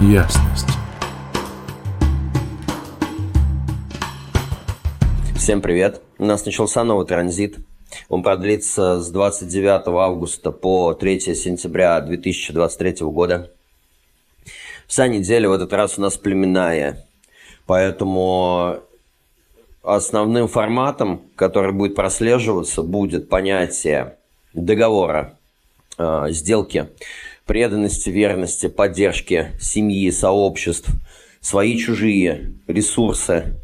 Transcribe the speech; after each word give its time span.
ясность. 0.00 0.66
Всем 5.36 5.60
привет! 5.60 6.00
У 6.18 6.24
нас 6.24 6.44
начался 6.46 6.84
новый 6.84 7.06
транзит. 7.06 7.58
Он 8.08 8.22
продлится 8.22 9.00
с 9.00 9.10
29 9.10 9.88
августа 9.88 10.52
по 10.52 10.94
3 10.94 11.20
сентября 11.34 12.00
2023 12.00 13.06
года. 13.06 13.50
Вся 14.86 15.06
неделя 15.06 15.50
в 15.50 15.52
этот 15.52 15.72
раз 15.72 15.98
у 15.98 16.00
нас 16.00 16.16
племенная. 16.16 17.04
Поэтому 17.66 18.80
основным 19.82 20.48
форматом, 20.48 21.22
который 21.36 21.72
будет 21.72 21.94
прослеживаться, 21.94 22.82
будет 22.82 23.28
понятие 23.28 24.16
договора, 24.54 25.36
э, 25.98 26.26
сделки, 26.30 26.88
преданности, 27.46 28.10
верности, 28.10 28.68
поддержки 28.68 29.52
семьи, 29.60 30.10
сообществ, 30.10 30.90
свои 31.40 31.76
чужие 31.76 32.54
ресурсы, 32.66 33.56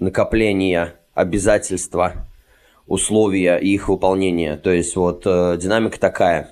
накопления, 0.00 0.94
обязательства, 1.14 2.26
условия 2.86 3.56
и 3.56 3.68
их 3.68 3.88
выполнения. 3.88 4.56
То 4.56 4.70
есть 4.70 4.96
вот 4.96 5.22
э, 5.26 5.56
динамика 5.60 5.98
такая. 5.98 6.50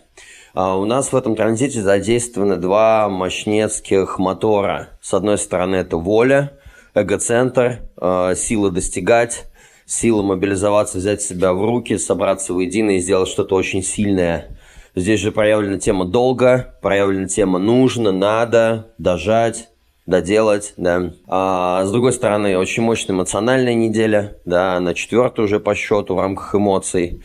А 0.55 0.77
у 0.77 0.85
нас 0.85 1.13
в 1.13 1.17
этом 1.17 1.35
транзите 1.35 1.81
задействованы 1.81 2.57
два 2.57 3.09
мощнецких 3.09 4.19
мотора. 4.19 4.91
С 5.01 5.15
одной 5.15 5.39
стороны 5.39 5.77
это 5.77 5.97
воля, 5.97 6.53
эгоцентр, 6.95 7.81
э, 7.97 8.35
сила 8.37 8.71
достигать, 8.71 9.45
сила 9.87 10.23
мобилизоваться, 10.23 10.99
взять 10.99 11.23
себя 11.23 11.53
в 11.53 11.65
руки, 11.65 11.97
собраться 11.99 12.55
воедино 12.55 12.97
и 12.97 13.01
сделать 13.01 13.29
что-то 13.29 13.55
очень 13.55 13.83
сильное. 13.83 14.59
Здесь 14.95 15.21
же 15.21 15.33
проявлена 15.33 15.79
тема 15.79 16.05
долго, 16.05 16.75
проявлена 16.83 17.27
тема 17.27 17.59
нужно, 17.59 18.13
надо, 18.13 18.93
дожать, 18.99 19.71
доделать, 20.05 20.75
да. 20.77 21.15
А 21.27 21.85
с 21.85 21.91
другой 21.91 22.13
стороны, 22.13 22.59
очень 22.59 22.83
мощная 22.83 23.17
эмоциональная 23.17 23.73
неделя, 23.73 24.37
да, 24.45 24.79
на 24.81 24.93
четвертую 24.93 25.47
уже 25.47 25.61
по 25.61 25.75
счету 25.75 26.15
в 26.15 26.21
рамках 26.21 26.55
эмоций. 26.55 27.23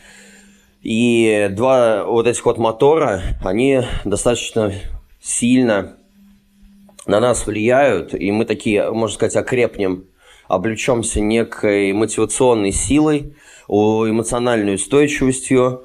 И 0.82 1.48
два 1.50 2.04
вот 2.04 2.26
этих 2.26 2.46
вот 2.46 2.56
мотора, 2.56 3.20
они 3.44 3.82
достаточно 4.04 4.72
сильно 5.20 5.96
на 7.04 7.20
нас 7.20 7.46
влияют, 7.46 8.14
и 8.14 8.30
мы 8.30 8.46
такие, 8.46 8.90
можно 8.90 9.14
сказать, 9.14 9.36
окрепнем, 9.36 10.04
облечемся 10.46 11.20
некой 11.20 11.92
мотивационной 11.92 12.72
силой, 12.72 13.34
эмоциональной 13.68 14.76
устойчивостью, 14.76 15.84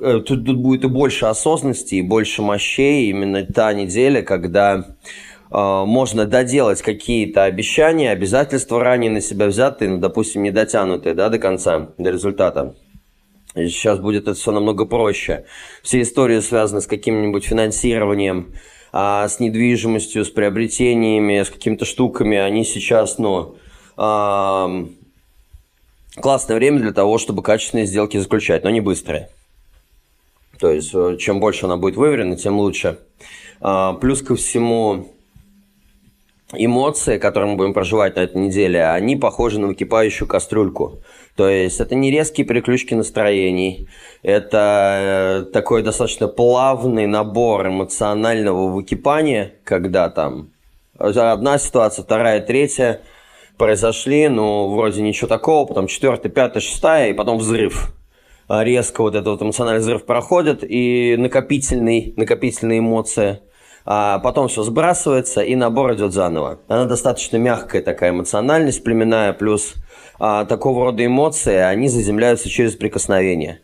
Тут, 0.00 0.26
тут 0.46 0.56
будет 0.56 0.84
и 0.84 0.88
больше 0.88 1.26
осознанности, 1.26 1.96
и 1.96 2.02
больше 2.02 2.40
мощей. 2.40 3.10
Именно 3.10 3.44
та 3.44 3.74
неделя, 3.74 4.22
когда 4.22 4.78
э, 4.78 5.84
можно 5.84 6.24
доделать 6.24 6.80
какие-то 6.80 7.44
обещания, 7.44 8.10
обязательства 8.10 8.82
ранее 8.82 9.10
на 9.10 9.20
себя 9.20 9.46
взятые, 9.46 9.90
ну, 9.90 9.98
допустим, 9.98 10.42
не 10.42 10.50
дотянутые 10.50 11.14
да, 11.14 11.28
до 11.28 11.38
конца, 11.38 11.90
до 11.98 12.10
результата. 12.10 12.74
И 13.54 13.68
сейчас 13.68 13.98
будет 13.98 14.22
это 14.22 14.34
все 14.34 14.52
намного 14.52 14.86
проще. 14.86 15.44
Все 15.82 16.00
истории 16.00 16.40
связаны 16.40 16.80
с 16.80 16.86
каким-нибудь 16.86 17.44
финансированием, 17.44 18.54
а, 18.92 19.28
с 19.28 19.40
недвижимостью, 19.40 20.24
с 20.24 20.30
приобретениями, 20.30 21.42
с 21.42 21.50
какими-то 21.50 21.84
штуками, 21.84 22.38
они 22.38 22.64
сейчас, 22.64 23.18
ну, 23.18 23.56
а, 23.96 24.86
классное 26.20 26.56
время 26.56 26.80
для 26.80 26.92
того, 26.92 27.18
чтобы 27.18 27.42
качественные 27.42 27.86
сделки 27.86 28.16
заключать, 28.18 28.64
но 28.64 28.70
не 28.70 28.80
быстрые. 28.80 29.28
То 30.58 30.70
есть, 30.70 30.90
э, 30.94 31.16
чем 31.18 31.40
больше 31.40 31.66
она 31.66 31.76
будет 31.76 31.96
выверена, 31.96 32.36
тем 32.36 32.58
лучше. 32.58 32.98
А, 33.60 33.94
плюс 33.94 34.22
ко 34.22 34.36
всему, 34.36 35.06
эмоции, 36.52 37.18
которые 37.18 37.52
мы 37.52 37.56
будем 37.56 37.74
проживать 37.74 38.16
на 38.16 38.20
этой 38.20 38.40
неделе, 38.40 38.84
они 38.86 39.16
похожи 39.16 39.58
на 39.60 39.68
выкипающую 39.68 40.26
кастрюльку. 40.26 40.98
То 41.36 41.48
есть 41.48 41.80
это 41.80 41.94
не 41.94 42.10
резкие 42.10 42.46
переключки 42.46 42.94
настроений, 42.94 43.88
это 44.22 45.44
э, 45.48 45.52
такой 45.52 45.82
достаточно 45.82 46.28
плавный 46.28 47.06
набор 47.06 47.68
эмоционального 47.68 48.68
выкипания, 48.68 49.54
когда 49.64 50.10
там 50.10 50.50
одна 50.98 51.58
ситуация, 51.58 52.02
вторая, 52.02 52.40
третья 52.40 53.00
произошли, 53.60 54.28
ну, 54.28 54.74
вроде 54.74 55.02
ничего 55.02 55.28
такого, 55.28 55.66
потом 55.66 55.86
четвертая, 55.86 56.32
пятая, 56.32 56.60
шестая, 56.60 57.10
и 57.10 57.12
потом 57.12 57.38
взрыв. 57.38 57.94
Резко 58.48 59.02
вот 59.02 59.14
этот 59.14 59.26
вот 59.28 59.42
эмоциональный 59.42 59.82
взрыв 59.82 60.04
проходит, 60.06 60.64
и 60.66 61.14
накопительный, 61.18 62.14
накопительные 62.16 62.80
эмоции– 62.80 63.40
а 63.92 64.18
потом 64.18 64.48
все 64.48 64.62
сбрасывается, 64.62 65.40
и 65.40 65.56
набор 65.56 65.94
идет 65.94 66.12
заново. 66.12 66.60
Она 66.68 66.84
достаточно 66.84 67.38
мягкая 67.38 67.82
такая 67.82 68.10
эмоциональность 68.10 68.84
племенная, 68.84 69.32
плюс 69.32 69.74
а, 70.18 70.44
такого 70.44 70.84
рода 70.86 71.04
эмоции, 71.04 71.56
они 71.56 71.88
заземляются 71.88 72.48
через 72.48 72.76
прикосновение. 72.76 73.60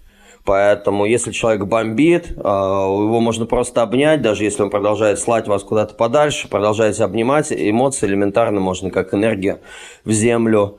Поэтому, 0.46 1.04
если 1.06 1.32
человек 1.32 1.64
бомбит, 1.64 2.32
а, 2.38 2.86
его 2.86 3.18
можно 3.18 3.46
просто 3.46 3.82
обнять, 3.82 4.22
даже 4.22 4.44
если 4.44 4.62
он 4.62 4.70
продолжает 4.70 5.18
слать 5.18 5.48
вас 5.48 5.64
куда-то 5.64 5.94
подальше, 5.94 6.46
продолжаете 6.48 7.02
обнимать, 7.02 7.52
эмоции 7.52 8.06
элементарно 8.06 8.60
можно 8.60 8.92
как 8.92 9.12
энергию 9.12 9.58
в 10.04 10.12
землю 10.12 10.78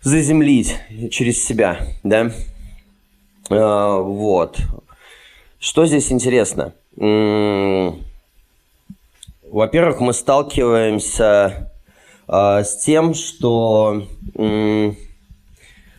заземлить 0.00 0.74
через 1.12 1.44
себя, 1.44 1.86
да? 2.02 2.32
А, 3.48 4.00
вот. 4.00 4.58
Что 5.60 5.86
здесь 5.86 6.10
интересно? 6.10 6.72
Во-первых, 6.96 8.00
мы 10.00 10.12
сталкиваемся 10.12 11.70
э, 12.26 12.64
с 12.64 12.76
тем, 12.78 13.14
что... 13.14 14.02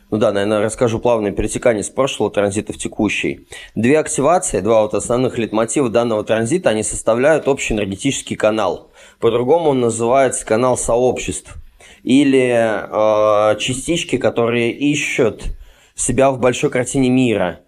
Э, 0.08 0.12
ну 0.12 0.18
да, 0.18 0.32
наверное, 0.32 0.62
расскажу 0.62 1.00
плавное 1.00 1.32
перетекание 1.32 1.84
с 1.84 1.90
прошлого 1.90 2.32
транзита 2.32 2.74
в 2.74 2.78
текущий. 2.78 3.48
Две 3.76 4.00
активации, 4.00 4.62
два 4.62 4.82
вот 4.82 4.94
основных 4.94 5.38
литмотива 5.38 5.90
данного 5.90 6.24
транзита, 6.24 6.70
они 6.70 6.84
составляют 6.84 7.48
общий 7.48 7.74
энергетический 7.74 8.36
канал. 8.36 8.92
По-другому 9.20 9.72
он 9.72 9.82
называется 9.82 10.46
канал 10.46 10.78
сообществ. 10.78 11.56
Или 12.04 12.54
э, 12.54 13.60
частички, 13.60 14.18
которые 14.18 14.72
ищут 14.72 15.44
себя 15.96 16.32
в 16.32 16.40
большой 16.40 16.70
картине 16.70 17.10
мира– 17.10 17.60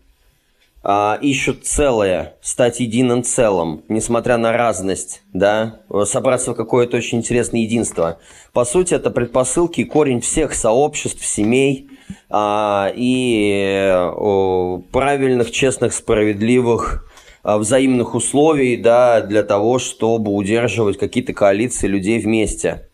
а, 0.81 1.17
ищут 1.21 1.65
целое, 1.65 2.35
стать 2.41 2.79
единым 2.79 3.23
целым, 3.23 3.83
несмотря 3.89 4.37
на 4.37 4.53
разность, 4.53 5.21
да, 5.33 5.81
собраться 6.05 6.51
в 6.51 6.55
какое-то 6.55 6.97
очень 6.97 7.17
интересное 7.17 7.61
единство. 7.61 8.19
По 8.53 8.63
сути, 8.63 8.93
это 8.93 9.11
предпосылки 9.11 9.81
и 9.81 9.83
корень 9.83 10.21
всех 10.21 10.53
сообществ, 10.53 11.25
семей 11.25 11.88
и 12.31 13.91
о, 14.15 14.81
правильных, 14.91 15.51
честных, 15.51 15.93
справедливых 15.93 17.05
а, 17.41 17.57
взаимных 17.57 18.15
условий, 18.15 18.77
да, 18.77 19.21
для 19.21 19.43
того, 19.43 19.79
чтобы 19.79 20.31
удерживать 20.31 20.97
какие-то 20.97 21.33
коалиции 21.33 21.87
людей 21.87 22.19
вместе. 22.19 22.85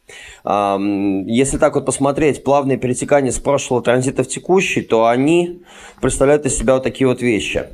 Если 0.45 1.57
так 1.57 1.73
вот 1.73 1.87
посмотреть, 1.87 2.43
плавные 2.43 2.77
перетекания 2.77 3.31
с 3.31 3.39
прошлого 3.39 3.81
транзита 3.81 4.23
в 4.23 4.27
текущий, 4.27 4.83
то 4.83 5.07
они 5.07 5.63
представляют 5.99 6.45
из 6.45 6.55
себя 6.55 6.75
вот 6.75 6.83
такие 6.83 7.07
вот 7.07 7.23
вещи. 7.23 7.65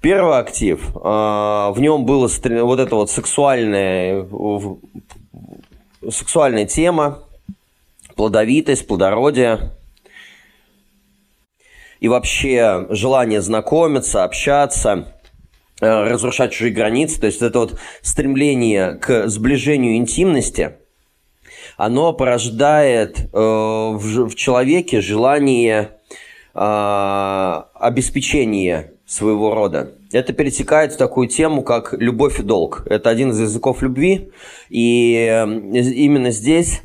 Первый 0.00 0.38
актив, 0.38 0.80
а, 1.02 1.70
в 1.72 1.80
нем 1.80 2.06
была 2.06 2.28
вот 2.62 2.80
эта 2.80 2.94
вот 2.94 3.10
сексуальная, 3.10 4.26
сексуальная 6.08 6.66
тема, 6.66 7.18
плодовитость, 8.16 8.86
плодородие, 8.86 9.72
и 12.00 12.08
вообще 12.08 12.86
желание 12.90 13.40
знакомиться, 13.40 14.24
общаться, 14.24 15.14
э, 15.80 15.86
разрушать 15.86 16.52
чужие 16.52 16.72
границы, 16.72 17.20
то 17.20 17.26
есть 17.26 17.42
это 17.42 17.58
вот 17.58 17.78
стремление 18.02 18.94
к 18.94 19.28
сближению 19.28 19.96
интимности– 19.96 20.72
оно 21.78 22.12
порождает 22.12 23.20
э, 23.20 23.28
в, 23.32 24.34
человеке 24.34 25.00
желание 25.00 25.92
э, 26.52 27.62
обеспечения 27.74 28.92
своего 29.06 29.54
рода. 29.54 29.92
Это 30.12 30.32
перетекает 30.32 30.92
в 30.92 30.96
такую 30.96 31.28
тему, 31.28 31.62
как 31.62 31.94
любовь 31.94 32.40
и 32.40 32.42
долг. 32.42 32.82
Это 32.86 33.10
один 33.10 33.30
из 33.30 33.40
языков 33.40 33.80
любви, 33.80 34.32
и 34.68 35.46
именно 35.94 36.30
здесь 36.30 36.82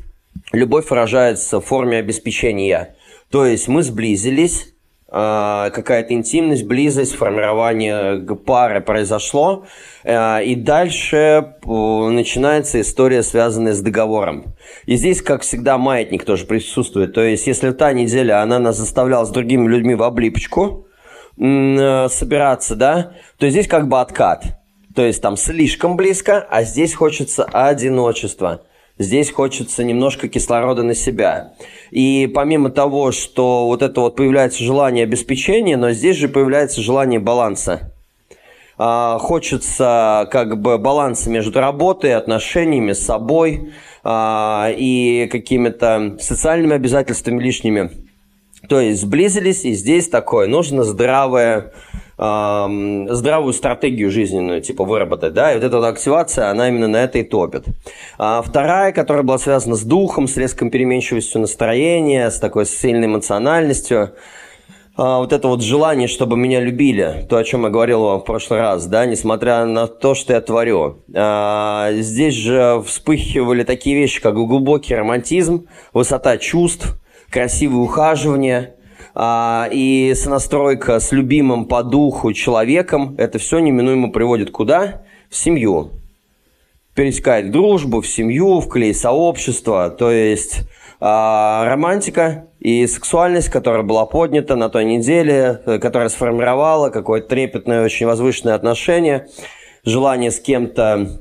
любовь 0.52 0.88
выражается 0.88 1.60
в 1.60 1.64
форме 1.64 1.98
обеспечения. 1.98 2.94
То 3.30 3.44
есть 3.46 3.66
мы 3.66 3.82
сблизились, 3.82 4.73
какая-то 5.14 6.12
интимность, 6.12 6.64
близость, 6.64 7.14
формирование 7.14 8.18
пары 8.34 8.80
произошло. 8.80 9.64
А, 10.02 10.40
и 10.40 10.56
дальше 10.56 11.54
начинается 11.64 12.80
история, 12.80 13.22
связанная 13.22 13.74
с 13.74 13.80
договором. 13.80 14.56
И 14.86 14.96
здесь, 14.96 15.22
как 15.22 15.42
всегда, 15.42 15.78
маятник 15.78 16.24
тоже 16.24 16.46
присутствует. 16.46 17.14
То 17.14 17.20
есть, 17.20 17.46
если 17.46 17.70
та 17.70 17.92
неделя 17.92 18.42
она 18.42 18.58
нас 18.58 18.76
заставляла 18.76 19.24
с 19.24 19.30
другими 19.30 19.68
людьми 19.68 19.94
в 19.94 20.02
облипочку 20.02 20.88
собираться, 21.36 22.74
да, 22.74 23.12
то 23.38 23.48
здесь 23.48 23.68
как 23.68 23.86
бы 23.88 24.00
откат. 24.00 24.58
То 24.94 25.02
есть 25.02 25.22
там 25.22 25.36
слишком 25.36 25.96
близко, 25.96 26.44
а 26.50 26.64
здесь 26.64 26.94
хочется 26.94 27.44
одиночества. 27.44 28.62
Здесь 28.98 29.32
хочется 29.32 29.82
немножко 29.82 30.28
кислорода 30.28 30.84
на 30.84 30.94
себя. 30.94 31.54
И 31.90 32.30
помимо 32.32 32.70
того, 32.70 33.10
что 33.10 33.66
вот 33.66 33.82
это 33.82 34.00
вот 34.00 34.14
появляется 34.14 34.62
желание 34.62 35.02
обеспечения, 35.02 35.76
но 35.76 35.90
здесь 35.90 36.16
же 36.16 36.28
появляется 36.28 36.80
желание 36.80 37.18
баланса. 37.18 37.92
А, 38.78 39.18
хочется 39.18 40.28
как 40.30 40.60
бы 40.60 40.78
баланса 40.78 41.28
между 41.28 41.58
работой, 41.58 42.14
отношениями 42.14 42.92
с 42.92 43.04
собой 43.04 43.72
а, 44.04 44.70
и 44.76 45.28
какими-то 45.30 46.16
социальными 46.20 46.74
обязательствами 46.74 47.42
лишними. 47.42 47.90
То 48.68 48.80
есть 48.80 49.02
сблизились, 49.02 49.64
и 49.64 49.72
здесь 49.72 50.08
такое, 50.08 50.46
нужно 50.46 50.84
здравое 50.84 51.72
здравую 53.10 53.52
стратегию 53.52 54.10
жизненную, 54.10 54.60
типа, 54.60 54.84
выработать, 54.84 55.34
да, 55.34 55.52
и 55.52 55.54
вот 55.56 55.64
эта 55.64 55.76
вот 55.78 55.86
активация, 55.86 56.50
она 56.50 56.68
именно 56.68 56.88
на 56.88 57.04
это 57.04 57.18
и 57.18 57.22
топит. 57.22 57.64
А 58.18 58.42
вторая, 58.42 58.92
которая 58.92 59.22
была 59.22 59.38
связана 59.38 59.76
с 59.76 59.82
духом, 59.82 60.28
с 60.28 60.36
резкой 60.36 60.70
переменчивостью 60.70 61.40
настроения, 61.40 62.30
с 62.30 62.38
такой 62.38 62.66
сильной 62.66 63.06
эмоциональностью, 63.06 64.14
а, 64.96 65.18
вот 65.18 65.32
это 65.32 65.48
вот 65.48 65.60
желание, 65.62 66.06
чтобы 66.06 66.36
меня 66.36 66.60
любили, 66.60 67.26
то, 67.28 67.36
о 67.36 67.44
чем 67.44 67.64
я 67.64 67.70
говорил 67.70 68.02
вам 68.02 68.20
в 68.20 68.24
прошлый 68.24 68.60
раз, 68.60 68.86
да, 68.86 69.06
несмотря 69.06 69.64
на 69.64 69.88
то, 69.88 70.14
что 70.14 70.32
я 70.32 70.40
творю. 70.40 70.98
А, 71.14 71.90
здесь 71.94 72.34
же 72.34 72.82
вспыхивали 72.86 73.64
такие 73.64 73.96
вещи, 73.96 74.22
как 74.22 74.34
глубокий 74.34 74.94
романтизм, 74.94 75.66
высота 75.92 76.38
чувств, 76.38 76.96
красивое 77.30 77.82
ухаживание– 77.82 78.74
а, 79.14 79.68
и 79.70 80.12
сонастройка 80.14 80.98
с 80.98 81.12
любимым 81.12 81.66
по 81.66 81.82
духу 81.82 82.32
человеком, 82.32 83.14
это 83.16 83.38
все 83.38 83.60
неминуемо 83.60 84.10
приводит 84.10 84.50
куда? 84.50 85.02
В 85.30 85.36
семью. 85.36 85.90
Пересекает 86.94 87.50
дружбу, 87.50 88.00
в 88.00 88.06
семью, 88.06 88.60
в 88.60 88.68
клей 88.68 88.94
сообщества, 88.94 89.90
то 89.90 90.10
есть 90.10 90.62
а, 91.00 91.64
романтика 91.66 92.46
и 92.58 92.86
сексуальность, 92.86 93.50
которая 93.50 93.82
была 93.82 94.06
поднята 94.06 94.56
на 94.56 94.68
той 94.68 94.84
неделе, 94.84 95.60
которая 95.64 96.08
сформировала 96.08 96.90
какое-то 96.90 97.28
трепетное, 97.28 97.84
очень 97.84 98.06
возвышенное 98.06 98.54
отношение, 98.54 99.28
желание 99.84 100.30
с 100.30 100.40
кем-то 100.40 101.20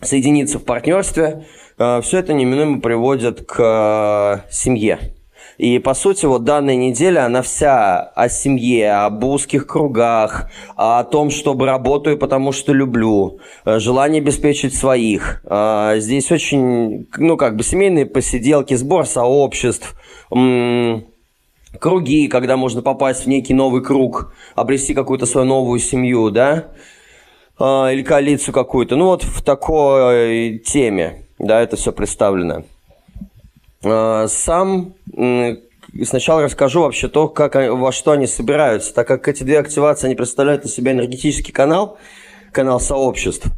соединиться 0.00 0.58
в 0.58 0.64
партнерстве, 0.64 1.46
а, 1.78 2.00
все 2.00 2.18
это 2.18 2.32
неминуемо 2.32 2.80
приводит 2.80 3.44
к 3.46 4.44
семье. 4.50 5.15
И, 5.58 5.78
по 5.78 5.94
сути, 5.94 6.26
вот 6.26 6.44
данная 6.44 6.76
неделя, 6.76 7.24
она 7.26 7.40
вся 7.42 8.00
о 8.00 8.28
семье, 8.28 8.92
об 8.92 9.24
узких 9.24 9.66
кругах, 9.66 10.50
о 10.76 11.02
том, 11.04 11.30
чтобы 11.30 11.66
работаю, 11.66 12.18
потому 12.18 12.52
что 12.52 12.72
люблю, 12.72 13.40
э, 13.64 13.78
желание 13.78 14.20
обеспечить 14.20 14.74
своих. 14.74 15.42
А, 15.46 15.96
здесь 15.98 16.30
очень, 16.30 17.08
ну, 17.16 17.36
как 17.36 17.56
бы 17.56 17.62
семейные 17.62 18.06
посиделки, 18.06 18.74
сбор 18.74 19.06
сообществ, 19.06 19.96
круги, 21.78 22.28
когда 22.28 22.56
можно 22.56 22.82
попасть 22.82 23.24
в 23.24 23.28
некий 23.28 23.54
новый 23.54 23.82
круг, 23.82 24.32
обрести 24.54 24.94
какую-то 24.94 25.26
свою 25.26 25.46
новую 25.46 25.78
семью, 25.78 26.30
да, 26.30 26.68
а, 27.58 27.88
или 27.88 28.02
коалицию 28.02 28.52
какую-то. 28.52 28.96
Ну, 28.96 29.06
вот 29.06 29.22
в 29.22 29.42
такой 29.42 30.58
теме, 30.58 31.26
да, 31.38 31.60
это 31.62 31.76
все 31.76 31.92
представлено. 31.92 32.64
А, 33.84 34.26
сам 34.28 34.94
сначала 36.04 36.42
расскажу 36.42 36.82
вообще 36.82 37.08
то, 37.08 37.28
как, 37.28 37.54
во 37.54 37.92
что 37.92 38.12
они 38.12 38.26
собираются, 38.26 38.94
так 38.94 39.06
как 39.06 39.28
эти 39.28 39.42
две 39.42 39.58
активации, 39.58 40.06
они 40.06 40.14
представляют 40.14 40.64
из 40.64 40.74
себя 40.74 40.92
энергетический 40.92 41.52
канал, 41.52 41.98
канал 42.52 42.80
сообществ. 42.80 43.48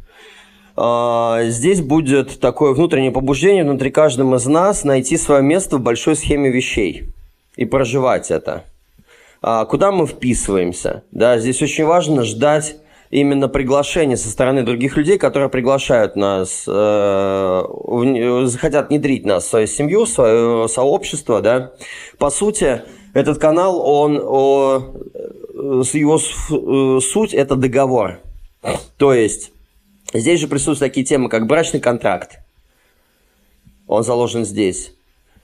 А, 0.75 1.43
здесь 1.45 1.81
будет 1.81 2.39
такое 2.39 2.73
внутреннее 2.73 3.11
побуждение 3.11 3.63
внутри 3.63 3.91
каждого 3.91 4.37
из 4.37 4.45
нас 4.45 4.83
найти 4.83 5.17
свое 5.17 5.41
место 5.41 5.77
в 5.77 5.81
большой 5.81 6.15
схеме 6.15 6.49
вещей 6.49 7.09
и 7.55 7.65
проживать 7.65 8.31
это. 8.31 8.63
А, 9.41 9.65
куда 9.65 9.91
мы 9.91 10.07
вписываемся? 10.07 11.03
Да, 11.11 11.37
здесь 11.37 11.61
очень 11.61 11.85
важно 11.85 12.23
ждать 12.23 12.77
именно 13.09 13.47
приглашение 13.47 14.17
со 14.17 14.29
стороны 14.29 14.63
других 14.63 14.97
людей, 14.97 15.17
которые 15.17 15.49
приглашают 15.49 16.15
нас, 16.15 16.65
э, 16.67 17.63
захотят 18.45 18.89
внедрить 18.89 19.25
нас 19.25 19.45
в 19.45 19.49
свою 19.49 19.67
семью, 19.67 20.05
в 20.05 20.09
свое 20.09 20.67
сообщество, 20.67 21.41
да. 21.41 21.71
По 22.17 22.29
сути, 22.29 22.83
этот 23.13 23.39
канал, 23.39 23.79
он, 23.79 24.19
о, 24.23 24.93
его 25.53 26.17
э, 26.17 26.99
суть– 27.01 27.33
это 27.35 27.55
договор. 27.55 28.19
То 28.97 29.13
есть, 29.13 29.51
здесь 30.13 30.39
же 30.39 30.47
присутствуют 30.47 30.79
такие 30.79 31.05
темы, 31.05 31.29
как 31.29 31.47
брачный 31.47 31.79
контракт. 31.79 32.39
Он 33.87 34.03
заложен 34.03 34.45
здесь 34.45 34.93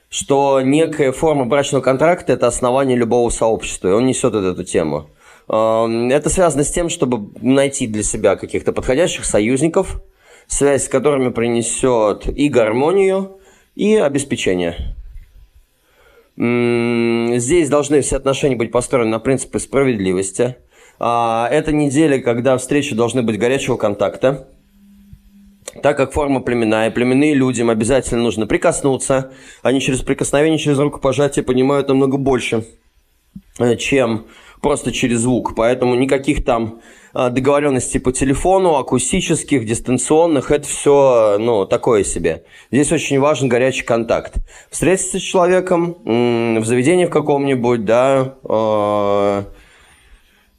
что 0.07 0.61
некая 0.61 1.11
форма 1.11 1.45
брачного 1.45 1.81
контракта– 1.81 2.31
это 2.33 2.47
основание 2.47 2.95
любого 2.95 3.29
сообщества, 3.29 3.89
и 3.89 3.91
он 3.91 4.05
несет 4.05 4.33
эту 4.33 4.63
тему. 4.63 5.09
Это 5.47 6.29
связано 6.29 6.63
с 6.63 6.71
тем, 6.71 6.89
чтобы 6.89 7.29
найти 7.41 7.85
для 7.87 8.03
себя 8.03 8.35
каких-то 8.35 8.73
подходящих 8.73 9.25
союзников, 9.25 10.01
связь 10.47 10.85
с 10.85 10.89
которыми 10.89 11.29
принесет 11.29 12.27
и 12.27 12.49
гармонию, 12.49 13.39
и 13.75 13.95
обеспечение. 13.95 14.95
Здесь 16.37 17.69
должны 17.69 18.01
все 18.01 18.17
отношения 18.17 18.55
быть 18.55 18.71
построены 18.71 19.11
на 19.11 19.19
принципе 19.19 19.59
справедливости. 19.59 20.57
А, 20.99 21.47
это 21.49 21.71
неделя, 21.71 22.19
когда 22.19 22.57
встречи 22.57 22.95
должны 22.95 23.21
быть 23.21 23.37
горячего 23.37 23.77
контакта. 23.77 24.47
Так 25.81 25.97
как 25.97 26.13
форма 26.13 26.41
племенная, 26.41 26.91
племенные 26.91 27.33
людям 27.33 27.69
обязательно 27.69 28.21
нужно 28.21 28.47
прикоснуться. 28.47 29.31
Они 29.61 29.81
через 29.81 30.01
прикосновение, 30.01 30.57
через 30.57 30.79
рукопожатие 30.79 31.43
понимают 31.43 31.89
намного 31.89 32.17
больше, 32.17 32.65
э, 33.59 33.75
чем 33.75 34.25
просто 34.61 34.91
через 34.91 35.19
звук, 35.19 35.55
поэтому 35.55 35.95
никаких 35.95 36.43
там 36.43 36.81
а, 37.13 37.29
договоренностей 37.29 37.99
по 37.99 38.11
телефону, 38.11 38.75
акустических, 38.75 39.65
дистанционных, 39.65 40.51
это 40.51 40.67
все, 40.67 41.37
ну, 41.39 41.65
такое 41.65 42.03
себе. 42.03 42.43
Здесь 42.71 42.91
очень 42.91 43.19
важен 43.19 43.47
горячий 43.47 43.83
контакт. 43.83 44.35
Встретиться 44.69 45.19
с 45.19 45.21
человеком 45.21 45.95
в 46.03 46.65
заведении 46.65 47.05
в 47.05 47.09
каком-нибудь, 47.09 47.85
да, 47.85 48.35
а, 48.43 49.45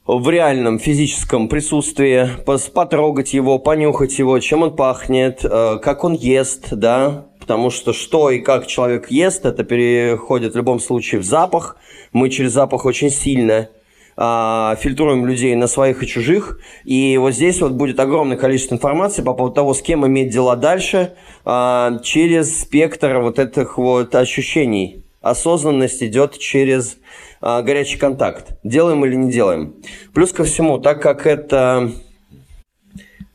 в 0.07 0.29
реальном 0.29 0.79
физическом 0.79 1.49
присутствии, 1.49 2.27
потрогать 2.73 3.33
его, 3.33 3.59
понюхать 3.59 4.17
его, 4.17 4.39
чем 4.39 4.63
он 4.63 4.75
пахнет, 4.75 5.41
а, 5.43 5.77
как 5.77 6.03
он 6.03 6.13
ест, 6.13 6.69
да, 6.71 7.27
потому 7.39 7.69
что 7.69 7.93
что 7.93 8.29
и 8.29 8.39
как 8.39 8.67
человек 8.67 9.11
ест, 9.11 9.45
это 9.45 9.63
переходит 9.63 10.53
в 10.53 10.57
любом 10.57 10.79
случае 10.79 11.21
в 11.21 11.23
запах. 11.23 11.77
Мы 12.13 12.29
через 12.29 12.53
запах 12.53 12.85
очень 12.85 13.09
сильно 13.09 13.69
фильтруем 14.17 15.27
людей 15.27 15.53
на 15.55 15.67
своих 15.67 16.01
и 16.01 16.07
чужих. 16.07 16.59
И 16.85 17.17
вот 17.17 17.33
здесь 17.33 17.61
вот 17.61 17.73
будет 17.73 17.99
огромное 17.99 18.35
количество 18.35 18.73
информации 18.73 19.21
по 19.21 19.33
поводу 19.33 19.53
того, 19.53 19.75
с 19.75 19.81
кем 19.81 20.07
иметь 20.07 20.31
дела 20.31 20.55
дальше, 20.55 21.13
а, 21.45 21.99
через 21.99 22.61
спектр 22.61 23.19
вот 23.19 23.37
этих 23.37 23.77
вот 23.77 24.15
ощущений. 24.15 25.03
Осознанность 25.21 26.01
идет 26.01 26.39
через 26.39 26.97
а, 27.41 27.61
горячий 27.61 27.99
контакт. 27.99 28.57
Делаем 28.63 29.05
или 29.05 29.13
не 29.13 29.31
делаем. 29.31 29.75
Плюс 30.15 30.33
ко 30.33 30.45
всему, 30.45 30.79
так 30.79 30.99
как 30.99 31.27
это, 31.27 31.91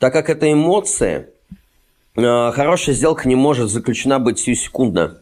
так 0.00 0.12
как 0.12 0.30
это 0.30 0.52
эмоции, 0.52 1.28
хорошая 2.16 2.96
сделка 2.96 3.28
не 3.28 3.36
может 3.36 3.70
заключена 3.70 4.18
быть 4.18 4.40
сиюсекундно. 4.40 5.18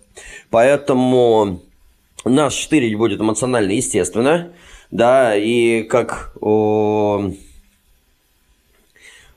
Поэтому 0.49 1.61
наш 2.25 2.55
штырить 2.55 2.97
будет 2.97 3.21
эмоционально 3.21 3.73
естественно 3.73 4.53
да, 4.91 5.37
и 5.37 5.85
как 5.85 6.33
о, 6.41 7.31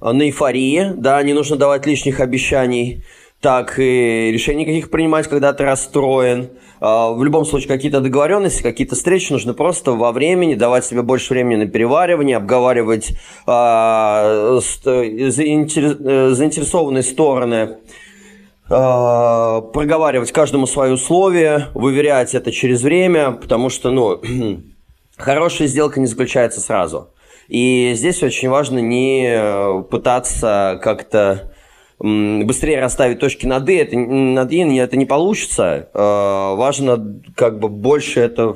на 0.01 0.23
эйфории, 0.23 0.93
да, 0.95 1.21
не 1.23 1.33
нужно 1.33 1.55
давать 1.55 1.85
лишних 1.85 2.19
обещаний, 2.19 3.03
так 3.39 3.77
и 3.77 4.31
решений 4.31 4.65
каких 4.65 4.89
принимать, 4.89 5.27
когда 5.27 5.53
ты 5.53 5.65
расстроен. 5.65 6.49
А, 6.79 7.11
в 7.11 7.23
любом 7.23 7.45
случае, 7.45 7.67
какие-то 7.69 8.01
договоренности, 8.01 8.63
какие-то 8.63 8.95
встречи 8.95 9.31
нужно 9.31 9.53
просто 9.53 9.91
во 9.91 10.11
времени, 10.11 10.55
давать 10.55 10.85
себе 10.85 11.01
больше 11.01 11.33
времени 11.33 11.63
на 11.63 11.67
переваривание, 11.67 12.37
обговаривать 12.37 13.11
а, 13.45 14.59
заинтересованные 14.59 17.03
стороны, 17.03 17.77
а, 18.69 19.61
проговаривать 19.61 20.31
каждому 20.31 20.65
свои 20.65 20.91
условия, 20.91 21.67
выверять 21.73 22.33
это 22.33 22.51
через 22.51 22.81
время, 22.81 23.31
потому 23.31 23.69
что, 23.69 23.91
ну, 23.91 24.21
Хорошая 25.17 25.67
сделка 25.67 25.99
не 25.99 26.07
заключается 26.07 26.59
сразу. 26.59 27.09
И 27.47 27.93
здесь 27.95 28.23
очень 28.23 28.49
важно 28.49 28.79
не 28.79 29.27
э, 29.27 29.83
пытаться 29.83 30.79
как-то 30.81 31.51
быстрее 31.99 32.81
расставить 32.81 33.19
точки 33.19 33.45
над 33.45 33.69
«и», 33.69 33.75
это, 33.75 33.97
над 33.97 34.51
«и» 34.51 34.75
это 34.75 34.97
не 34.97 35.05
получится. 35.05 35.89
Э, 35.93 36.55
важно 36.55 37.21
как 37.35 37.59
бы 37.59 37.69
больше 37.69 38.19
это 38.19 38.55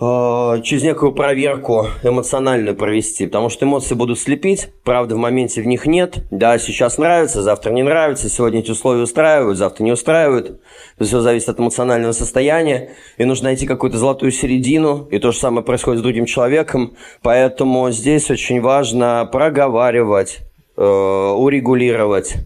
через 0.00 0.82
некую 0.82 1.12
проверку 1.12 1.88
эмоциональную 2.02 2.74
провести, 2.74 3.26
потому 3.26 3.50
что 3.50 3.66
эмоции 3.66 3.94
будут 3.94 4.18
слепить, 4.18 4.70
правда 4.82 5.14
в 5.14 5.18
моменте 5.18 5.60
в 5.60 5.66
них 5.66 5.84
нет, 5.84 6.24
да, 6.30 6.58
сейчас 6.58 6.96
нравится, 6.96 7.42
завтра 7.42 7.70
не 7.70 7.82
нравится, 7.82 8.30
сегодня 8.30 8.60
эти 8.60 8.70
условия 8.70 9.02
устраивают, 9.02 9.58
завтра 9.58 9.84
не 9.84 9.92
устраивают, 9.92 10.58
все 10.98 11.20
зависит 11.20 11.50
от 11.50 11.60
эмоционального 11.60 12.12
состояния, 12.12 12.92
и 13.18 13.26
нужно 13.26 13.48
найти 13.48 13.66
какую-то 13.66 13.98
золотую 13.98 14.32
середину, 14.32 15.06
и 15.10 15.18
то 15.18 15.32
же 15.32 15.38
самое 15.38 15.62
происходит 15.62 16.00
с 16.00 16.02
другим 16.02 16.24
человеком, 16.24 16.94
поэтому 17.20 17.90
здесь 17.90 18.30
очень 18.30 18.62
важно 18.62 19.28
проговаривать, 19.30 20.38
э, 20.78 20.82
урегулировать. 20.82 22.36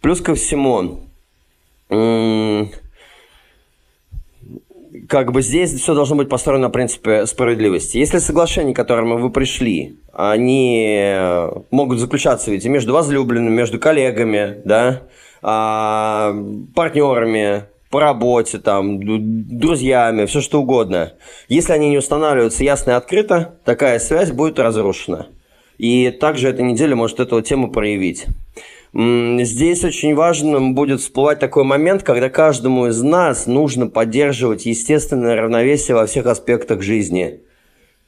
Плюс 0.00 0.20
ко 0.20 0.36
всему, 0.36 1.00
как 5.10 5.32
бы 5.32 5.42
здесь 5.42 5.74
все 5.74 5.92
должно 5.92 6.14
быть 6.14 6.28
построено 6.28 6.68
на 6.68 6.70
принципе 6.70 7.26
справедливости. 7.26 7.98
Если 7.98 8.18
соглашения, 8.18 8.72
к 8.72 8.76
которым 8.76 9.20
вы 9.20 9.30
пришли, 9.30 9.98
они 10.12 11.16
могут 11.72 11.98
заключаться 11.98 12.52
ведь 12.52 12.64
между 12.66 12.92
возлюбленными, 12.94 13.52
между 13.52 13.80
коллегами, 13.80 14.62
да, 14.64 15.02
а, 15.42 16.32
партнерами, 16.76 17.64
по 17.90 17.98
работе, 17.98 18.58
там, 18.58 19.00
друзьями, 19.02 20.26
все 20.26 20.40
что 20.40 20.60
угодно. 20.60 21.14
Если 21.48 21.72
они 21.72 21.88
не 21.90 21.98
устанавливаются 21.98 22.62
ясно 22.62 22.92
и 22.92 22.94
открыто, 22.94 23.56
такая 23.64 23.98
связь 23.98 24.30
будет 24.30 24.60
разрушена. 24.60 25.26
И 25.76 26.10
также 26.12 26.50
эта 26.50 26.62
неделя 26.62 26.94
может 26.94 27.18
эту 27.18 27.42
тему 27.42 27.72
проявить. 27.72 28.26
Здесь 28.92 29.84
очень 29.84 30.14
важным 30.14 30.74
будет 30.74 31.00
всплывать 31.00 31.38
такой 31.38 31.62
момент, 31.62 32.02
когда 32.02 32.28
каждому 32.28 32.88
из 32.88 33.00
нас 33.02 33.46
нужно 33.46 33.86
поддерживать 33.86 34.66
естественное 34.66 35.36
равновесие 35.36 35.94
во 35.94 36.06
всех 36.06 36.26
аспектах 36.26 36.82
жизни 36.82 37.40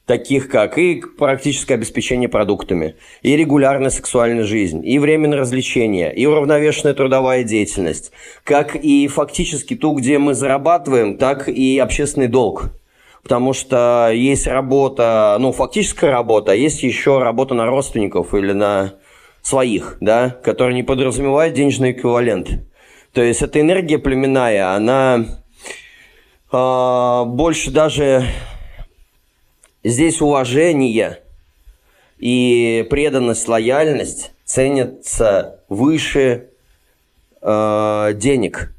таких 0.05 0.49
как 0.49 0.77
и 0.77 1.01
практическое 1.17 1.75
обеспечение 1.75 2.27
продуктами, 2.27 2.95
и 3.21 3.35
регулярная 3.37 3.89
сексуальная 3.89 4.43
жизнь, 4.43 4.85
и 4.85 4.99
временное 4.99 5.39
развлечение, 5.39 6.13
и 6.13 6.25
уравновешенная 6.25 6.93
трудовая 6.93 7.43
деятельность, 7.43 8.11
как 8.43 8.75
и 8.75 9.07
фактически 9.07 9.75
ту, 9.75 9.93
где 9.93 10.17
мы 10.19 10.33
зарабатываем, 10.33 11.17
так 11.17 11.47
и 11.47 11.79
общественный 11.79 12.27
долг. 12.27 12.71
Потому 13.23 13.53
что 13.53 14.11
есть 14.13 14.47
работа, 14.47 15.37
ну, 15.39 15.53
фактическая 15.53 16.11
работа, 16.11 16.51
а 16.51 16.55
есть 16.55 16.83
еще 16.83 17.19
работа 17.19 17.53
на 17.53 17.65
родственников 17.65 18.33
или 18.33 18.51
на 18.51 18.95
своих, 19.43 19.97
да, 19.99 20.29
которые 20.29 20.73
не 20.73 20.83
подразумевают 20.83 21.53
денежный 21.53 21.91
эквивалент. 21.91 22.49
То 23.11 23.21
есть 23.21 23.43
эта 23.43 23.59
энергия 23.59 23.99
племенная, 23.99 24.73
она 24.73 25.25
э, 26.51 27.23
больше 27.27 27.69
даже 27.69 28.25
здесь 29.83 30.21
уважение 30.21 31.19
и 32.17 32.87
преданность, 32.89 33.47
лояльность 33.47 34.31
ценятся 34.45 35.59
выше 35.69 36.47
э, 37.41 38.11
денег. 38.15 38.73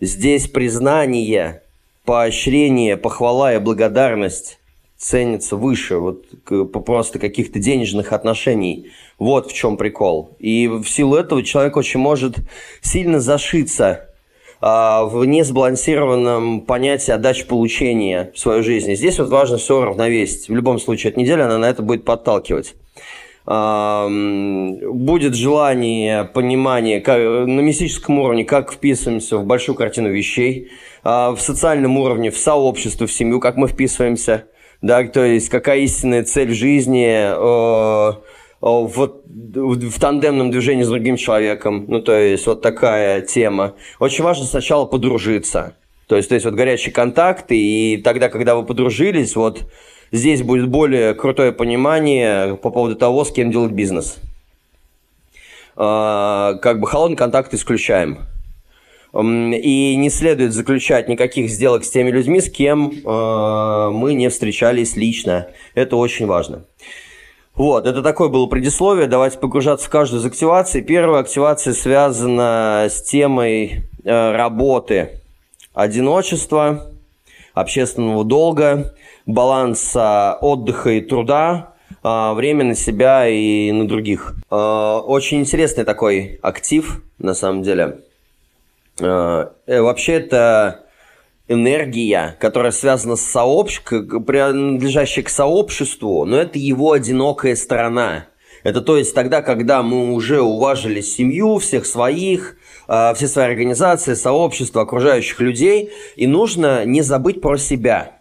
Здесь 0.00 0.48
признание, 0.48 1.62
поощрение, 2.04 2.96
похвала 2.96 3.54
и 3.54 3.58
благодарность 3.58 4.59
ценится 5.00 5.56
выше 5.56 5.96
вот 5.96 6.26
просто 6.84 7.18
каких-то 7.18 7.58
денежных 7.58 8.12
отношений. 8.12 8.90
Вот 9.18 9.50
в 9.50 9.54
чем 9.54 9.78
прикол. 9.78 10.36
И 10.38 10.68
в 10.68 10.84
силу 10.84 11.16
этого 11.16 11.42
человек 11.42 11.78
очень 11.78 12.00
может 12.00 12.36
сильно 12.82 13.18
зашиться 13.18 14.10
а, 14.60 15.04
в 15.04 15.24
несбалансированном 15.24 16.60
понятии 16.60 17.12
отдачи-получения 17.12 18.30
в 18.34 18.38
свою 18.38 18.62
жизнь. 18.62 18.94
здесь 18.94 19.18
вот 19.18 19.30
важно 19.30 19.56
все 19.56 19.82
равновесить. 19.82 20.50
В 20.50 20.54
любом 20.54 20.78
случае, 20.78 21.12
эта 21.12 21.20
неделя 21.20 21.46
она 21.46 21.56
на 21.56 21.70
это 21.70 21.82
будет 21.82 22.04
подталкивать 22.04 22.74
будет 23.46 25.34
желание, 25.34 26.24
понимание 26.24 27.00
как, 27.00 27.18
на 27.18 27.60
мистическом 27.60 28.18
уровне, 28.20 28.44
как 28.44 28.70
вписываемся 28.70 29.38
в 29.38 29.46
большую 29.46 29.74
картину 29.74 30.10
вещей, 30.10 30.68
а, 31.02 31.34
в 31.34 31.40
социальном 31.40 31.96
уровне, 31.96 32.30
в 32.30 32.36
сообщество, 32.36 33.08
в 33.08 33.12
семью, 33.12 33.40
как 33.40 33.56
мы 33.56 33.66
вписываемся– 33.66 34.44
да, 34.82 35.04
то 35.04 35.24
есть 35.24 35.48
какая 35.48 35.80
истинная 35.80 36.24
цель 36.24 36.52
жизни 36.54 37.06
э, 37.06 38.12
в, 38.60 39.12
в 39.30 40.00
тандемном 40.00 40.50
движении 40.50 40.82
с 40.82 40.88
другим 40.88 41.16
человеком, 41.16 41.84
ну, 41.88 42.00
то 42.00 42.18
есть 42.18 42.46
вот 42.46 42.62
такая 42.62 43.20
тема. 43.20 43.74
Очень 43.98 44.24
важно 44.24 44.46
сначала 44.46 44.86
подружиться, 44.86 45.74
то 46.06 46.16
есть, 46.16 46.28
то 46.28 46.34
есть 46.34 46.44
вот 46.44 46.54
горячие 46.54 46.92
контакты, 46.92 47.56
и 47.56 47.98
тогда, 47.98 48.28
когда 48.28 48.54
вы 48.56 48.64
подружились, 48.64 49.36
вот 49.36 49.70
здесь 50.12 50.42
будет 50.42 50.68
более 50.68 51.14
крутое 51.14 51.52
понимание 51.52 52.56
по 52.56 52.70
поводу 52.70 52.96
того, 52.96 53.24
с 53.24 53.30
кем 53.30 53.50
делать 53.50 53.72
бизнес. 53.72 54.16
Э, 55.76 56.58
как 56.60 56.80
бы 56.80 56.86
холодный 56.86 57.16
контакт 57.16 57.52
исключаем. 57.54 58.20
И 59.12 59.96
не 59.96 60.08
следует 60.08 60.52
заключать 60.52 61.08
никаких 61.08 61.50
сделок 61.50 61.84
с 61.84 61.90
теми 61.90 62.10
людьми, 62.10 62.40
с 62.40 62.48
кем 62.48 62.90
э, 62.90 63.90
мы 63.92 64.14
не 64.14 64.28
встречались 64.28 64.94
лично. 64.94 65.48
Это 65.74 65.96
очень 65.96 66.26
важно. 66.26 66.64
Вот, 67.54 67.86
это 67.86 68.02
такое 68.02 68.28
было 68.28 68.46
предисловие. 68.46 69.08
Давайте 69.08 69.38
погружаться 69.38 69.88
в 69.88 69.90
каждую 69.90 70.22
из 70.22 70.26
активаций. 70.26 70.80
Первая 70.82 71.22
активация 71.22 71.72
связана 71.72 72.86
с 72.88 73.02
темой 73.02 73.82
э, 74.04 74.32
работы 74.36 75.20
одиночества, 75.74 76.92
общественного 77.52 78.24
долга, 78.24 78.94
баланса 79.26 80.38
отдыха 80.40 80.90
и 80.90 81.00
труда, 81.00 81.74
э, 82.04 82.32
время 82.34 82.62
на 82.62 82.74
себя 82.76 83.26
и 83.26 83.72
на 83.72 83.88
других. 83.88 84.36
Очень 84.50 85.40
интересный 85.40 85.84
такой 85.84 86.38
актив, 86.42 87.02
на 87.18 87.34
самом 87.34 87.64
деле. 87.64 88.04
Э, 89.00 89.50
вообще 89.66 90.14
это 90.14 90.86
энергия, 91.48 92.36
которая 92.38 92.72
связана 92.72 93.16
с 93.16 93.22
сообществом, 93.22 94.24
принадлежащая 94.24 95.24
к 95.24 95.28
сообществу, 95.28 96.24
но 96.24 96.36
это 96.36 96.58
его 96.58 96.92
одинокая 96.92 97.56
сторона. 97.56 98.26
Это 98.62 98.82
то 98.82 98.96
есть 98.96 99.14
тогда, 99.14 99.42
когда 99.42 99.82
мы 99.82 100.12
уже 100.12 100.40
уважили 100.42 101.00
семью, 101.00 101.58
всех 101.58 101.86
своих, 101.86 102.56
э, 102.88 103.14
все 103.14 103.26
свои 103.26 103.46
организации, 103.46 104.14
сообщества, 104.14 104.82
окружающих 104.82 105.40
людей, 105.40 105.90
и 106.16 106.26
нужно 106.26 106.84
не 106.84 107.02
забыть 107.02 107.40
про 107.40 107.56
себя. 107.56 108.18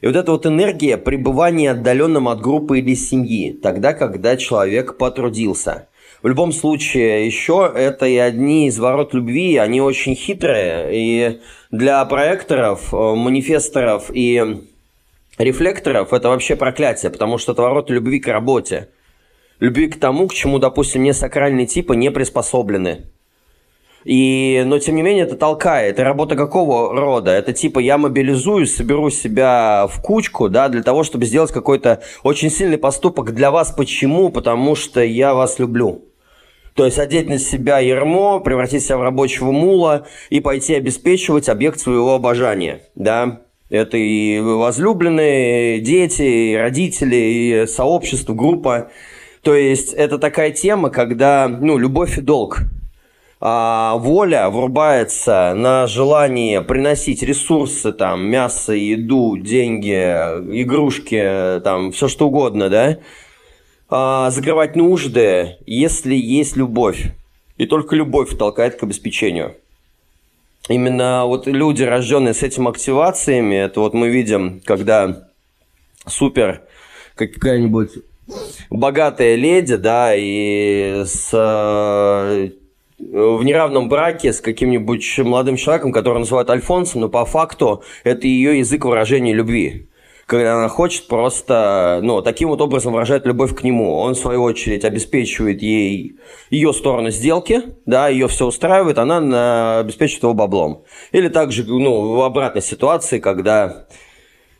И 0.00 0.06
вот 0.06 0.16
эта 0.16 0.32
вот 0.32 0.46
энергия 0.46 0.96
пребывания 0.96 1.72
отдаленным 1.72 2.28
от 2.28 2.40
группы 2.40 2.78
или 2.78 2.94
семьи, 2.94 3.52
тогда, 3.52 3.94
когда 3.94 4.36
человек 4.36 4.96
потрудился– 4.96 5.88
в 6.24 6.26
любом 6.26 6.52
случае, 6.52 7.26
еще 7.26 7.70
это 7.76 8.06
и 8.06 8.16
одни 8.16 8.66
из 8.68 8.78
ворот 8.78 9.12
любви, 9.12 9.58
они 9.58 9.82
очень 9.82 10.14
хитрые, 10.14 10.88
и 10.90 11.40
для 11.70 12.02
проекторов, 12.06 12.94
э, 12.94 12.96
манифесторов 12.96 14.10
и 14.10 14.62
рефлекторов 15.36 16.14
это 16.14 16.30
вообще 16.30 16.56
проклятие, 16.56 17.10
потому 17.10 17.36
что 17.36 17.52
это 17.52 17.60
ворота 17.60 17.92
любви 17.92 18.20
к 18.20 18.28
работе. 18.28 18.88
Любви 19.60 19.88
к 19.88 20.00
тому, 20.00 20.26
к 20.26 20.32
чему, 20.32 20.58
допустим, 20.58 21.02
не 21.02 21.12
сакральные 21.12 21.66
типы 21.66 21.94
не 21.94 22.10
приспособлены. 22.10 23.04
И, 24.04 24.62
но 24.64 24.78
тем 24.78 24.96
не 24.96 25.02
менее 25.02 25.24
это 25.24 25.36
толкает. 25.36 25.98
И 25.98 26.02
работа 26.02 26.36
какого 26.36 26.98
рода? 26.98 27.32
Это 27.32 27.52
типа 27.52 27.80
я 27.80 27.98
мобилизуюсь, 27.98 28.74
соберу 28.74 29.10
себя 29.10 29.86
в 29.88 30.00
кучку, 30.00 30.48
да, 30.48 30.70
для 30.70 30.82
того, 30.82 31.04
чтобы 31.04 31.26
сделать 31.26 31.52
какой-то 31.52 32.02
очень 32.22 32.48
сильный 32.48 32.78
поступок 32.78 33.34
для 33.34 33.50
вас. 33.50 33.72
Почему? 33.72 34.30
Потому 34.30 34.74
что 34.74 35.04
я 35.04 35.34
вас 35.34 35.58
люблю. 35.58 36.02
То 36.74 36.84
есть 36.84 36.98
одеть 36.98 37.28
на 37.28 37.38
себя 37.38 37.78
ермо, 37.78 38.40
превратить 38.40 38.84
себя 38.84 38.98
в 38.98 39.02
рабочего 39.02 39.52
мула 39.52 40.06
и 40.30 40.40
пойти 40.40 40.74
обеспечивать 40.74 41.48
объект 41.48 41.78
своего 41.78 42.14
обожания, 42.14 42.82
да. 42.94 43.42
Это 43.70 43.96
и 43.96 44.40
возлюбленные, 44.40 45.80
дети, 45.80 46.22
и 46.22 46.56
родители, 46.56 47.16
и 47.16 47.66
сообщество, 47.66 48.34
группа. 48.34 48.90
То 49.42 49.54
есть 49.54 49.92
это 49.92 50.18
такая 50.18 50.50
тема, 50.50 50.90
когда, 50.90 51.48
ну, 51.48 51.78
любовь 51.78 52.18
и 52.18 52.20
долг. 52.20 52.60
А 53.40 53.96
воля 53.96 54.48
врубается 54.48 55.54
на 55.56 55.86
желание 55.86 56.62
приносить 56.62 57.22
ресурсы, 57.22 57.92
там, 57.92 58.26
мясо, 58.26 58.72
еду, 58.72 59.36
деньги, 59.36 59.92
игрушки, 60.62 61.60
там, 61.62 61.92
все 61.92 62.08
что 62.08 62.28
угодно, 62.28 62.68
да, 62.68 62.98
а, 63.96 64.30
закрывать 64.30 64.74
нужды, 64.74 65.56
если 65.66 66.16
есть 66.16 66.56
любовь. 66.56 67.12
И 67.58 67.66
только 67.66 67.94
любовь 67.94 68.36
толкает 68.36 68.74
к 68.74 68.82
обеспечению. 68.82 69.54
Именно 70.68 71.26
вот 71.26 71.46
люди, 71.46 71.84
рожденные 71.84 72.34
с 72.34 72.42
этими 72.42 72.68
активациями, 72.68 73.54
это 73.54 73.78
вот 73.78 73.94
мы 73.94 74.08
видим, 74.08 74.60
когда 74.64 75.28
супер 76.08 76.62
какая-нибудь 77.14 77.90
богатая 78.68 79.36
леди, 79.36 79.76
да, 79.76 80.12
и 80.16 81.04
с, 81.04 81.30
э, 81.32 82.50
в 82.98 83.44
неравном 83.44 83.88
браке 83.88 84.32
с 84.32 84.40
каким-нибудь 84.40 85.18
молодым 85.18 85.54
человеком, 85.54 85.92
которого 85.92 86.18
называют 86.18 86.50
Альфонсом, 86.50 87.02
но 87.02 87.08
по 87.08 87.24
факту 87.24 87.84
это 88.02 88.26
ее 88.26 88.58
язык 88.58 88.86
выражения 88.86 89.34
любви. 89.34 89.86
Когда 90.26 90.56
она 90.56 90.68
хочет 90.68 91.06
просто, 91.06 92.00
ну, 92.02 92.22
таким 92.22 92.48
вот 92.48 92.60
образом 92.60 92.92
выражать 92.92 93.26
любовь 93.26 93.54
к 93.54 93.62
нему. 93.62 93.94
Он, 93.96 94.14
в 94.14 94.18
свою 94.18 94.42
очередь, 94.42 94.84
обеспечивает 94.84 95.62
ей 95.62 96.16
ее 96.50 96.72
сторону 96.72 97.10
сделки, 97.10 97.62
да, 97.86 98.08
ее 98.08 98.28
все 98.28 98.46
устраивает, 98.46 98.98
она 98.98 99.80
обеспечивает 99.80 100.22
его 100.22 100.34
баблом. 100.34 100.84
Или 101.12 101.28
также, 101.28 101.64
ну, 101.64 102.14
в 102.14 102.22
обратной 102.22 102.62
ситуации, 102.62 103.18
когда 103.18 103.86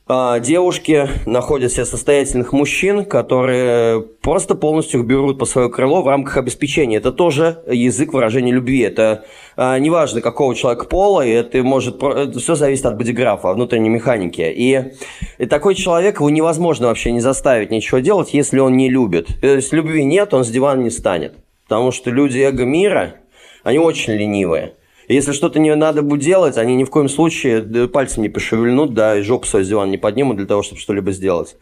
девушки 0.07 1.09
находят 1.25 1.73
себе 1.73 1.87
состоятельных 1.87 2.53
мужчин, 2.53 3.07
которые 3.07 4.03
просто 4.03 4.55
полностью 4.55 5.03
берут 5.03 5.39
по 5.39 5.47
свое 5.47 5.71
крыло 5.71 6.03
в 6.03 6.09
рамках 6.09 6.37
обеспечения. 6.37 6.99
Это 6.99 7.11
тоже 7.11 7.63
язык 7.67 8.13
выражения 8.13 8.53
любви. 8.53 8.81
Это 8.81 9.25
а, 9.57 9.79
неважно, 9.79 10.21
какого 10.21 10.55
человека 10.55 10.85
пола, 10.85 11.27
и 11.27 11.31
это 11.31 11.63
может... 11.63 12.03
Это 12.03 12.39
все 12.39 12.55
зависит 12.55 12.85
от 12.85 12.99
бодиграфа, 12.99 13.55
внутренней 13.55 13.89
механики. 13.89 14.43
И, 14.43 14.93
и 15.39 15.47
такой 15.47 15.75
человек, 15.75 16.17
его 16.17 16.29
невозможно 16.29 16.89
вообще 16.89 17.11
не 17.11 17.21
заставить 17.21 17.71
ничего 17.71 18.01
делать, 18.01 18.35
если 18.35 18.59
он 18.59 18.77
не 18.77 18.91
любит. 18.91 19.29
То 19.41 19.47
есть 19.47 19.73
любви 19.73 20.05
нет, 20.05 20.35
он 20.35 20.45
с 20.45 20.51
дивана 20.51 20.83
не 20.83 20.91
станет. 20.91 21.35
Потому 21.67 21.93
что 21.93 22.11
люди 22.11 22.41
эго-мира, 22.41 23.15
они 23.63 23.79
очень 23.79 24.13
ленивые. 24.13 24.75
Если 25.09 25.33
что-то 25.33 25.59
не 25.59 25.75
надо 25.75 26.03
будет 26.03 26.21
делать, 26.21 26.57
они 26.57 26.75
ни 26.77 26.85
в 26.85 26.91
коем 26.91 27.09
случае 27.09 27.89
пальцем 27.89 28.23
не 28.23 28.29
пошевельнут, 28.29 28.95
да, 28.95 29.19
и 29.19 29.23
жопу 29.23 29.47
свою 29.47 29.65
с 29.65 29.69
дивана 29.69 29.91
не 29.91 29.99
поднимут 29.99 30.39
для 30.39 30.47
того, 30.47 30.63
чтобы 30.63 30.81
что-либо 30.81 31.13
сделать. 31.13 31.57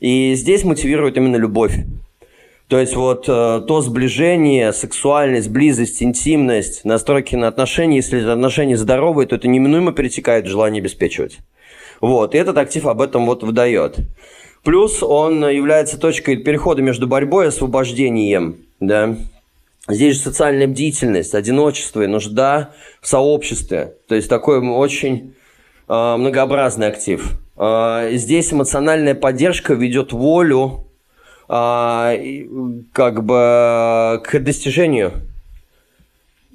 И 0.00 0.34
здесь 0.34 0.64
мотивирует 0.64 1.16
именно 1.16 1.36
любовь. 1.36 1.74
То 2.68 2.80
есть 2.80 2.96
вот 2.96 3.28
э, 3.28 3.62
то 3.66 3.80
сближение, 3.80 4.72
сексуальность, 4.72 5.50
близость, 5.50 6.02
интимность, 6.02 6.84
настройки 6.84 7.36
на 7.36 7.46
отношения, 7.46 7.96
если 7.96 8.20
отношения 8.28 8.76
здоровые, 8.76 9.28
то 9.28 9.36
это 9.36 9.46
неминуемо 9.46 9.92
перетекает 9.92 10.46
в 10.46 10.50
желание 10.50 10.80
обеспечивать. 10.80 11.38
Вот, 12.00 12.34
и 12.34 12.38
этот 12.38 12.58
актив 12.58 12.86
об 12.86 13.00
этом 13.00 13.24
вот 13.26 13.44
выдает. 13.44 13.98
Плюс 14.64 15.00
он 15.02 15.48
является 15.48 15.96
точкой 15.98 16.38
перехода 16.38 16.82
между 16.82 17.06
борьбой 17.06 17.44
и 17.44 17.48
освобождением, 17.48 18.56
да, 18.80 19.16
Здесь 19.88 20.16
же 20.16 20.22
социальная 20.22 20.66
бдительность, 20.66 21.34
одиночество 21.34 22.02
и 22.02 22.08
нужда 22.08 22.72
в 23.00 23.06
сообществе. 23.06 23.94
То 24.08 24.16
есть 24.16 24.28
такой 24.28 24.58
очень 24.58 25.34
э, 25.88 26.16
многообразный 26.16 26.88
актив. 26.88 27.38
Э, 27.56 28.10
здесь 28.14 28.52
эмоциональная 28.52 29.14
поддержка 29.14 29.74
ведет 29.74 30.12
волю 30.12 30.88
э, 31.48 32.46
как 32.92 33.24
бы 33.24 34.20
к 34.24 34.38
достижению. 34.40 35.12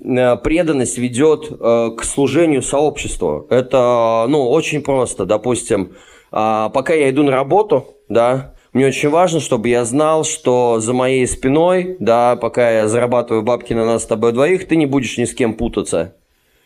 Преданность 0.04 0.98
ведет 0.98 1.48
э, 1.52 1.92
к 1.98 2.04
служению 2.04 2.64
сообществу. 2.64 3.46
Это 3.50 4.26
ну, 4.28 4.50
очень 4.50 4.82
просто. 4.82 5.26
Допустим, 5.26 5.94
э, 6.34 6.70
пока 6.74 6.94
я 6.94 7.10
иду 7.10 7.24
на 7.24 7.32
работу, 7.32 7.96
да, 8.10 8.56
мне 8.74 8.88
очень 8.88 9.10
важно, 9.10 9.42
чтобы 9.42 9.68
я 9.68 9.84
знал, 9.84 10.24
что 10.24 10.80
за 10.80 10.94
моей 10.94 11.28
спиной, 11.28 11.98
да, 12.00 12.38
пока 12.38 12.72
я 12.72 12.88
зарабатываю 12.88 13.44
бабки 13.44 13.74
на 13.74 13.86
нас 13.86 14.04
с 14.04 14.08
тобой 14.08 14.32
двоих, 14.32 14.68
ты 14.68 14.78
не 14.78 14.86
будешь 14.86 15.18
ни 15.18 15.26
с 15.26 15.34
кем 15.34 15.56
путаться 15.56 16.16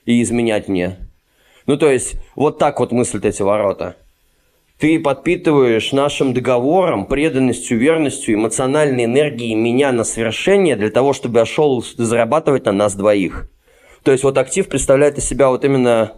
и 0.06 0.22
изменять 0.22 0.68
мне. 0.68 0.98
Ну, 1.66 1.78
то 1.78 1.90
есть, 1.90 2.16
вот 2.36 2.60
так 2.60 2.80
вот 2.80 2.92
мыслят 2.92 3.26
эти 3.26 3.42
ворота. 3.42 3.96
Ты 4.78 5.00
подпитываешь 5.00 5.94
нашим 5.94 6.34
договором, 6.34 7.08
преданностью, 7.08 7.80
верностью, 7.80 8.36
эмоциональной 8.36 9.06
энергией 9.06 9.56
меня 9.56 9.92
на 9.92 10.04
совершение 10.04 10.76
для 10.76 10.92
того, 10.92 11.14
чтобы 11.14 11.40
я 11.40 11.46
шел 11.46 11.82
зарабатывать 11.82 12.66
на 12.66 12.74
нас 12.74 12.94
двоих. 12.94 13.50
То 14.04 14.12
есть 14.12 14.24
вот 14.24 14.38
актив 14.38 14.68
представляет 14.68 15.18
из 15.18 15.26
себя 15.26 15.50
вот 15.50 15.66
именно 15.66 16.12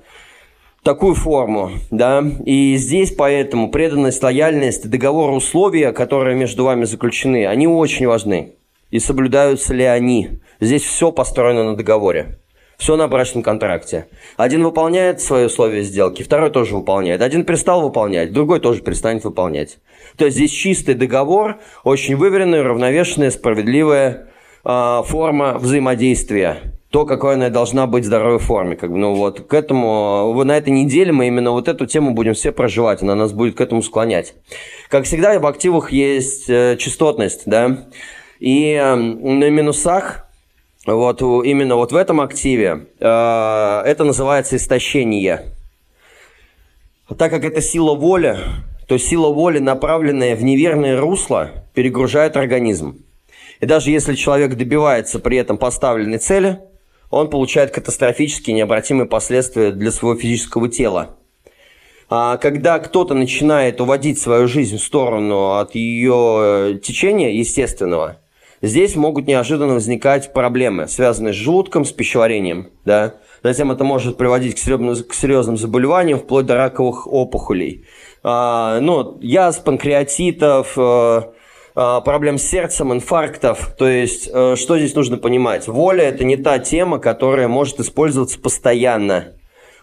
такую 0.88 1.16
форму, 1.16 1.72
да, 1.92 2.24
и 2.46 2.78
здесь 2.78 3.12
поэтому 3.12 3.70
преданность, 3.70 4.24
лояльность, 4.24 4.90
договор, 4.90 5.32
условия, 5.32 5.92
которые 5.92 6.38
между 6.38 6.64
вами 6.64 6.86
заключены, 6.86 7.46
они 7.46 7.68
очень 7.68 8.08
важны. 8.08 8.54
И 8.90 9.00
соблюдаются 9.00 9.74
ли 9.74 9.84
они? 9.84 10.40
Здесь 10.62 10.84
все 10.84 11.12
построено 11.12 11.66
на 11.66 11.76
договоре. 11.76 12.40
Все 12.78 12.96
на 12.96 13.10
брачном 13.10 13.44
контракте. 13.44 14.08
Один 14.38 14.64
выполняет 14.64 15.20
свои 15.20 15.48
условия 15.48 15.82
сделки, 15.82 16.24
второй 16.24 16.52
тоже 16.52 16.78
выполняет. 16.78 17.22
Один 17.22 17.44
перестал 17.44 17.82
выполнять, 17.82 18.32
другой 18.32 18.62
тоже 18.62 18.82
перестанет 18.82 19.26
выполнять. 19.26 19.80
То 20.16 20.24
есть 20.24 20.38
здесь 20.38 20.52
чистый 20.52 20.96
договор, 20.96 21.58
очень 21.84 22.16
выверенная, 22.16 22.64
равновешенная, 22.64 23.32
справедливая 23.32 24.30
э, 24.64 25.02
форма 25.06 25.58
взаимодействия 25.60 26.77
то, 26.90 27.06
какой 27.06 27.34
она 27.34 27.50
должна 27.50 27.86
быть 27.86 28.04
в 28.04 28.08
здоровой 28.08 28.40
форме. 28.40 28.76
Как 28.76 28.92
бы, 28.92 28.98
ну 28.98 29.14
вот 29.14 29.42
к 29.42 29.54
этому, 29.54 30.34
на 30.44 30.58
этой 30.58 30.70
неделе 30.70 31.12
мы 31.12 31.28
именно 31.28 31.52
вот 31.52 31.68
эту 31.68 31.86
тему 31.86 32.12
будем 32.12 32.34
все 32.34 32.52
проживать, 32.52 33.02
она 33.02 33.16
нас 33.16 33.34
будет 33.34 33.58
к 33.58 33.62
этому 33.62 33.84
склонять. 33.84 34.36
Как 34.90 35.04
всегда, 35.04 35.38
в 35.40 35.46
активах 35.46 35.92
есть 35.92 36.50
э, 36.50 36.78
частотность, 36.80 37.44
да, 37.46 37.88
и 38.40 38.72
э, 38.72 38.96
на 38.96 39.50
минусах, 39.50 40.28
вот 40.86 41.22
именно 41.22 41.76
вот 41.76 41.92
в 41.92 41.96
этом 41.96 42.22
активе, 42.22 42.88
э, 43.00 43.06
это 43.06 44.04
называется 44.06 44.56
истощение. 44.56 45.54
Так 47.18 47.32
как 47.32 47.44
это 47.44 47.62
сила 47.62 47.96
воли, 47.96 48.38
то 48.88 48.98
сила 48.98 49.28
воли, 49.34 49.60
направленная 49.60 50.38
в 50.38 50.44
неверное 50.44 50.98
русло, 50.98 51.52
перегружает 51.74 52.38
организм. 52.38 53.04
И 53.60 53.66
даже 53.66 53.92
если 53.92 54.14
человек 54.16 54.56
добивается 54.56 55.20
при 55.20 55.36
этом 55.36 55.58
поставленной 55.58 56.20
цели– 56.20 56.60
он 57.10 57.30
получает 57.30 57.72
катастрофические 57.72 58.56
необратимые 58.56 59.08
последствия 59.08 59.72
для 59.72 59.92
своего 59.92 60.20
физического 60.20 60.70
тела. 60.70 61.18
А 62.10 62.38
когда 62.38 62.80
кто-то 62.80 63.14
начинает 63.14 63.82
уводить 63.82 64.20
свою 64.20 64.48
жизнь 64.48 64.78
в 64.78 64.84
сторону 64.84 65.58
от 65.58 65.76
ее 65.76 66.74
э, 66.76 66.80
течения 66.82 67.32
естественного, 67.32 68.20
здесь 68.62 68.96
могут 68.96 69.28
неожиданно 69.28 69.74
возникать 69.74 70.32
проблемы, 70.32 70.88
связанные 70.88 71.34
с 71.34 71.38
желудком, 71.38 71.84
с 71.84 71.92
пищеварением. 71.92 72.70
Да? 72.86 73.16
Затем 73.44 73.72
это 73.72 73.84
может 73.84 74.18
приводить 74.18 74.56
к 74.56 74.58
серьезным, 74.58 74.96
к 74.96 75.14
серьезным 75.14 75.58
заболеваниям, 75.58 76.20
вплоть 76.20 76.46
до 76.46 76.56
раковых 76.56 77.08
опухолей. 77.08 77.86
А, 78.24 78.80
ну, 78.80 79.18
яз, 79.22 79.58
панкреатитов, 79.58 80.78
э, 80.78 81.22
проблем 82.02 82.40
с 82.40 82.44
сердцем, 82.44 82.92
инфарктов. 82.92 83.76
То 83.78 83.88
есть, 83.88 84.28
э, 84.34 84.56
что 84.56 84.80
здесь 84.80 84.96
нужно 84.96 85.18
понимать? 85.18 85.68
Воля– 85.68 86.04
это 86.06 86.24
не 86.24 86.36
та 86.36 86.58
тема, 86.58 86.98
которая 86.98 87.48
может 87.48 87.80
использоваться 87.80 88.40
постоянно. 88.40 89.34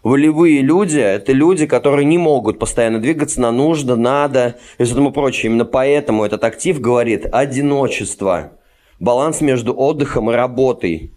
Волевые 0.03 0.61
люди– 0.61 0.99
это 1.01 1.33
люди, 1.33 1.67
которые 1.67 2.05
не 2.05 2.19
могут 2.19 2.59
постоянно 2.59 3.01
двигаться 3.01 3.41
на 3.41 3.53
нужно, 3.53 3.95
надо 3.95 4.57
и 4.79 4.83
все 4.83 4.97
тому 4.97 5.13
прочее. 5.13 5.51
Именно 5.51 5.67
поэтому 5.67 6.25
этот 6.25 6.43
актив 6.43 6.81
говорит 6.81 7.27
одиночество, 7.33 8.55
баланс 8.99 9.41
между 9.41 9.73
отдыхом 9.79 10.33
и 10.33 10.35
работой. 10.35 11.13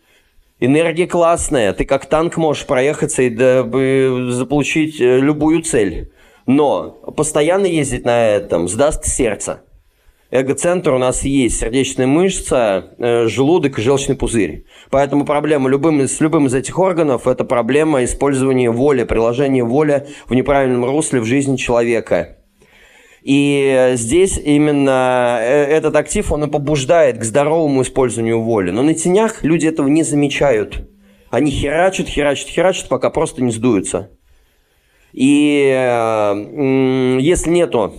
Энергия 0.60 1.08
классная, 1.08 1.74
ты 1.74 1.86
как 1.86 2.06
танк 2.06 2.38
можешь 2.38 2.68
проехаться 2.68 3.24
и 3.24 3.36
заполучить 4.32 5.02
э, 5.02 5.20
любую 5.20 5.64
цель. 5.64 6.12
Но 6.46 6.92
постоянно 6.92 7.66
ездить 7.66 8.06
на 8.06 8.28
этом 8.28 8.68
сдаст 8.68 9.06
сердце. 9.06 9.64
Эгоцентр 10.30 10.92
у 10.92 10.98
нас 10.98 11.24
есть 11.24 11.58
сердечная 11.58 12.06
мышца, 12.06 12.90
э, 12.98 13.28
желудок 13.28 13.80
и 13.80 13.82
желчный 13.82 14.16
пузырь. 14.16 14.66
Поэтому 14.90 15.24
проблема 15.24 15.70
любым, 15.70 16.02
с 16.02 16.20
любым 16.20 16.48
из 16.48 16.54
этих 16.54 16.78
органов– 16.78 17.28
это 17.30 17.46
проблема 17.46 18.04
использования 18.04 18.70
воли, 18.70 19.06
приложения 19.06 19.64
воли 19.64 20.08
в 20.28 20.34
неправильном 20.34 20.84
русле 20.84 21.22
в 21.22 21.26
жизни 21.26 21.56
человека. 21.56 22.40
И 23.24 23.94
здесь 23.94 24.38
именно 24.38 25.40
э, 25.42 25.64
этот 25.64 25.96
актив, 25.96 26.30
он 26.30 26.44
и 26.44 26.50
побуждает 26.50 27.20
к 27.20 27.24
здоровому 27.24 27.84
использованию 27.84 28.42
воли. 28.42 28.72
Но 28.72 28.84
на 28.84 28.94
тенях 28.94 29.46
люди 29.46 29.66
этого 29.66 29.88
не 29.88 30.04
замечают. 30.04 30.90
Они 31.30 31.52
херачат, 31.52 32.10
херачат, 32.10 32.50
херачат, 32.50 32.90
пока 32.90 33.10
просто 33.10 33.42
не 33.42 33.52
сдуются. 33.52 34.10
И 35.14 35.72
э, 35.74 37.18
если 37.22 37.50
нету 37.50 37.94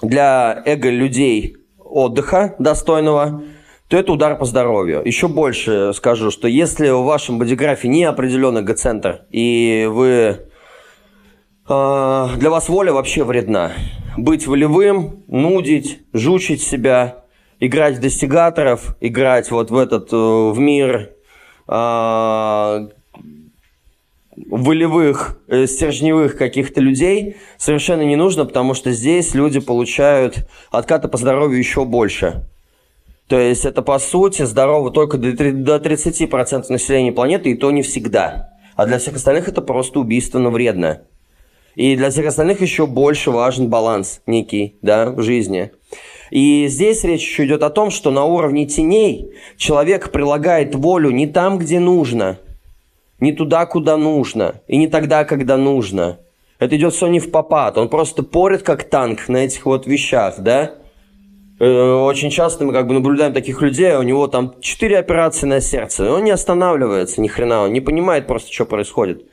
для 0.00 0.62
эго 0.64 0.88
людей 0.88 1.57
отдыха 1.90 2.54
достойного, 2.58 3.42
то 3.88 3.96
это 3.96 4.12
удар 4.12 4.36
по 4.36 4.44
здоровью. 4.44 5.02
Еще 5.04 5.28
больше 5.28 5.92
скажу, 5.94 6.30
что 6.30 6.46
если 6.46 6.90
в 6.90 7.04
вашем 7.04 7.38
бодиграфе 7.38 7.88
не 7.88 8.04
определенный 8.04 8.60
эго-центр, 8.60 9.22
и 9.30 9.88
вы 9.90 10.40
э, 11.68 12.28
для 12.36 12.50
вас 12.50 12.68
воля 12.68 12.92
вообще 12.92 13.24
вредна, 13.24 13.72
быть 14.16 14.46
волевым, 14.46 15.24
нудить, 15.26 16.00
жучить 16.12 16.62
себя, 16.62 17.24
играть 17.60 17.96
в 17.96 18.00
достигаторов, 18.00 18.96
играть 19.00 19.50
вот 19.50 19.70
в 19.70 19.76
этот, 19.76 20.12
э, 20.12 20.16
в 20.16 20.58
мир 20.58 21.12
э, 21.66 22.88
волевых, 24.46 25.40
э, 25.48 25.66
стержневых 25.66 26.36
каких-то 26.36 26.80
людей 26.80 27.36
совершенно 27.56 28.02
не 28.02 28.16
нужно, 28.16 28.44
потому 28.44 28.74
что 28.74 28.92
здесь 28.92 29.34
люди 29.34 29.60
получают 29.60 30.48
откаты 30.70 31.08
по 31.08 31.16
здоровью 31.16 31.58
еще 31.58 31.84
больше. 31.84 32.44
То 33.28 33.38
есть 33.38 33.64
это, 33.64 33.82
по 33.82 33.98
сути, 33.98 34.42
здорово 34.42 34.90
только 34.90 35.18
до 35.18 35.78
30% 35.78 36.68
населения 36.70 37.12
планеты, 37.12 37.50
и 37.50 37.54
то 37.54 37.70
не 37.70 37.82
всегда. 37.82 38.54
А 38.74 38.86
для 38.86 38.98
всех 38.98 39.16
остальных 39.16 39.48
это 39.48 39.60
просто 39.60 40.00
убийственно 40.00 40.50
вредно. 40.50 41.02
И 41.74 41.94
для 41.94 42.10
всех 42.10 42.26
остальных 42.26 42.60
еще 42.60 42.86
больше 42.86 43.30
важен 43.30 43.68
баланс 43.68 44.22
некий, 44.26 44.78
да, 44.82 45.10
в 45.10 45.22
жизни. 45.22 45.70
И 46.30 46.66
здесь 46.68 47.04
речь 47.04 47.22
еще 47.22 47.44
идет 47.44 47.62
о 47.62 47.70
том, 47.70 47.90
что 47.90 48.10
на 48.10 48.24
уровне 48.24 48.66
теней 48.66 49.32
человек 49.56 50.10
прилагает 50.10 50.74
волю 50.74 51.10
не 51.10 51.26
там, 51.26 51.58
где 51.58 51.80
нужно, 51.80 52.38
не 53.20 53.32
туда, 53.32 53.66
куда 53.66 53.96
нужно, 53.96 54.60
и 54.66 54.76
не 54.76 54.88
тогда, 54.88 55.24
когда 55.24 55.56
нужно. 55.56 56.18
Это 56.58 56.76
идет 56.76 56.94
все 56.94 57.06
не 57.06 57.20
в 57.20 57.30
попад. 57.30 57.78
Он 57.78 57.88
просто 57.88 58.22
порит 58.22 58.62
как 58.62 58.84
танк 58.84 59.28
на 59.28 59.38
этих 59.38 59.64
вот 59.66 59.86
вещах, 59.86 60.38
да? 60.38 60.74
Э, 61.60 61.92
очень 61.92 62.30
часто 62.30 62.64
мы 62.64 62.72
как 62.72 62.86
бы 62.86 62.94
наблюдаем 62.94 63.32
таких 63.32 63.62
людей, 63.62 63.94
у 63.96 64.02
него 64.02 64.26
там 64.28 64.54
четыре 64.60 64.98
операции 64.98 65.46
на 65.46 65.60
сердце, 65.60 66.10
он 66.10 66.24
не 66.24 66.30
останавливается 66.30 67.20
ни 67.20 67.28
хрена, 67.28 67.62
он 67.62 67.72
не 67.72 67.80
понимает 67.80 68.26
просто, 68.26 68.52
что 68.52 68.64
происходит. 68.64 69.24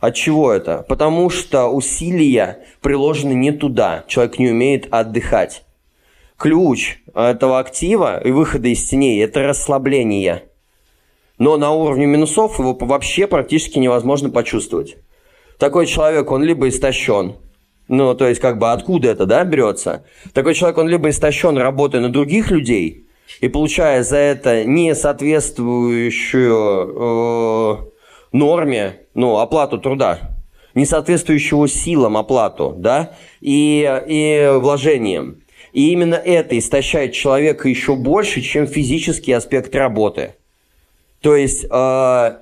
От 0.00 0.14
чего 0.14 0.52
это? 0.52 0.84
Потому 0.88 1.30
что 1.30 1.68
усилия 1.68 2.60
приложены 2.80 3.34
не 3.34 3.52
туда, 3.52 4.04
человек 4.08 4.38
не 4.38 4.50
умеет 4.50 4.88
отдыхать 4.90 5.62
ключ 6.40 7.00
этого 7.14 7.58
актива 7.58 8.18
и 8.18 8.30
выхода 8.30 8.68
из 8.68 8.82
теней– 8.88 9.22
это 9.24 9.42
расслабление. 9.42 10.44
Но 11.40 11.56
на 11.56 11.72
уровне 11.72 12.06
минусов 12.06 12.60
его 12.60 12.76
вообще 12.78 13.26
практически 13.26 13.78
невозможно 13.78 14.28
почувствовать. 14.28 14.98
Такой 15.58 15.86
человек, 15.86 16.30
он 16.30 16.44
либо 16.44 16.68
истощен, 16.68 17.36
ну, 17.88 18.14
то 18.14 18.28
есть, 18.28 18.42
как 18.42 18.58
бы, 18.58 18.70
откуда 18.70 19.08
это, 19.08 19.24
да, 19.24 19.42
берется? 19.42 20.04
Такой 20.34 20.54
человек, 20.54 20.76
он 20.76 20.86
либо 20.88 21.08
истощен, 21.08 21.56
работая 21.56 22.02
на 22.02 22.10
других 22.10 22.50
людей, 22.50 23.06
и 23.40 23.48
получая 23.48 24.02
за 24.02 24.18
это 24.18 24.64
не 24.64 24.94
соответствующую 24.94 26.52
э, 26.94 27.76
норме, 28.32 29.00
ну, 29.14 29.38
оплату 29.38 29.78
труда, 29.78 30.36
не 30.74 30.84
соответствующего 30.84 31.66
силам 31.68 32.18
оплату, 32.18 32.74
да, 32.76 33.14
и, 33.40 34.02
и 34.06 34.50
вложениям. 34.56 35.40
И 35.72 35.90
именно 35.90 36.16
это 36.16 36.58
истощает 36.58 37.14
человека 37.14 37.66
еще 37.66 37.96
больше, 37.96 38.42
чем 38.42 38.66
физический 38.66 39.32
аспект 39.32 39.74
работы. 39.74 40.34
То 41.20 41.36
есть 41.36 41.66
э, 41.70 42.36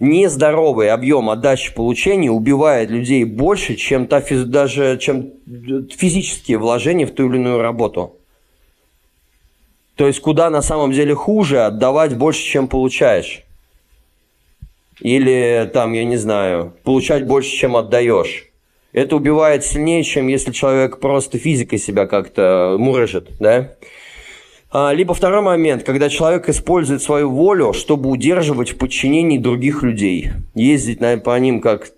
нездоровый 0.00 0.90
объем 0.90 1.30
отдачи 1.30 1.74
получения 1.74 2.30
убивает 2.30 2.90
людей 2.90 3.24
больше, 3.24 3.76
чем 3.76 4.06
та, 4.06 4.22
даже 4.46 4.98
чем 4.98 5.32
физические 5.44 6.58
вложения 6.58 7.06
в 7.06 7.12
ту 7.12 7.28
или 7.28 7.36
иную 7.36 7.60
работу. 7.60 8.16
То 9.96 10.06
есть 10.06 10.20
куда 10.20 10.50
на 10.50 10.62
самом 10.62 10.92
деле 10.92 11.14
хуже 11.14 11.64
отдавать 11.64 12.16
больше, 12.16 12.42
чем 12.42 12.68
получаешь. 12.68 13.42
Или 15.00 15.70
там, 15.72 15.92
я 15.92 16.04
не 16.04 16.16
знаю, 16.16 16.74
получать 16.84 17.26
больше, 17.26 17.50
чем 17.50 17.76
отдаешь 17.76 18.46
это 18.96 19.14
убивает 19.14 19.62
сильнее, 19.62 20.02
чем 20.04 20.26
если 20.26 20.52
человек 20.52 21.00
просто 21.00 21.36
физикой 21.36 21.78
себя 21.78 22.06
как-то 22.06 22.76
мурыжит, 22.78 23.28
да? 23.38 23.74
А, 24.78 24.92
либо 24.92 25.14
второй 25.14 25.40
момент, 25.40 25.84
когда 25.84 26.10
человек 26.10 26.50
использует 26.50 27.00
свою 27.00 27.30
волю, 27.30 27.72
чтобы 27.72 28.10
удерживать 28.10 28.72
в 28.72 28.76
подчинении 28.76 29.38
других 29.38 29.82
людей. 29.82 30.32
Ездить 30.54 31.00
на, 31.00 31.16
по 31.16 31.38
ним 31.38 31.62
как 31.62 31.92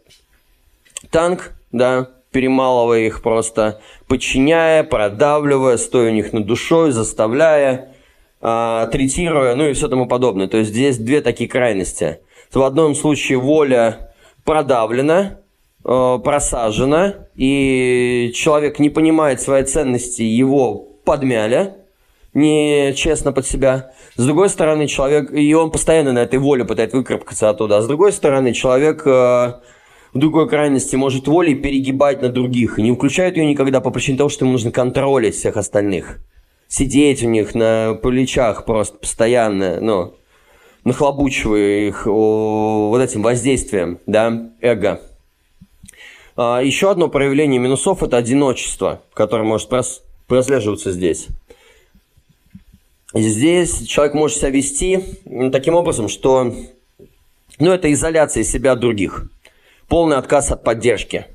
танк, 1.10 1.54
да, 1.72 2.08
перемалывая 2.30 3.00
их 3.00 3.20
просто, 3.20 3.80
подчиняя, 4.06 4.84
продавливая, 4.84 5.76
стоя 5.76 6.10
у 6.10 6.14
них 6.14 6.32
над 6.32 6.46
душой, 6.46 6.92
заставляя, 6.92 7.96
а, 8.40 8.86
третируя, 8.86 9.56
ну 9.56 9.66
и 9.66 9.72
все 9.72 9.88
тому 9.88 10.06
подобное. 10.06 10.46
То 10.46 10.58
есть 10.58 10.70
здесь 10.70 10.98
две 10.98 11.20
такие 11.20 11.50
крайности. 11.50 12.20
В 12.52 12.62
одном 12.62 12.94
случае 12.94 13.38
воля 13.38 14.12
продавлена, 14.44 15.40
э, 15.84 16.18
просажено, 16.22 17.14
и 17.34 18.30
человек 18.36 18.78
не 18.78 18.88
понимает 18.88 19.40
своей 19.40 19.64
ценности, 19.64 20.22
его 20.22 20.76
подмяли, 21.04 21.77
нечестно 22.38 23.33
под 23.33 23.46
себя. 23.46 23.92
С 24.16 24.24
другой 24.24 24.48
стороны, 24.48 24.87
человек, 24.87 25.33
и 25.33 25.53
он 25.55 25.70
постоянно 25.70 26.12
на 26.12 26.20
этой 26.20 26.38
воле 26.38 26.64
пытается 26.64 26.96
выкарабкаться 26.96 27.51
оттуда. 27.51 27.79
А 27.79 27.83
с 27.83 27.87
другой 27.87 28.12
стороны, 28.12 28.53
человек 28.53 29.03
э, 29.07 29.11
в 29.11 30.18
другой 30.18 30.48
крайности 30.48 30.96
может 30.96 31.29
волей 31.29 31.55
перегибать 31.55 32.22
на 32.22 32.29
других 32.29 32.79
и 32.79 32.83
не 32.83 32.92
включает 32.92 33.37
ее 33.37 33.46
никогда 33.46 33.81
по 33.81 33.90
причине 33.90 34.18
того, 34.18 34.29
что 34.29 34.44
ему 34.44 34.53
нужно 34.53 34.70
контролить 34.70 35.35
всех 35.35 35.57
остальных. 35.57 36.18
Сидеть 36.68 37.22
у 37.22 37.29
них 37.29 37.55
на 37.55 37.98
плечах 38.03 38.64
просто 38.64 38.98
постоянно, 38.98 39.81
ну, 39.81 40.14
нахлобучивая 40.85 41.88
их 41.88 42.07
о, 42.07 42.88
вот 42.90 43.01
этим 43.01 43.22
воздействием, 43.22 43.98
да, 44.07 44.51
эго. 44.61 45.01
А, 46.37 46.61
еще 46.62 46.90
одно 46.90 47.09
проявление 47.09 47.59
минусов– 47.59 48.03
это 48.05 48.16
одиночество, 48.16 49.03
которое 49.14 49.44
может 49.44 49.68
прослеживаться 50.27 50.92
здесь. 50.92 51.29
Здесь 53.14 53.87
человек 53.87 54.14
может 54.14 54.38
себя 54.38 54.51
вести 54.51 55.01
таким 55.51 55.75
образом, 55.75 56.09
что 56.09 56.55
ну, 57.59 57.73
это 57.73 57.92
изоляция 57.92 58.42
себя 58.44 58.73
от 58.73 58.81
других, 58.81 59.31
полный 59.88 60.16
отказ 60.16 60.51
от 60.51 60.62
поддержки. 60.62 61.27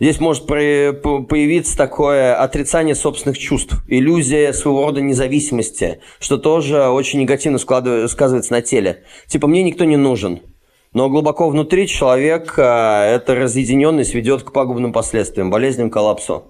Здесь 0.00 0.18
может 0.18 0.46
появиться 0.46 1.76
такое 1.76 2.34
отрицание 2.34 2.94
собственных 2.94 3.38
чувств, 3.38 3.76
иллюзия 3.86 4.52
своего 4.52 4.86
рода 4.86 5.00
независимости, 5.00 6.00
что 6.18 6.36
тоже 6.36 6.88
очень 6.88 7.20
негативно 7.20 7.58
сказывается 7.58 8.52
на 8.52 8.60
теле. 8.60 9.04
Типа, 9.28 9.46
мне 9.46 9.62
никто 9.62 9.84
не 9.84 9.96
нужен– 9.96 10.40
но 10.94 11.10
глубоко 11.10 11.48
внутри 11.48 11.88
человек, 11.88 12.52
эта 12.56 13.34
разъединенность 13.34 14.14
ведет 14.14 14.44
к 14.44 14.52
пагубным 14.52 14.92
последствиям, 14.92 15.50
болезням, 15.50 15.90
коллапсу. 15.90 16.44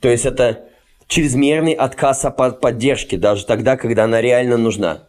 То 0.00 0.08
есть 0.08 0.24
это 0.24 0.68
чрезмерный 1.08 1.72
отказ 1.72 2.24
от 2.24 2.60
поддержки, 2.60 3.16
даже 3.16 3.46
тогда, 3.46 3.76
когда 3.76 4.04
она 4.04 4.20
реально 4.20 4.56
нужна. 4.56 5.04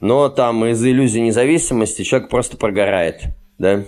Но 0.00 0.28
там 0.28 0.64
из-за 0.66 0.90
иллюзии 0.90 1.20
независимости 1.20 2.02
человек 2.02 2.28
просто 2.28 2.56
прогорает, 2.56 3.22
да. 3.58 3.84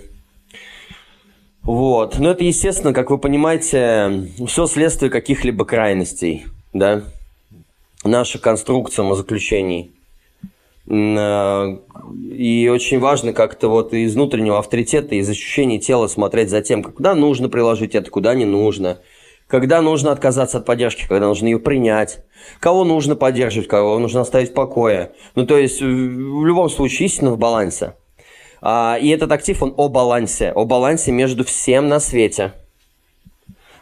Вот. 1.63 2.19
Но 2.19 2.31
это, 2.31 2.45
естественно, 2.45 2.93
как 2.93 3.11
вы 3.11 3.19
понимаете, 3.19 4.29
все 4.47 4.67
следствие 4.67 5.11
каких-либо 5.11 5.65
крайностей, 5.65 6.45
да. 6.73 7.05
Наша 8.05 8.39
конструкция 8.39 9.13
заключений. 9.15 9.95
Э, 10.87 11.79
и 12.31 12.69
очень 12.73 12.99
важно 12.99 13.33
как-то 13.33 13.69
вот 13.69 13.95
из 13.95 14.15
внутреннего 14.15 14.59
авторитета, 14.59 15.15
из 15.15 15.29
ощущения 15.29 15.79
тела 15.79 16.07
смотреть 16.07 16.51
за 16.51 16.61
тем, 16.61 16.83
куда 16.83 17.15
нужно 17.15 17.49
приложить 17.49 17.95
это, 17.95 18.11
куда 18.11 18.35
не 18.35 18.45
нужно. 18.45 18.99
Когда 19.47 19.83
нужно 19.83 20.11
отказаться 20.11 20.59
от 20.59 20.67
поддержки, 20.67 21.07
когда 21.07 21.27
нужно 21.27 21.47
ее 21.47 21.59
принять. 21.59 22.25
Кого 22.61 22.85
нужно 22.85 23.15
поддерживать, 23.15 23.69
кого 23.69 23.99
нужно 23.99 24.23
оставить 24.23 24.51
в 24.51 24.55
покое. 24.55 25.13
Ну, 25.35 25.47
то 25.47 25.59
есть, 25.59 25.81
в 25.81 26.45
любом 26.45 26.69
случае, 26.71 27.07
истина 27.07 27.31
в 27.31 27.39
балансе. 27.39 27.95
А, 28.63 28.99
и 29.01 29.09
этот 29.09 29.31
актив, 29.33 29.63
он 29.63 29.75
о 29.77 29.89
балансе. 29.89 30.53
О 30.53 30.65
балансе 30.65 31.13
между 31.13 31.45
всем 31.45 31.89
на 31.89 32.01
свете– 32.01 32.55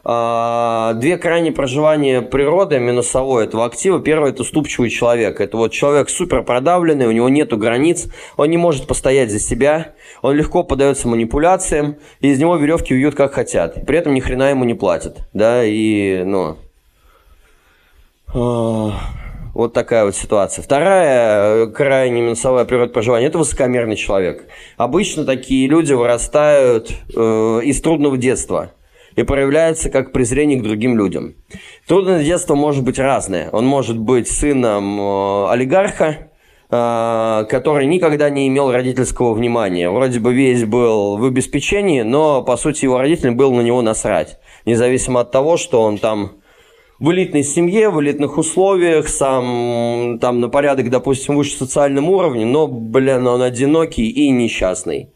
две 0.04 1.16
крайние 1.16 1.52
проживания 1.52 2.22
природы 2.22 2.80
минусовой 2.80 3.44
этого 3.44 3.64
актива. 3.64 4.00
Первый– 4.00 4.30
это 4.32 4.42
уступчивый 4.42 4.90
человек. 4.90 5.40
Это 5.40 5.56
вот 5.56 5.72
человек 5.72 6.10
супер 6.10 6.42
продавленный, 6.42 7.06
у 7.06 7.12
него 7.12 7.28
нету 7.28 7.56
границ, 7.56 8.08
он 8.36 8.50
не 8.50 8.56
может 8.56 8.88
постоять 8.88 9.30
за 9.30 9.38
себя, 9.38 9.94
он 10.20 10.34
легко 10.34 10.64
поддается 10.64 11.06
манипуляциям, 11.06 11.96
и 12.20 12.30
из 12.30 12.40
него 12.40 12.56
веревки 12.56 12.94
вьют 12.94 13.14
как 13.14 13.34
хотят. 13.34 13.86
При 13.86 13.96
этом 13.96 14.14
ни 14.14 14.20
хрена 14.20 14.50
ему 14.50 14.64
не 14.64 14.74
платят. 14.74 15.18
Да, 15.32 15.64
и, 15.64 16.24
ну... 16.24 16.56
А, 18.34 18.92
вот 19.54 19.72
такая 19.72 20.04
вот 20.04 20.16
ситуация. 20.16 20.64
Вторая 20.64 21.66
э, 21.66 21.66
крайне 21.68 22.22
минусовая 22.22 22.64
природа 22.64 22.92
проживания– 22.92 23.26
это 23.28 23.38
высокомерный 23.38 23.96
человек. 23.96 24.46
Обычно 24.78 25.24
такие 25.24 25.68
люди 25.68 25.92
вырастают 25.92 26.90
э, 27.14 27.60
из 27.62 27.80
трудного 27.80 28.16
детства– 28.16 28.72
и 29.16 29.22
проявляется 29.22 29.90
как 29.90 30.12
презрение 30.12 30.58
к 30.58 30.62
другим 30.62 30.96
людям. 30.96 31.34
Трудное 31.86 32.22
детство 32.22 32.54
может 32.54 32.84
быть 32.84 32.98
разное. 32.98 33.50
Он 33.50 33.66
может 33.66 33.98
быть 33.98 34.28
сыном 34.28 35.00
э, 35.00 35.50
олигарха, 35.50 36.30
э, 36.70 37.44
который 37.48 37.86
никогда 37.86 38.30
не 38.30 38.48
имел 38.48 38.72
родительского 38.72 39.34
внимания. 39.34 39.90
Вроде 39.90 40.20
бы 40.20 40.32
весь 40.32 40.64
был 40.64 41.16
в 41.16 41.24
обеспечении, 41.24 42.02
но, 42.02 42.42
по 42.42 42.56
сути, 42.56 42.84
его 42.84 42.98
родителям 42.98 43.36
было 43.36 43.52
на 43.52 43.60
него 43.60 43.82
насрать. 43.82 44.38
Независимо 44.64 45.20
от 45.20 45.30
того, 45.30 45.56
что 45.56 45.82
он 45.82 45.98
там 45.98 46.32
в 46.98 47.10
элитной 47.10 47.42
семье, 47.42 47.90
в 47.90 48.00
элитных 48.00 48.38
условиях, 48.38 49.08
сам 49.08 50.18
там 50.20 50.40
на 50.40 50.48
порядок, 50.48 50.88
допустим, 50.88 51.36
выше 51.36 51.56
социальном 51.56 52.08
уровне, 52.08 52.46
но, 52.46 52.68
блин, 52.68 53.26
он 53.26 53.42
одинокий 53.42 54.08
и 54.08 54.30
несчастный 54.30 55.10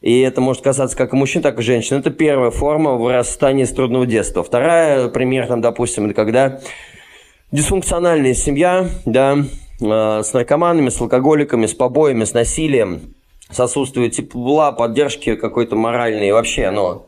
и 0.00 0.20
это 0.20 0.40
может 0.40 0.62
касаться 0.62 0.96
как 0.96 1.12
мужчин, 1.12 1.42
так 1.42 1.58
и 1.58 1.62
женщин. 1.62 1.96
Это 1.96 2.10
первая 2.10 2.50
форма 2.50 2.92
вырастания 2.92 3.64
из 3.64 3.72
трудного 3.72 4.06
детства. 4.06 4.42
Вторая, 4.42 5.08
пример, 5.08 5.46
там, 5.46 5.60
допустим, 5.60 6.06
это 6.06 6.14
когда 6.14 6.60
дисфункциональная 7.50 8.34
семья, 8.34 8.88
да, 9.04 9.38
э, 9.80 10.22
с 10.22 10.32
наркоманами, 10.32 10.88
с 10.88 11.00
алкоголиками, 11.00 11.66
с 11.66 11.74
побоями, 11.74 12.24
с 12.24 12.32
насилием, 12.32 13.14
с 13.50 13.58
отсутствием 13.58 14.10
тепла, 14.10 14.72
поддержки 14.72 15.34
какой-то 15.34 15.74
моральной, 15.74 16.32
вообще, 16.32 16.70
ну, 16.70 17.06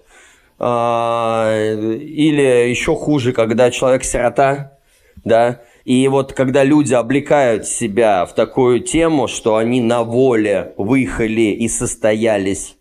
а, 0.59 1.53
или 1.65 2.69
еще 2.69 2.95
хуже, 2.95 3.33
когда 3.33 3.71
человек 3.71 4.05
сирота, 4.05 4.79
да, 5.25 5.61
и 5.85 6.07
вот 6.09 6.33
когда 6.33 6.65
люди 6.65 6.93
облекают 6.93 7.67
себя 7.67 8.27
в 8.27 8.35
такую 8.35 8.81
тему, 8.81 9.27
что 9.29 9.57
они 9.57 9.81
на 9.81 10.03
воле 10.03 10.75
выехали 10.77 11.53
и 11.53 11.69
состоялись 11.69 12.77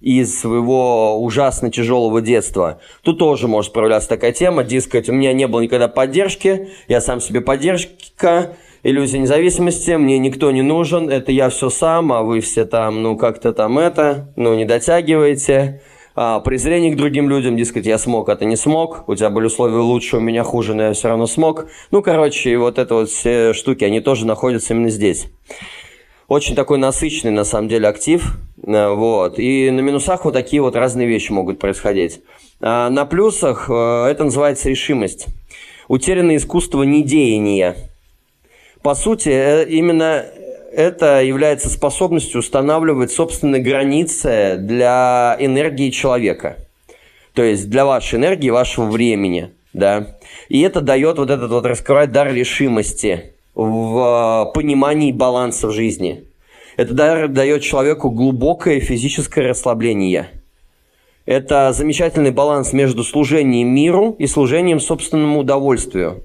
из 0.00 0.38
своего 0.38 1.22
ужасно 1.22 1.70
тяжелого 1.70 2.20
детства. 2.20 2.80
Тут 3.02 3.18
тоже 3.18 3.48
может 3.48 3.72
проявляться 3.72 4.08
такая 4.08 4.32
тема, 4.32 4.62
дескать, 4.64 5.08
у 5.08 5.12
меня 5.12 5.32
не 5.32 5.46
было 5.46 5.60
никогда 5.60 5.88
поддержки, 5.88 6.68
я 6.88 7.00
сам 7.00 7.20
себе 7.20 7.40
поддержка, 7.40 8.56
иллюзия 8.82 9.18
независимости, 9.18 9.92
мне 9.92 10.18
никто 10.18 10.50
не 10.50 10.62
нужен, 10.62 11.08
это 11.08 11.32
я 11.32 11.48
все 11.48 11.70
сам, 11.70 12.12
а 12.12 12.22
вы 12.22 12.40
все 12.40 12.64
там, 12.64 13.02
ну, 13.02 13.16
как-то 13.16 13.52
там 13.52 13.78
это, 13.78 14.32
ну, 14.36 14.54
не 14.54 14.64
дотягиваете. 14.64 15.80
А, 16.18 16.40
презрение 16.40 16.94
к 16.94 16.96
другим 16.96 17.28
людям, 17.28 17.58
дескать, 17.58 17.84
я 17.84 17.98
смог, 17.98 18.30
а 18.30 18.36
ты 18.36 18.46
не 18.46 18.56
смог, 18.56 19.06
у 19.06 19.14
тебя 19.14 19.28
были 19.28 19.46
условия 19.46 19.76
лучше, 19.76 20.16
у 20.16 20.20
меня 20.20 20.44
хуже, 20.44 20.74
но 20.74 20.84
я 20.84 20.92
все 20.94 21.08
равно 21.08 21.26
смог. 21.26 21.66
Ну, 21.90 22.00
короче, 22.00 22.56
вот 22.56 22.78
это 22.78 22.94
вот 22.94 23.10
все 23.10 23.52
штуки, 23.52 23.84
они 23.84 24.00
тоже 24.00 24.26
находятся 24.26 24.72
именно 24.72 24.88
здесь. 24.88 25.26
Очень 26.28 26.54
такой 26.54 26.78
насыщенный, 26.78 27.32
на 27.32 27.44
самом 27.44 27.68
деле, 27.68 27.88
актив, 27.88 28.36
э, 28.66 28.88
вот. 28.88 29.38
И 29.38 29.70
на 29.70 29.80
минусах 29.80 30.24
вот 30.24 30.34
такие 30.34 30.60
вот 30.60 30.74
разные 30.74 31.06
вещи 31.06 31.32
могут 31.32 31.58
происходить. 31.58 32.20
А 32.60 32.90
на 32.90 33.04
плюсах 33.06 33.70
э, 33.70 34.06
это 34.10 34.24
называется 34.24 34.68
решимость. 34.68 35.26
Утерянное 35.88 36.36
искусство 36.36 36.82
недеяния– 36.82 37.76
по 38.86 38.94
сути, 38.94 39.30
э, 39.30 39.66
именно 39.68 40.24
это 40.72 41.20
является 41.20 41.68
способностью 41.68 42.38
устанавливать 42.38 43.10
собственные 43.10 43.60
границы 43.60 44.58
для 44.60 45.36
энергии 45.40 45.90
человека. 45.90 46.58
То 47.34 47.42
есть 47.42 47.68
для 47.68 47.84
вашей 47.84 48.20
энергии, 48.20 48.48
вашего 48.48 48.84
времени. 48.84 49.50
Да? 49.72 50.18
И 50.48 50.60
это 50.60 50.82
дает 50.82 51.18
вот 51.18 51.30
этот 51.30 51.50
вот 51.50 51.66
раскрывать 51.66 52.12
дар 52.12 52.32
решимости 52.32 53.34
в 53.56 54.52
понимании 54.54 55.12
баланса 55.12 55.68
в 55.68 55.72
жизни. 55.72 56.24
Это 56.76 56.92
дает 57.28 57.62
человеку 57.62 58.10
глубокое 58.10 58.80
физическое 58.80 59.48
расслабление. 59.48 60.28
Это 61.24 61.72
замечательный 61.72 62.30
баланс 62.30 62.74
между 62.74 63.02
служением 63.02 63.68
миру 63.68 64.14
и 64.18 64.26
служением 64.26 64.78
собственному 64.78 65.40
удовольствию. 65.40 66.22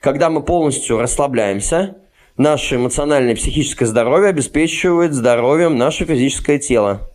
Когда 0.00 0.28
мы 0.28 0.42
полностью 0.42 0.98
расслабляемся, 0.98 1.96
наше 2.36 2.76
эмоциональное 2.76 3.32
и 3.32 3.36
психическое 3.36 3.86
здоровье 3.86 4.30
обеспечивает 4.30 5.14
здоровьем 5.14 5.78
наше 5.78 6.04
физическое 6.04 6.58
тело. 6.58 7.11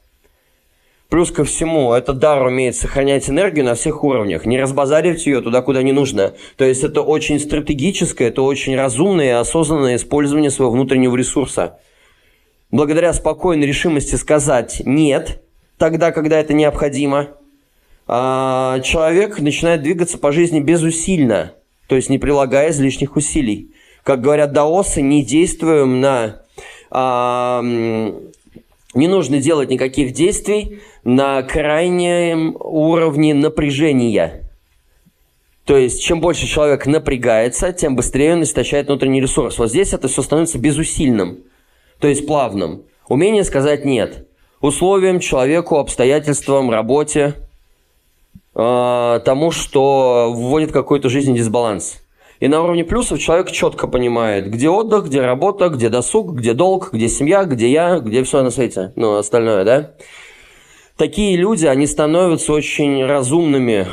Плюс 1.10 1.32
ко 1.32 1.46
всему, 1.46 1.94
этот 1.94 2.20
дар 2.20 2.44
умеет 2.44 2.76
сохранять 2.76 3.30
энергию 3.30 3.64
на 3.64 3.76
всех 3.76 4.04
уровнях, 4.04 4.46
не 4.46 4.60
разбазаривать 4.60 5.26
ее 5.26 5.42
туда, 5.42 5.62
куда 5.62 5.82
не 5.82 5.94
нужно. 5.94 6.34
То 6.58 6.66
есть 6.66 6.84
это 6.84 7.02
очень 7.02 7.40
стратегическое, 7.40 8.28
это 8.28 8.42
очень 8.42 8.76
разумное 8.76 9.26
и 9.26 9.30
осознанное 9.30 9.96
использование 9.96 10.52
своего 10.52 10.72
внутреннего 10.72 11.16
ресурса. 11.16 11.80
Благодаря 12.72 13.14
спокойной 13.14 13.66
решимости 13.66 14.16
сказать 14.16 14.82
«нет», 14.84 15.42
тогда, 15.78 16.12
когда 16.12 16.40
это 16.40 16.54
необходимо, 16.54 17.30
а, 18.06 18.82
человек 18.82 19.40
начинает 19.40 19.82
двигаться 19.82 20.18
по 20.18 20.34
жизни 20.34 20.60
безусильно, 20.60 21.54
то 21.88 21.96
есть 21.96 22.10
не 22.10 22.18
прилагая 22.18 22.72
излишних 22.72 23.16
усилий 23.16 23.72
как 24.08 24.22
говорят 24.22 24.54
даосы, 24.54 25.02
не 25.02 25.22
действуем 25.22 26.00
на... 26.00 26.42
Не 28.94 29.08
нужно 29.08 29.40
делать 29.40 29.70
никаких 29.70 30.14
действий 30.14 30.82
на 31.04 31.42
крайнем 31.44 32.56
уровне 32.60 33.34
напряжения. 33.34 34.50
То 35.66 35.76
есть, 35.76 36.02
чем 36.02 36.22
больше 36.22 36.48
человек 36.48 36.86
напрягается, 36.86 37.74
тем 37.74 37.96
быстрее 37.96 38.34
он 38.34 38.44
истощает 38.44 38.88
внутренний 38.88 39.20
ресурс. 39.20 39.58
Вот 39.58 39.70
здесь 39.70 39.94
это 39.94 40.08
все 40.08 40.22
становится 40.22 40.58
безусильным, 40.58 41.40
то 42.00 42.08
есть 42.08 42.26
плавным. 42.26 42.84
Умение 43.08 43.44
сказать 43.44 43.84
«нет» 43.84 44.28
условиям, 44.62 45.20
человеку, 45.20 45.78
обстоятельствам, 45.78 46.72
работе, 46.72 47.36
э, 48.56 49.20
тому, 49.24 49.52
что 49.52 50.34
вводит 50.36 50.72
какой-то 50.72 51.10
жизненный 51.10 51.38
дисбаланс. 51.38 52.02
И 52.40 52.48
на 52.48 52.62
уровне 52.62 52.84
плюсов 52.84 53.20
человек 53.20 53.52
четко 53.52 53.88
понимает, 53.88 54.50
где 54.50 54.70
отдых, 54.70 55.06
где 55.06 55.22
работа, 55.22 55.70
где 55.70 55.90
досуг, 55.90 56.34
где 56.34 56.54
долг, 56.54 56.90
где 56.94 57.10
семья, 57.10 57.46
где 57.46 57.70
я, 57.70 58.00
где 58.00 58.24
все 58.24 58.44
на 58.44 58.52
свете, 58.52 58.94
ну, 58.96 59.16
остальное, 59.16 59.64
да. 59.64 59.94
Такие 60.98 61.36
люди, 61.38 61.66
они 61.66 61.86
становятся 61.86 62.54
очень 62.54 63.06
разумными 63.06 63.88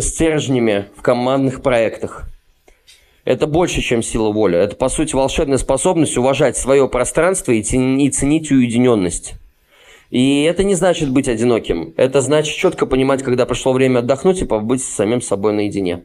стержнями 0.00 0.86
в 0.96 1.02
командных 1.02 1.62
проектах. 1.62 2.28
Это 3.24 3.48
больше, 3.48 3.80
чем 3.80 4.02
сила 4.02 4.30
воли. 4.30 4.56
Это, 4.56 4.76
по 4.76 4.88
сути, 4.88 5.16
волшебная 5.16 5.58
способность 5.58 6.16
уважать 6.16 6.56
свое 6.56 6.88
пространство 6.88 7.50
и 7.50 7.62
ценить 7.62 8.50
уединенность. 8.52 9.34
И 10.10 10.44
это 10.44 10.62
не 10.62 10.76
значит 10.76 11.10
быть 11.10 11.26
одиноким. 11.26 11.92
Это 11.96 12.20
значит 12.20 12.54
четко 12.54 12.86
понимать, 12.86 13.24
когда 13.24 13.44
пришло 13.44 13.72
время 13.72 13.98
отдохнуть 13.98 14.42
и 14.42 14.44
побыть 14.44 14.84
с 14.84 14.88
самим 14.88 15.20
собой 15.20 15.52
наедине. 15.52 16.04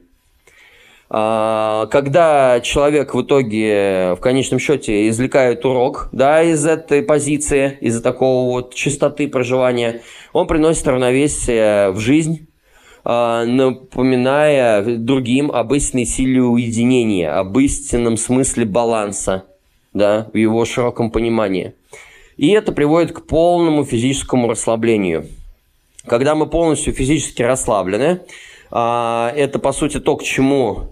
А, 1.13 1.87
когда 1.87 2.61
человек 2.61 3.13
в 3.13 3.21
итоге, 3.21 4.15
в 4.15 4.21
конечном 4.21 4.59
счете, 4.59 5.09
извлекает 5.09 5.65
урок 5.65 6.07
да, 6.13 6.41
из 6.41 6.65
этой 6.65 7.03
позиции, 7.03 7.77
из-за 7.81 8.01
такого 8.01 8.49
вот 8.49 8.73
чистоты 8.73 9.27
проживания, 9.27 10.03
он 10.31 10.47
приносит 10.47 10.87
равновесие 10.87 11.91
в 11.91 11.99
жизнь, 11.99 12.47
а, 13.03 13.43
напоминая 13.43 14.83
другим 14.95 15.51
об 15.51 15.73
истинной 15.73 16.05
силе 16.05 16.43
уединения, 16.43 17.37
об 17.37 17.59
истинном 17.59 18.15
смысле 18.15 18.63
баланса 18.63 19.43
да, 19.93 20.29
в 20.31 20.37
его 20.37 20.63
широком 20.63 21.11
понимании. 21.11 21.73
И 22.37 22.51
это 22.51 22.71
приводит 22.71 23.11
к 23.11 23.25
полному 23.27 23.83
физическому 23.83 24.47
расслаблению. 24.47 25.27
Когда 26.07 26.35
мы 26.35 26.47
полностью 26.47 26.93
физически 26.93 27.41
расслаблены, 27.41 28.21
а, 28.71 29.33
это, 29.35 29.59
по 29.59 29.73
сути, 29.73 29.99
то, 29.99 30.15
к 30.15 30.23
чему 30.23 30.90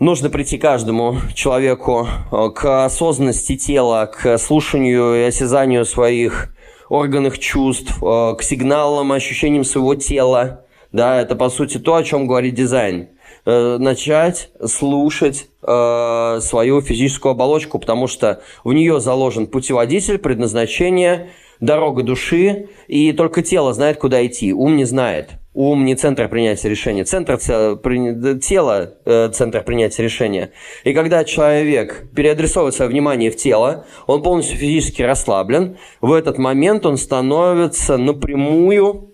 нужно 0.00 0.30
прийти 0.30 0.58
каждому 0.58 1.16
человеку 1.34 2.08
э, 2.32 2.50
к 2.54 2.84
осознанности 2.84 3.56
тела, 3.56 4.06
к 4.06 4.38
слушанию 4.38 5.14
и 5.14 5.22
осязанию 5.28 5.84
своих 5.84 6.52
органов 6.88 7.38
чувств, 7.38 8.02
э, 8.02 8.34
к 8.36 8.42
сигналам, 8.42 9.12
ощущениям 9.12 9.62
своего 9.62 9.94
тела. 9.94 10.64
Да, 10.90 11.20
это 11.20 11.36
по 11.36 11.50
сути 11.50 11.78
то, 11.78 11.94
о 11.94 12.02
чем 12.02 12.26
говорит 12.26 12.54
дизайн. 12.54 13.10
Э, 13.46 13.76
начать 13.78 14.50
слушать 14.66 15.46
свою 15.62 16.80
физическую 16.80 17.32
оболочку, 17.32 17.78
потому 17.78 18.06
что 18.06 18.40
в 18.64 18.72
нее 18.72 18.98
заложен 18.98 19.46
путеводитель, 19.46 20.16
предназначение, 20.16 21.32
дорога 21.60 22.02
души, 22.02 22.70
и 22.88 23.12
только 23.12 23.42
тело 23.42 23.74
знает, 23.74 23.98
куда 23.98 24.26
идти, 24.26 24.54
ум 24.54 24.76
не 24.76 24.86
знает. 24.86 25.39
Ум 25.52 25.84
не 25.84 25.96
центр 25.96 26.28
принятия 26.28 26.68
решения, 26.68 27.04
центр 27.04 27.36
тела, 27.36 28.94
э, 29.04 29.30
центр 29.32 29.64
принятия 29.64 30.04
решения. 30.04 30.52
И 30.84 30.92
когда 30.92 31.24
человек 31.24 32.04
переадресовывает 32.14 32.76
свое 32.76 32.88
внимание 32.88 33.32
в 33.32 33.36
тело, 33.36 33.84
он 34.06 34.22
полностью 34.22 34.56
физически 34.56 35.02
расслаблен, 35.02 35.76
в 36.00 36.12
этот 36.12 36.38
момент 36.38 36.86
он 36.86 36.96
становится 36.96 37.96
напрямую, 37.96 39.10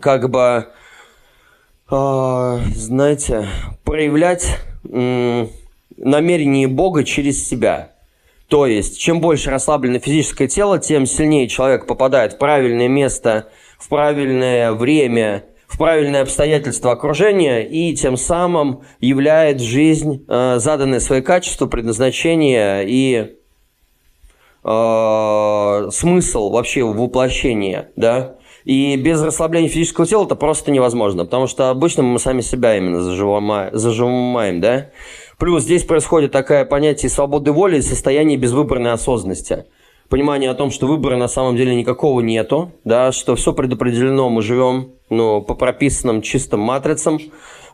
как 0.00 0.30
бы, 0.30 0.68
а, 1.90 2.60
знаете, 2.72 3.48
проявлять 3.82 4.58
намерение 4.84 6.68
Бога 6.68 7.02
через 7.02 7.44
себя. 7.48 7.90
То 8.46 8.66
есть, 8.68 9.00
чем 9.00 9.20
больше 9.20 9.50
расслаблено 9.50 9.98
физическое 9.98 10.46
тело, 10.46 10.78
тем 10.78 11.04
сильнее 11.04 11.48
человек 11.48 11.88
попадает 11.88 12.34
в 12.34 12.38
правильное 12.38 12.86
место– 12.86 13.48
в 13.78 13.88
правильное 13.88 14.72
время, 14.72 15.44
в 15.66 15.78
правильные 15.78 16.22
обстоятельства 16.22 16.92
окружения 16.92 17.62
и 17.62 17.94
тем 17.94 18.16
самым 18.16 18.82
являет 19.00 19.60
жизнь 19.60 20.24
э, 20.28 20.56
заданное 20.58 21.00
свои 21.00 21.20
качества, 21.20 21.66
предназначение 21.66 22.84
и 22.86 23.36
э, 24.64 25.88
смысл 25.90 26.50
вообще 26.50 26.84
воплощения, 26.84 27.90
да. 27.96 28.36
И 28.64 28.96
без 28.96 29.22
расслабления 29.22 29.68
физического 29.68 30.06
тела 30.08 30.24
это 30.24 30.34
просто 30.34 30.72
невозможно, 30.72 31.24
потому 31.24 31.46
что 31.46 31.70
обычно 31.70 32.02
мы 32.02 32.18
сами 32.18 32.40
себя 32.40 32.76
именно 32.76 33.00
зажимаем 33.00 34.60
да. 34.60 34.90
Плюс 35.38 35.62
здесь 35.62 35.84
происходит 35.84 36.32
такое 36.32 36.64
понятие 36.64 37.10
свободы 37.10 37.52
воли 37.52 37.78
и 37.78 37.82
состояние 37.82 38.38
безвыборной 38.38 38.92
осознанности 38.92 39.66
понимание 40.08 40.50
о 40.50 40.54
том, 40.54 40.70
что 40.70 40.86
выбора 40.86 41.16
на 41.16 41.28
самом 41.28 41.56
деле 41.56 41.74
никакого 41.74 42.20
нету, 42.20 42.72
да, 42.84 43.12
что 43.12 43.36
все 43.36 43.52
предопределено, 43.52 44.28
мы 44.28 44.42
живем 44.42 44.92
ну, 45.10 45.42
по 45.42 45.54
прописанным 45.54 46.22
чистым 46.22 46.60
матрицам, 46.60 47.20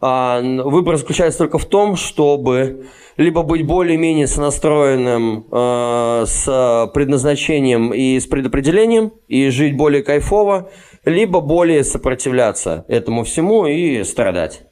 А, 0.04 0.40
выбор 0.42 0.96
заключается 0.96 1.38
только 1.38 1.58
в 1.58 1.64
том, 1.64 1.94
чтобы 1.94 2.86
либо 3.16 3.44
быть 3.44 3.64
более-менее 3.64 4.26
сонастроенным 4.26 5.46
э, 5.48 6.24
с 6.26 6.90
предназначением 6.92 7.94
и 7.94 8.18
с 8.18 8.26
предопределением, 8.26 9.12
и 9.28 9.48
жить 9.50 9.76
более 9.76 10.02
кайфово, 10.02 10.70
либо 11.04 11.40
более 11.40 11.84
сопротивляться 11.84 12.84
этому 12.88 13.22
всему 13.22 13.66
и 13.66 14.02
страдать 14.02 14.62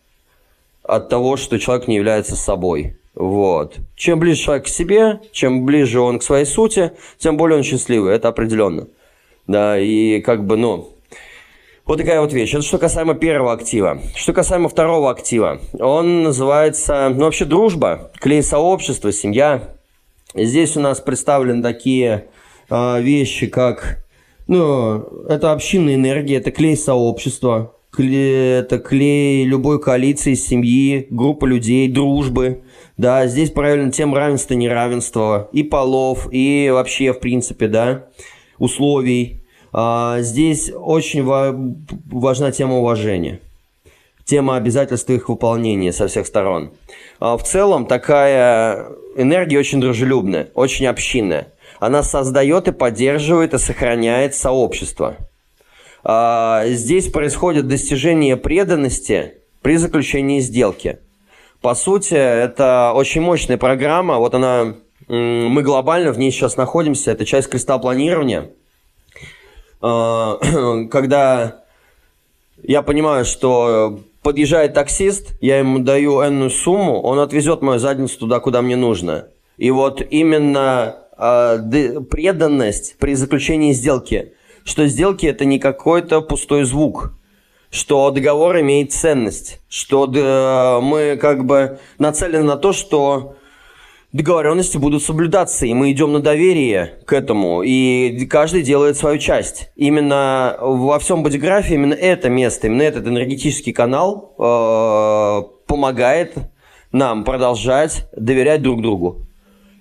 от 0.82 1.08
того, 1.08 1.36
что 1.36 1.60
человек 1.60 1.86
не 1.86 1.94
является 1.94 2.34
собой. 2.34 2.96
Вот. 3.20 3.76
Чем 3.96 4.18
ближе 4.18 4.40
человек 4.40 4.64
к 4.64 4.68
себе, 4.68 5.20
чем 5.30 5.66
ближе 5.66 6.00
он 6.00 6.20
к 6.20 6.22
своей 6.22 6.46
сути, 6.46 6.92
тем 7.18 7.36
более 7.36 7.58
он 7.58 7.62
счастливый, 7.62 8.14
это 8.14 8.28
определенно. 8.28 8.88
Да, 9.46 9.78
и 9.78 10.22
как 10.22 10.46
бы, 10.46 10.56
ну, 10.56 10.88
вот 11.84 11.98
такая 11.98 12.22
вот 12.22 12.32
вещь. 12.32 12.54
Это 12.54 12.62
что 12.62 12.78
касаемо 12.78 13.12
первого 13.12 13.52
актива. 13.52 14.00
Что 14.16 14.32
касаемо 14.32 14.70
второго 14.70 15.10
актива. 15.10 15.60
Он 15.78 16.22
называется, 16.22 17.10
ну, 17.14 17.24
вообще 17.24 17.44
дружба, 17.44 18.10
клей 18.20 18.42
сообщества, 18.42 19.12
семья. 19.12 19.74
Здесь 20.34 20.78
у 20.78 20.80
нас 20.80 20.98
представлены 21.00 21.62
такие 21.62 22.28
э, 22.70 23.02
вещи, 23.02 23.48
как, 23.48 24.02
ну, 24.46 25.26
это 25.28 25.52
общинная 25.52 25.96
энергия, 25.96 26.36
это 26.36 26.52
клей 26.52 26.74
сообщества, 26.74 27.74
клей, 27.90 28.60
это 28.60 28.78
клей 28.78 29.44
любой 29.44 29.78
коалиции, 29.78 30.32
семьи, 30.32 31.06
группы 31.10 31.46
людей, 31.46 31.86
дружбы. 31.86 32.62
Да, 33.00 33.26
здесь 33.28 33.50
правильно 33.50 33.90
тем 33.90 34.14
равенства, 34.14 34.52
неравенства, 34.52 35.48
и 35.52 35.62
полов, 35.62 36.28
и 36.30 36.68
вообще, 36.70 37.14
в 37.14 37.20
принципе, 37.20 37.66
да, 37.66 38.08
условий. 38.58 39.40
А, 39.72 40.20
здесь 40.20 40.70
очень 40.70 41.24
важна 41.24 42.52
тема 42.52 42.76
уважения, 42.76 43.40
тема 44.26 44.56
обязательств 44.56 45.08
их 45.08 45.30
выполнения 45.30 45.94
со 45.94 46.08
всех 46.08 46.26
сторон. 46.26 46.72
А, 47.20 47.38
в 47.38 47.42
целом 47.42 47.86
такая 47.86 48.88
энергия 49.16 49.58
очень 49.58 49.80
дружелюбная, 49.80 50.50
очень 50.52 50.86
общинная. 50.86 51.54
Она 51.78 52.02
создает 52.02 52.68
и 52.68 52.72
поддерживает 52.72 53.54
и 53.54 53.58
сохраняет 53.58 54.34
сообщество. 54.34 55.16
А, 56.04 56.64
здесь 56.66 57.10
происходит 57.10 57.66
достижение 57.66 58.36
преданности 58.36 59.36
при 59.62 59.76
заключении 59.76 60.40
сделки. 60.40 60.98
По 61.60 61.74
сути, 61.74 62.14
это 62.14 62.92
очень 62.94 63.20
мощная 63.20 63.58
программа. 63.58 64.16
Вот 64.18 64.34
она, 64.34 64.74
мы 65.08 65.62
глобально 65.62 66.12
в 66.12 66.18
ней 66.18 66.30
сейчас 66.30 66.56
находимся. 66.56 67.10
Это 67.10 67.24
часть 67.24 67.48
креста 67.48 67.78
планирования– 67.78 68.50
а, 69.80 70.38
когда 70.90 71.62
я 72.62 72.82
понимаю, 72.82 73.24
что 73.24 74.00
подъезжает 74.22 74.74
таксист, 74.74 75.32
я 75.40 75.58
ему 75.58 75.78
даю 75.78 76.22
энную 76.22 76.50
сумму, 76.50 77.00
он 77.00 77.18
отвезет 77.18 77.62
мою 77.62 77.78
задницу 77.78 78.18
туда, 78.18 78.40
куда 78.40 78.60
мне 78.62 78.76
нужно. 78.76 79.28
И 79.56 79.70
вот 79.70 80.02
именно 80.10 80.96
э, 81.16 82.00
преданность 82.10 82.96
при 82.98 83.14
заключении 83.14 83.72
сделки, 83.72 84.34
что 84.64 84.86
сделки 84.86 85.26
это 85.26 85.44
не 85.44 85.58
какой-то 85.58 86.20
пустой 86.20 86.64
звук, 86.64 87.14
что 87.70 88.10
договор 88.10 88.60
имеет 88.60 88.92
ценность, 88.92 89.60
что 89.68 90.10
э, 90.12 90.80
мы 90.80 91.16
как 91.16 91.44
бы 91.44 91.78
нацелены 91.98 92.44
на 92.44 92.56
то, 92.56 92.72
что 92.72 93.36
договоренности 94.12 94.76
будут 94.76 95.02
соблюдаться, 95.02 95.66
и 95.66 95.74
мы 95.74 95.92
идем 95.92 96.12
на 96.12 96.20
доверие 96.20 97.00
к 97.06 97.12
этому, 97.12 97.62
и 97.62 98.26
каждый 98.26 98.62
делает 98.62 98.96
свою 98.96 99.18
часть. 99.18 99.70
Именно 99.76 100.56
во 100.60 100.98
всем 100.98 101.22
бодиграфе 101.22 101.74
именно 101.74 101.94
это 101.94 102.28
место, 102.28 102.66
именно 102.66 102.82
этот 102.82 103.06
энергетический 103.06 103.72
канал 103.72 104.34
э, 104.36 105.42
помогает 105.66 106.34
нам 106.90 107.22
продолжать 107.22 108.08
доверять 108.16 108.62
друг 108.62 108.82
другу, 108.82 109.26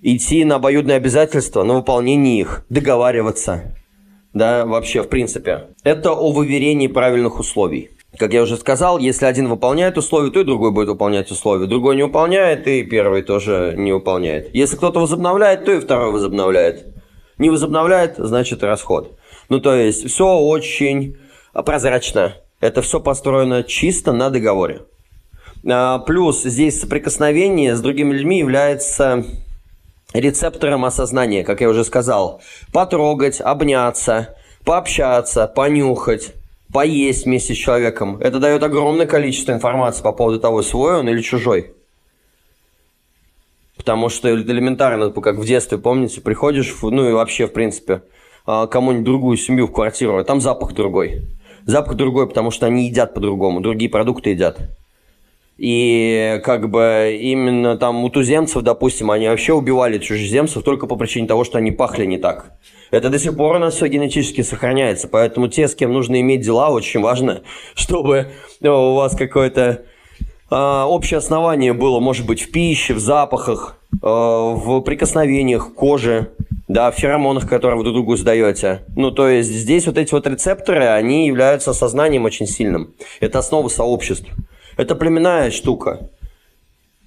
идти 0.04 0.46
на 0.46 0.56
обоюдные 0.56 0.98
обязательства, 0.98 1.64
на 1.64 1.74
выполнение 1.74 2.40
их, 2.40 2.66
договариваться, 2.70 3.74
да, 4.34 4.66
вообще, 4.66 5.02
в 5.02 5.10
принципе. 5.10 5.68
Это 5.84 6.12
о 6.12 6.32
выверении 6.32 6.88
правильных 6.88 7.40
условий. 7.40 7.90
Как 8.18 8.34
я 8.34 8.42
уже 8.42 8.58
сказал, 8.58 8.98
если 8.98 9.26
один 9.26 9.48
выполняет 9.48 9.98
условия, 9.98 10.32
то 10.32 10.42
и 10.42 10.44
другой 10.44 10.72
будет 10.72 10.90
выполнять 10.90 11.32
условия. 11.32 11.68
Другой 11.68 11.96
не 11.96 12.04
выполняет, 12.04 12.68
и 12.68 12.84
первый 12.84 13.22
тоже 13.22 13.76
не 13.78 13.92
выполняет. 13.92 14.54
Если 14.54 14.76
кто-то 14.76 15.00
возобновляет, 15.00 15.66
то 15.66 15.72
и 15.72 15.80
второй 15.80 16.12
возобновляет. 16.12 16.88
Не 17.38 17.50
возобновляет, 17.50 18.16
значит 18.18 18.64
расход. 18.64 19.18
Ну, 19.48 19.60
то 19.60 19.74
есть, 19.74 20.10
все 20.10 20.38
очень 20.38 21.18
прозрачно. 21.54 22.34
Это 22.60 22.82
все 22.82 23.00
построено 23.00 23.64
чисто 23.64 24.12
на 24.12 24.30
договоре. 24.30 24.82
А, 25.68 26.00
плюс 26.00 26.44
здесь 26.44 26.80
соприкосновение 26.80 27.76
с 27.76 27.82
другими 27.82 28.14
людьми 28.14 28.40
является 28.40 29.26
рецептором 30.14 30.86
осознания, 30.86 31.44
как 31.44 31.62
я 31.62 31.70
уже 31.70 31.84
сказал. 31.84 32.42
Потрогать, 32.74 33.42
обняться, 33.42 34.36
пообщаться, 34.66 35.48
понюхать 35.48 36.34
поесть 36.72 37.26
вместе 37.26 37.54
с 37.54 37.58
человеком. 37.58 38.18
Это 38.20 38.40
дает 38.40 38.64
огромное 38.64 39.06
количество 39.06 39.52
информации 39.52 40.04
по 40.04 40.12
поводу 40.12 40.40
того, 40.40 40.62
свой 40.62 41.00
он 41.00 41.10
или 41.10 41.22
чужой. 41.22 41.74
Потому 43.76 44.10
что 44.10 44.30
элементарно, 44.30 45.10
как 45.10 45.38
в 45.38 45.46
детстве, 45.46 45.78
помните, 45.78 46.22
приходишь, 46.22 46.76
ну 46.82 47.10
и 47.10 47.14
вообще, 47.14 47.48
в 47.48 47.54
принципе, 47.54 48.04
а, 48.46 48.68
кому-нибудь 48.68 49.06
другую 49.06 49.38
семью 49.38 49.68
в 49.68 49.72
квартиру, 49.72 50.18
а 50.18 50.24
там 50.24 50.42
запах 50.42 50.74
другой. 50.74 51.28
Запах 51.66 51.96
другой, 51.96 52.28
потому 52.28 52.52
что 52.52 52.66
они 52.66 52.88
едят 52.88 53.14
по-другому, 53.14 53.62
другие 53.62 53.90
продукты 53.90 54.32
едят. 54.32 54.60
И 55.60 56.40
как 56.46 56.70
бы 56.70 57.20
именно 57.20 57.76
там 57.78 58.06
у 58.06 58.10
туземцев, 58.10 58.64
допустим, 58.64 59.12
они 59.12 59.28
вообще 59.28 59.52
убивали 59.54 59.98
чужеземцев 59.98 60.64
только 60.64 60.88
по 60.88 60.96
причине 60.96 61.28
того, 61.28 61.44
что 61.44 61.58
они 61.58 61.72
пахли 61.72 62.06
не 62.06 62.18
так. 62.18 62.54
Это 62.92 63.10
до 63.10 63.20
сих 63.20 63.36
пор 63.36 63.58
у 63.58 63.60
нас 63.60 63.76
все 63.76 63.88
генетически 63.88 64.42
сохраняется. 64.42 65.10
Поэтому 65.10 65.50
те, 65.50 65.68
с 65.68 65.76
кем 65.76 65.92
нужно 65.92 66.22
иметь 66.22 66.42
дела, 66.42 66.70
очень 66.70 67.02
важно, 67.02 67.42
чтобы 67.76 68.32
у 68.62 68.94
вас 68.94 69.18
какое-то 69.18 69.84
а, 70.50 70.86
общее 70.88 71.18
основание 71.18 71.74
было, 71.74 72.00
может 72.00 72.26
быть, 72.26 72.42
в 72.42 72.52
пище, 72.52 72.94
в 72.94 73.00
запахах, 73.00 73.78
э, 73.92 73.98
в 74.02 74.80
прикосновениях, 74.82 75.74
коже, 75.74 76.32
да, 76.70 76.90
в 76.90 76.96
феромонах, 76.96 77.50
которые 77.50 77.78
вы 77.78 77.84
друг 77.84 77.96
другу 77.96 78.16
сдаете. 78.16 78.84
Ну, 78.96 79.12
то 79.12 79.28
есть 79.28 79.50
здесь 79.50 79.86
вот 79.88 79.98
эти 79.98 80.14
вот 80.14 80.26
рецепторы, 80.26 80.86
они 80.86 81.28
являются 81.28 81.72
осознанием 81.72 82.24
очень 82.24 82.48
сильным. 82.48 82.94
Это 83.20 83.40
основа 83.40 83.68
сообществ. 83.68 84.30
Это 84.80 84.96
племенная 84.96 85.52
штука. 85.52 86.10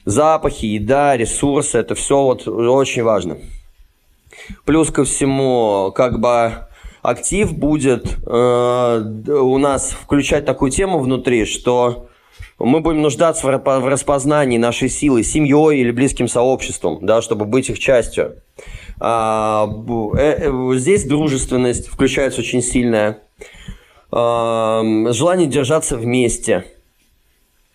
Запахи, 0.04 0.66
еда, 0.66 1.16
ресурсы, 1.16 1.78
это 1.78 1.94
все 1.94 2.22
вот 2.22 2.46
очень 2.46 3.02
важно. 3.02 3.38
Плюс 4.66 4.90
ко 4.90 5.04
всему, 5.04 5.90
как 5.94 6.20
бы 6.20 6.68
актив 7.00 7.50
будет 7.56 8.18
э, 8.26 9.02
у 9.26 9.56
нас 9.56 9.92
включать 9.92 10.44
такую 10.44 10.70
тему 10.70 10.98
внутри, 10.98 11.46
что 11.46 12.08
мы 12.58 12.80
будем 12.80 13.00
нуждаться 13.00 13.46
в 13.46 13.88
распознании 13.88 14.58
нашей 14.58 14.90
силы 14.90 15.22
семьей 15.22 15.80
или 15.80 15.92
близким 15.92 16.28
сообществом, 16.28 16.98
да, 17.00 17.22
чтобы 17.22 17.46
быть 17.46 17.70
их 17.70 17.78
частью. 17.78 18.36
А, 19.00 19.66
э, 20.18 20.50
э, 20.50 20.74
здесь 20.74 21.04
дружественность 21.04 21.88
включается 21.88 22.42
очень 22.42 22.60
сильная. 22.60 23.20
А, 24.10 24.82
желание 25.10 25.46
держаться 25.46 25.96
вместе. 25.96 26.66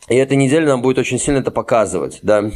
И 0.10 0.16
эта 0.16 0.36
неделя 0.36 0.68
нам 0.68 0.82
будет 0.82 0.98
очень 0.98 1.20
сильно 1.20 1.40
это 1.40 1.52
показывать, 1.52 2.20
да 2.22 2.50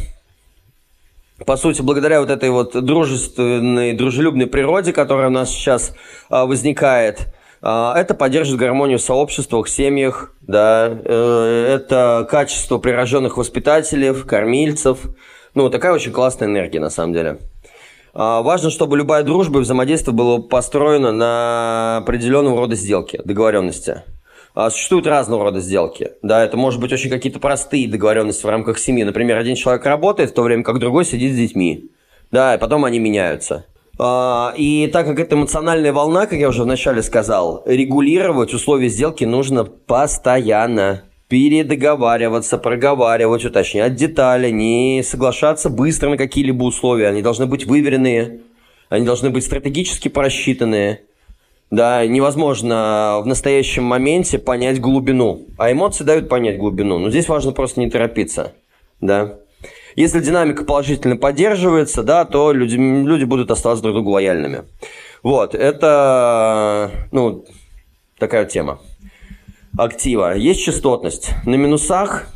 по 1.45 1.57
сути, 1.57 1.81
благодаря 1.81 2.21
вот 2.21 2.29
этой 2.29 2.49
вот 2.49 2.85
дружественной, 2.85 3.93
дружелюбной 3.93 4.47
природе, 4.47 4.93
которая 4.93 5.27
у 5.27 5.31
нас 5.31 5.49
сейчас 5.49 5.95
а, 6.29 6.45
возникает, 6.45 7.33
а, 7.61 7.97
это 7.97 8.13
поддерживает 8.13 8.59
гармонию 8.59 8.97
в 8.97 9.01
сообществах, 9.01 9.67
семьях, 9.67 10.33
да, 10.41 10.89
э, 10.89 11.75
это 11.75 12.27
качество 12.29 12.79
прирожденных 12.79 13.37
воспитателей, 13.37 14.13
кормильцев. 14.13 14.99
Ну, 15.53 15.69
такая 15.69 15.93
очень 15.93 16.11
классная 16.11 16.47
энергия, 16.47 16.79
на 16.79 16.89
самом 16.89 17.13
деле. 17.13 17.39
А, 18.13 18.41
важно, 18.41 18.69
чтобы 18.69 18.97
любая 18.97 19.23
дружба 19.23 19.59
и 19.59 19.61
взаимодействие 19.61 20.15
было 20.15 20.39
построено 20.39 21.11
на 21.11 21.97
определенного 21.97 22.57
рода 22.57 22.75
сделке, 22.75 23.21
договоренности. 23.23 24.03
А, 24.53 24.69
существуют 24.69 25.07
разного 25.07 25.45
рода 25.45 25.61
сделки. 25.61 26.11
Да, 26.21 26.43
это 26.43 26.57
может 26.57 26.79
быть 26.81 26.91
очень 26.91 27.09
какие-то 27.09 27.39
простые 27.39 27.87
договоренности 27.87 28.45
в 28.45 28.49
рамках 28.49 28.79
семьи. 28.79 29.03
Например, 29.03 29.37
один 29.37 29.55
человек 29.55 29.85
работает, 29.85 30.31
в 30.31 30.33
то 30.33 30.41
время 30.41 30.63
как 30.63 30.79
другой 30.79 31.05
сидит 31.05 31.33
с 31.33 31.37
детьми. 31.37 31.89
Да, 32.31 32.55
и 32.55 32.57
потом 32.57 32.85
они 32.85 32.99
меняются. 32.99 33.65
А, 33.97 34.53
и 34.57 34.87
так 34.87 35.05
как 35.05 35.19
это 35.19 35.35
эмоциональная 35.35 35.93
волна, 35.93 36.25
как 36.25 36.39
я 36.39 36.49
уже 36.49 36.63
вначале 36.63 37.01
сказал, 37.01 37.63
регулировать 37.65 38.53
условия 38.53 38.89
сделки 38.89 39.23
нужно 39.23 39.63
постоянно. 39.63 41.03
Передоговариваться, 41.27 42.57
проговаривать, 42.57 43.45
уточнять 43.45 43.95
детали, 43.95 44.49
не 44.49 45.01
соглашаться 45.01 45.69
быстро 45.69 46.09
на 46.09 46.17
какие-либо 46.17 46.63
условия. 46.63 47.07
Они 47.07 47.21
должны 47.21 47.45
быть 47.45 47.65
выверенные, 47.65 48.41
они 48.89 49.05
должны 49.05 49.29
быть 49.29 49.45
стратегически 49.45 50.09
просчитанные. 50.09 51.03
Да, 51.71 52.05
невозможно 52.05 53.21
в 53.23 53.25
настоящем 53.25 53.85
моменте 53.85 54.37
понять 54.37 54.81
глубину. 54.81 55.45
А 55.57 55.71
эмоции 55.71 56.03
дают 56.03 56.27
понять 56.27 56.57
глубину. 56.57 56.99
Но 56.99 57.09
здесь 57.09 57.29
важно 57.29 57.53
просто 57.53 57.79
не 57.79 57.89
торопиться. 57.89 58.51
Да. 58.99 59.35
Если 59.95 60.19
динамика 60.19 60.65
положительно 60.65 61.15
поддерживается, 61.15 62.03
да, 62.03 62.25
то 62.25 62.51
люди, 62.51 62.75
люди 62.75 63.23
будут 63.23 63.51
оставаться 63.51 63.83
друг 63.83 63.95
другу 63.95 64.11
лояльными. 64.11 64.63
Вот, 65.23 65.55
это, 65.55 66.91
ну, 67.11 67.45
такая 68.17 68.45
тема. 68.45 68.79
Актива. 69.77 70.35
Есть 70.35 70.63
частотность. 70.63 71.29
На 71.45 71.55
минусах 71.55 72.27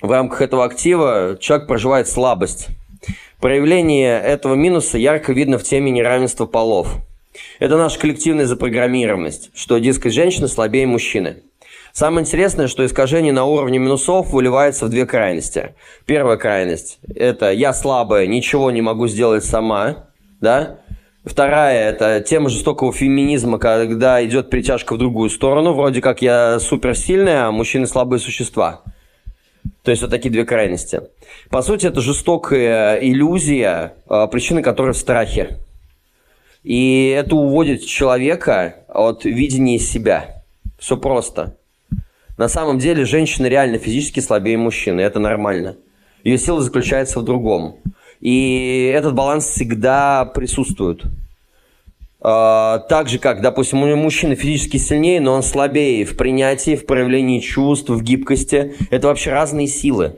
в 0.00 0.10
рамках 0.10 0.40
этого 0.40 0.64
актива 0.64 1.36
человек 1.38 1.66
проживает 1.68 2.08
слабость. 2.08 2.68
Проявление 3.38 4.18
этого 4.18 4.54
минуса 4.54 4.96
ярко 4.96 5.32
видно 5.34 5.58
в 5.58 5.62
теме 5.62 5.90
неравенства 5.90 6.46
полов. 6.46 6.96
Это 7.58 7.76
наша 7.76 7.98
коллективная 7.98 8.46
запрограммированность, 8.46 9.50
что, 9.54 9.78
дескать, 9.78 10.14
женщины 10.14 10.48
слабее 10.48 10.86
мужчины. 10.86 11.42
Самое 11.92 12.22
интересное, 12.22 12.68
что 12.68 12.86
искажение 12.86 13.32
на 13.32 13.44
уровне 13.44 13.78
минусов 13.78 14.32
выливается 14.32 14.86
в 14.86 14.90
две 14.90 15.06
крайности. 15.06 15.74
Первая 16.06 16.36
крайность– 16.36 17.00
это 17.14 17.50
я 17.50 17.72
слабая, 17.72 18.26
ничего 18.26 18.70
не 18.70 18.80
могу 18.82 19.08
сделать 19.08 19.44
сама, 19.44 20.06
да? 20.40 20.78
Вторая– 21.24 21.90
это 21.90 22.20
тема 22.20 22.48
жестокого 22.48 22.92
феминизма, 22.92 23.58
когда 23.58 24.24
идет 24.24 24.48
притяжка 24.50 24.94
в 24.94 24.98
другую 24.98 25.28
сторону, 25.28 25.72
вроде 25.72 26.00
как 26.00 26.22
я 26.22 26.60
суперсильная, 26.60 27.48
а 27.48 27.50
мужчины 27.50 27.86
слабые 27.86 28.20
существа. 28.20 28.82
То 29.82 29.90
есть 29.90 30.02
вот 30.02 30.10
такие 30.10 30.30
две 30.30 30.44
крайности. 30.44 31.00
По 31.50 31.62
сути, 31.62 31.86
это 31.86 32.00
жестокая 32.00 32.98
иллюзия, 32.98 33.94
а, 34.06 34.26
причина 34.28 34.62
которой 34.62 34.92
в 34.92 34.96
страхе. 34.96 35.58
И 36.68 37.14
это 37.16 37.34
уводит 37.34 37.86
человека 37.86 38.74
от 38.88 39.24
видения 39.24 39.78
себя. 39.78 40.42
Все 40.78 40.98
просто. 40.98 41.56
На 42.36 42.48
самом 42.48 42.78
деле 42.78 43.06
женщина 43.06 43.46
реально 43.46 43.78
физически 43.78 44.20
слабее 44.20 44.58
мужчины, 44.58 45.00
это 45.00 45.18
нормально. 45.18 45.76
Ее 46.24 46.36
сила 46.36 46.60
заключается 46.60 47.20
в 47.20 47.24
другом. 47.24 47.76
И 48.20 48.92
этот 48.94 49.14
баланс 49.14 49.46
всегда 49.46 50.26
присутствует. 50.26 51.04
А, 52.20 52.80
так 52.80 53.08
же, 53.08 53.18
как, 53.18 53.40
допустим, 53.40 53.78
мужчина 53.78 54.34
физически 54.34 54.76
сильнее, 54.76 55.22
но 55.22 55.32
он 55.32 55.42
слабее 55.42 56.04
в 56.04 56.18
принятии, 56.18 56.76
в 56.76 56.84
проявлении 56.84 57.40
чувств, 57.40 57.88
в 57.88 58.02
гибкости. 58.02 58.74
Это 58.90 59.06
вообще 59.06 59.30
разные 59.30 59.68
силы. 59.68 60.16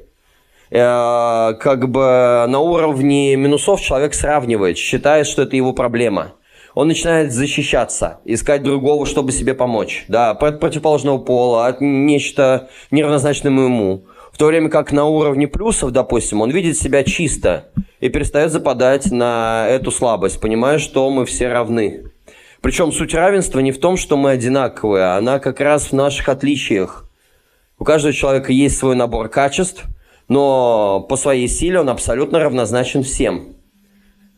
Э, 0.73 1.55
как 1.61 1.89
бы 1.89 2.45
на 2.49 2.59
уровне 2.59 3.37
минусов 3.37 3.81
человек 3.81 4.15
сравнивает, 4.15 4.79
считает, 4.79 5.29
что 5.29 5.43
это 5.43 5.55
его 5.55 5.73
проблема 5.73 6.33
он 6.81 6.89
начинает 6.89 7.31
защищаться, 7.31 8.21
искать 8.25 8.63
другого, 8.63 9.05
чтобы 9.05 9.33
себе 9.33 9.53
помочь. 9.53 10.07
Да, 10.09 10.31
от 10.31 10.61
противоположного 10.61 11.19
пола, 11.19 11.67
от 11.67 11.83
нечто 11.83 12.71
неравнозначного 12.91 13.65
ему. 13.65 14.07
В 14.33 14.39
то 14.39 14.47
время 14.47 14.71
как 14.71 14.91
на 14.91 15.05
уровне 15.05 15.47
плюсов, 15.47 15.91
допустим, 15.91 16.41
он 16.41 16.51
видит 16.51 16.79
себя 16.79 17.05
чисто 17.05 17.67
и 18.01 18.09
перестает 18.09 18.51
западать 18.51 19.11
на 19.11 19.67
эту 19.69 19.91
слабость, 19.91 20.41
понимая, 20.41 20.79
что 20.79 21.11
мы 21.11 21.27
все 21.27 21.49
равны. 21.49 22.05
Причем 22.63 22.93
суть 22.93 23.13
равенства 23.13 23.61
не 23.61 23.73
в 23.73 23.79
том, 23.79 23.99
что 23.99 24.17
мы 24.17 24.31
одинаковые, 24.31 25.19
она 25.19 25.39
как 25.39 25.61
раз 25.61 25.89
в 25.89 25.93
наших 25.93 26.31
отличиях. 26.31 27.11
У 27.79 27.85
каждого 27.85 28.15
человека 28.15 28.53
есть 28.55 28.79
свой 28.79 28.97
набор 28.97 29.29
качеств, 29.29 29.85
но 30.29 31.05
по 31.11 31.17
своей 31.17 31.47
силе 31.47 31.81
он 31.81 31.91
абсолютно 31.91 32.39
равнозначен 32.39 33.03
всем. 33.03 33.60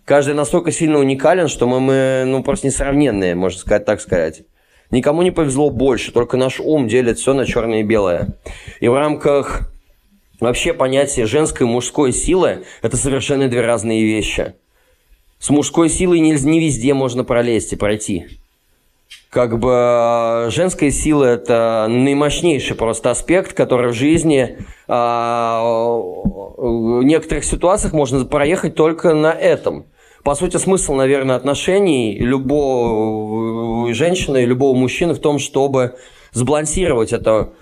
Каждый 0.05 0.35
настолько 0.35 0.73
сильно 0.73 0.99
уникален, 0.99 1.49
что 1.49 1.69
мы, 1.69 1.81
мы 1.81 2.25
ну, 2.27 2.43
просто 2.43 2.67
несравненные, 2.67 3.35
можно 3.35 3.59
сказать, 3.59 3.85
так 3.85 4.01
сказать. 4.01 4.43
Никому 4.91 5.23
не 5.23 5.31
повезло 5.31 5.71
больше, 5.71 6.13
только 6.13 6.37
наш 6.37 6.61
ум 6.61 6.89
делит 6.89 7.19
все 7.19 7.33
на 7.35 7.47
черное 7.47 7.81
и 7.81 7.85
белое. 7.85 8.29
И 8.81 8.89
в 8.89 8.95
рамках 8.95 9.73
вообще 10.41 10.75
понятия 10.75 11.25
женской 11.27 11.67
и 11.67 11.71
мужской 11.71 12.13
силы 12.13 12.65
это 12.83 12.97
совершенно 12.97 13.49
две 13.49 13.63
разные 13.63 14.05
вещи. 14.05 14.55
С 15.39 15.51
мужской 15.51 15.89
силой 15.89 16.21
не, 16.21 16.33
не 16.33 16.61
везде 16.61 16.95
можно 16.95 17.25
пролезть 17.25 17.73
и 17.73 17.77
пройти. 17.77 18.27
Как 19.33 19.59
бы 19.59 19.71
э, 19.73 20.51
женская 20.51 20.91
сила– 20.91 21.25
это 21.25 21.87
наимощнейший 21.89 22.77
просто 22.77 23.11
аспект, 23.11 23.55
который 23.55 23.93
в 23.93 23.95
жизни 23.95 24.59
а, 24.87 25.63
в 25.65 27.03
некоторых 27.03 27.43
ситуациях 27.45 27.95
можно 27.95 28.27
проехать 28.27 28.75
только 28.75 29.15
на 29.15 29.33
этом. 29.33 29.87
По 30.23 30.35
сути, 30.35 30.59
смысл, 30.59 30.93
наверное, 30.93 31.37
отношений 31.37 32.19
любого 32.19 33.95
женщины 33.95 34.43
и 34.43 34.47
любого 34.47 34.77
мужчины 34.77 35.15
в 35.15 35.19
том, 35.19 35.39
чтобы 35.39 35.95
сбалансировать 36.33 37.15
это 37.15 37.55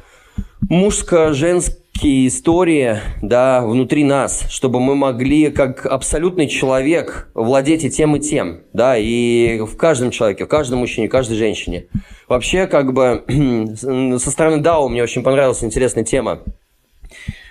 мужско-женские 2.00 2.28
истории 2.28 2.98
да, 3.22 3.62
внутри 3.64 4.04
нас, 4.04 4.44
чтобы 4.48 4.80
мы 4.80 4.94
могли 4.94 5.50
как 5.50 5.86
абсолютный 5.86 6.48
человек 6.48 7.28
владеть 7.34 7.84
и 7.84 7.90
тем, 7.90 8.16
и 8.16 8.20
тем. 8.20 8.60
Да, 8.72 8.96
и 8.96 9.60
в 9.60 9.76
каждом 9.76 10.10
человеке, 10.10 10.44
в 10.44 10.48
каждом 10.48 10.80
мужчине, 10.80 11.08
в 11.08 11.10
каждой 11.10 11.36
женщине. 11.36 11.86
Вообще, 12.28 12.66
как 12.66 12.92
бы, 12.92 13.24
со 14.18 14.30
стороны 14.30 14.58
Дао 14.58 14.88
мне 14.88 15.02
очень 15.02 15.22
понравилась 15.22 15.62
интересная 15.62 16.04
тема. 16.04 16.40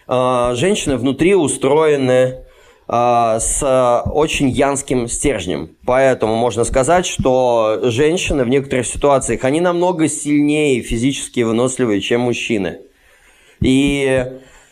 А, 0.07 0.55
женщины 0.55 0.97
внутри 0.97 1.35
устроены 1.35 2.45
а, 2.87 3.39
с 3.39 4.03
очень 4.11 4.49
янским 4.49 5.07
стержнем. 5.07 5.69
Поэтому 5.85 6.35
можно 6.35 6.63
сказать, 6.63 7.05
что 7.05 7.79
женщины 7.83 8.43
в 8.43 8.49
некоторых 8.49 8.87
ситуациях, 8.87 9.43
они 9.43 9.61
намного 9.61 10.07
сильнее 10.07 10.81
физически 10.81 11.41
выносливые, 11.41 12.01
чем 12.01 12.21
мужчины. 12.21 12.79
И 13.61 14.25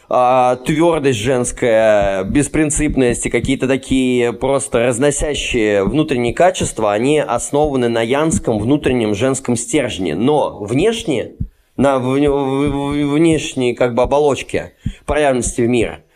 а, 0.10 0.56
твердость 0.58 1.20
женская, 1.20 2.24
беспринципность 2.24 3.26
и 3.26 3.30
какие-то 3.30 3.68
такие 3.68 4.34
просто 4.34 4.86
разносящие 4.86 5.84
внутренние 5.84 6.34
качества, 6.34 6.94
они 6.94 7.20
основаны 7.20 7.90
на 7.90 8.02
янском 8.02 8.60
внутреннем 8.60 9.16
женском 9.16 9.56
стержне. 9.56 10.16
Но 10.16 10.60
внешне, 10.60 11.34
на 11.76 12.00
внешней 12.00 13.74
как 13.74 13.94
бы 13.96 14.04
оболочке 14.04 14.74
проявленности 15.06 15.62
в 15.62 15.68
мире– 15.68 16.04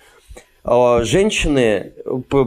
Э, 0.64 1.00
женщины 1.04 1.94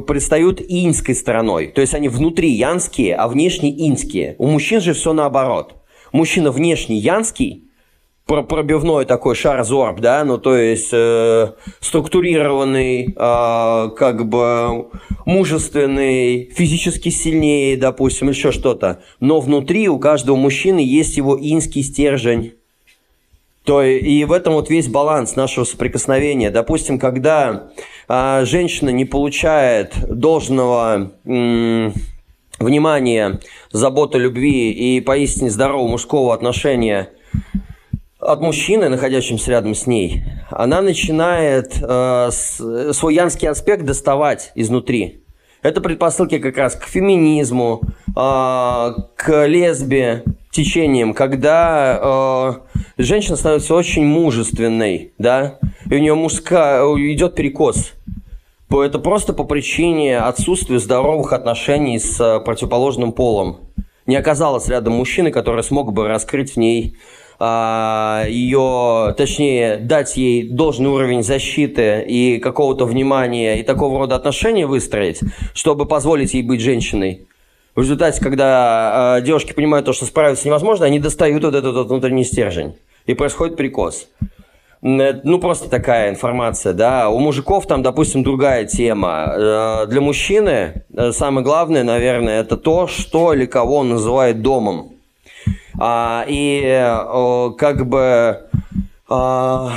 предстают 0.07 0.61
иньской 0.61 1.15
стороной. 1.15 1.69
То 1.69 1.81
есть 1.81 1.95
они 1.95 2.09
внутри 2.09 2.51
янские, 2.51 3.17
а 3.17 3.29
внешне 3.29 3.71
иньские. 3.71 4.37
У 4.39 4.47
мужчин 4.47 4.81
же 4.81 4.93
все 4.93 5.13
наоборот. 5.13 5.75
Мужчина 6.13 6.53
внешний 6.53 6.99
янский, 6.99 7.64
пробивной 8.27 9.05
такой 9.05 9.35
шар-зорб, 9.35 10.01
да, 10.01 10.25
ну 10.25 10.39
то 10.39 10.57
есть 10.57 10.91
э, 10.93 11.53
структурированный, 11.81 13.15
э, 13.15 13.91
как 13.97 14.27
бы 14.27 14.89
мужественный, 15.27 16.51
физически 16.55 17.11
сильнее, 17.11 17.77
допустим, 17.77 18.31
еще 18.31 18.51
что-то. 18.51 19.01
Но 19.21 19.41
внутри 19.41 19.89
у 19.89 19.99
каждого 19.99 20.37
мужчины 20.37 20.79
есть 20.79 21.17
его 21.19 21.37
инский 21.39 21.83
стержень. 21.83 22.55
То 23.65 23.83
и 23.83 24.25
в 24.25 24.33
этом 24.33 24.55
вот 24.55 24.69
весь 24.69 24.89
баланс 24.89 25.37
нашего 25.37 25.65
соприкосновения. 25.65 26.51
Допустим, 26.51 26.99
когда 26.99 27.71
а, 28.09 28.45
женщина 28.45 28.91
не 28.91 29.07
получает 29.07 29.95
должного 30.07 31.13
м, 31.25 31.95
внимания, 32.59 33.41
заботы, 33.73 34.19
любви 34.19 34.71
и 34.71 35.01
поистине 35.01 35.51
здорового 35.51 35.89
мужского 35.89 36.35
отношения 36.35 37.09
от 38.25 38.41
мужчины, 38.41 38.89
находящегося 38.89 39.51
рядом 39.51 39.75
с 39.75 39.87
ней, 39.87 40.25
она 40.51 40.81
начинает 40.81 41.79
э, 41.81 42.31
свой 42.31 43.15
янский 43.15 43.49
аспект 43.49 43.85
доставать 43.85 44.53
изнутри. 44.55 45.23
Это 45.63 45.81
предпосылки 45.81 46.39
как 46.39 46.57
раз 46.59 46.75
к 46.75 46.85
феминизму, 46.85 47.81
э, 48.09 48.93
к 49.17 49.47
лесбе, 49.47 50.25
течением, 50.51 51.15
когда 51.15 52.61
э, 52.97 53.03
женщина 53.03 53.37
становится 53.37 53.75
очень 53.75 54.05
мужественной, 54.07 55.13
да, 55.19 55.59
и 55.91 55.95
у 55.95 55.99
нее 55.99 56.15
мужская, 56.15 56.83
идет 56.83 57.35
перекос. 57.35 57.93
Это 58.71 58.99
просто 58.99 59.33
по 59.33 59.45
причине 59.45 60.19
отсутствия 60.19 60.79
здоровых 60.79 61.33
отношений 61.33 61.99
с 61.99 62.21
э, 62.21 62.41
противоположным 62.41 63.13
полом. 63.13 63.61
Не 64.07 64.17
оказалось 64.17 64.69
рядом 64.69 64.95
мужчины, 64.95 65.31
который 65.31 65.63
смог 65.63 65.93
бы 65.93 66.09
раскрыть 66.09 66.53
в 66.53 66.57
ней 66.57 66.97
ее, 67.41 69.15
точнее, 69.17 69.77
дать 69.79 70.17
ей 70.17 70.49
должный 70.49 70.89
уровень 70.89 71.23
защиты 71.23 72.05
и 72.07 72.39
какого-то 72.39 72.87
внимания 72.87 73.61
и 73.61 73.63
такого 73.63 73.99
рода 73.99 74.15
отношений 74.17 74.65
выстроить, 74.65 75.21
чтобы 75.53 75.87
позволить 75.87 76.35
ей 76.35 76.43
быть 76.43 76.61
женщиной. 76.61 77.27
В 77.75 77.81
результате, 77.81 78.23
когда 78.23 79.19
э, 79.19 79.23
девушки 79.23 79.53
понимают 79.53 79.87
то, 79.87 79.93
что 79.93 80.05
справиться 80.05 80.47
невозможно, 80.47 80.87
они 80.87 81.01
достают 81.01 81.43
вот 81.43 81.55
этот 81.57 81.75
вот 81.75 81.89
внутренний 81.89 82.25
стержень. 82.25 82.77
И 83.07 83.15
происходит 83.15 83.57
прикос. 83.57 84.09
Ну, 84.81 85.39
просто 85.39 85.69
такая 85.71 86.11
информация, 86.11 86.73
да. 86.73 87.09
У 87.09 87.19
мужиков 87.19 87.67
там, 87.67 87.83
допустим, 87.83 88.23
другая 88.23 88.67
тема. 88.67 89.33
Э, 89.35 89.87
для 89.89 90.01
мужчины 90.01 90.85
э, 90.95 91.11
самое 91.13 91.45
главное, 91.45 91.83
наверное, 91.83 92.41
это 92.41 92.57
то, 92.57 92.87
что 92.87 93.33
или 93.33 93.47
кого 93.47 93.79
он 93.79 93.89
называет 93.89 94.41
домом. 94.43 94.94
А, 95.87 96.25
и 96.27 96.63
э, 96.65 97.51
как 97.59 97.87
бы 97.87 98.49
э, 99.11 99.69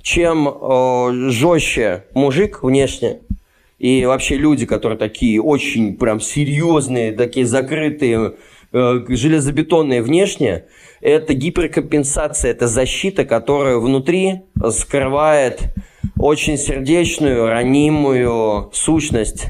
чем 0.00 0.46
э, 0.48 1.30
жестче 1.32 2.04
мужик 2.14 2.62
внешне, 2.62 3.22
и 3.80 4.06
вообще 4.06 4.36
люди, 4.36 4.64
которые 4.64 4.96
такие 4.96 5.42
очень 5.42 5.96
прям 5.96 6.20
серьезные, 6.20 7.10
такие 7.10 7.46
закрытые, 7.46 8.34
э, 8.72 9.00
железобетонные 9.08 10.02
внешне, 10.02 10.66
это 11.00 11.34
гиперкомпенсация, 11.34 12.52
это 12.52 12.68
защита, 12.68 13.24
которая 13.24 13.78
внутри 13.78 14.42
скрывает 14.68 15.74
очень 16.16 16.58
сердечную, 16.58 17.48
ранимую 17.48 18.70
сущность. 18.72 19.46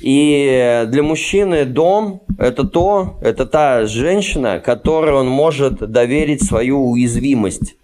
И 0.00 0.84
для 0.88 1.02
мужчины 1.02 1.64
дом– 1.64 2.22
это 2.38 2.64
то, 2.64 3.18
это 3.22 3.46
та 3.46 3.86
женщина, 3.86 4.58
которой 4.58 5.14
он 5.14 5.28
может 5.28 5.78
доверить 5.78 6.42
свою 6.42 6.90
уязвимость. 6.90 7.76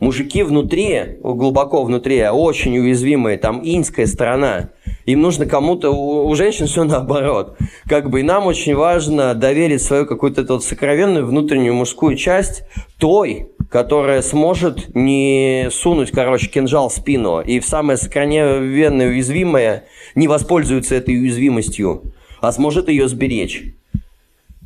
Мужики 0.00 0.42
внутри, 0.42 1.18
глубоко 1.22 1.84
внутри, 1.84 2.28
очень 2.28 2.76
уязвимые, 2.78 3.38
там 3.38 3.60
иньская 3.64 4.06
сторона. 4.06 4.70
Им 5.06 5.20
нужно 5.20 5.46
кому-то, 5.46 5.90
у, 5.90 6.26
у 6.26 6.34
женщин 6.34 6.66
все 6.66 6.84
наоборот. 6.84 7.56
Как 7.88 8.10
бы 8.10 8.20
и 8.20 8.22
нам 8.22 8.46
очень 8.46 8.74
важно 8.74 9.34
доверить 9.34 9.82
свою 9.82 10.06
какую-то 10.06 10.44
вот 10.44 10.64
сокровенную 10.64 11.26
внутреннюю 11.26 11.74
мужскую 11.74 12.16
часть 12.16 12.64
той, 12.98 13.50
которая 13.70 14.22
сможет 14.22 14.94
не 14.94 15.68
сунуть, 15.70 16.10
короче, 16.10 16.48
кинжал 16.48 16.88
в 16.88 16.92
спину 16.92 17.40
и 17.40 17.60
в 17.60 17.66
самое 17.66 17.98
сокровенное 17.98 19.08
уязвимое 19.08 19.84
не 20.14 20.28
воспользуется 20.28 20.94
этой 20.94 21.16
уязвимостью, 21.16 22.14
а 22.40 22.52
сможет 22.52 22.88
ее 22.88 23.08
сберечь. 23.08 23.74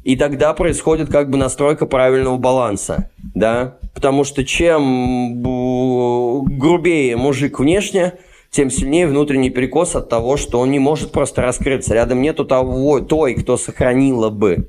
И 0.04 0.16
тогда 0.16 0.54
происходит 0.54 1.10
как 1.10 1.28
бы 1.28 1.36
настройка 1.36 1.84
правильного 1.84 2.38
баланса, 2.38 3.10
да, 3.34 3.78
потому 3.94 4.24
что 4.24 4.44
чем 4.44 5.42
грубее 5.42 7.16
мужик 7.16 7.58
внешне, 7.58 8.14
тем 8.50 8.70
сильнее 8.70 9.06
внутренний 9.06 9.50
перекос 9.50 9.94
от 9.96 10.08
того, 10.08 10.36
что 10.36 10.60
он 10.60 10.70
не 10.70 10.78
может 10.78 11.12
просто 11.12 11.42
раскрыться. 11.42 11.94
Рядом 11.94 12.22
нету 12.22 12.44
того, 12.44 13.00
той, 13.00 13.34
кто 13.34 13.56
сохранила 13.56 14.30
бы. 14.30 14.68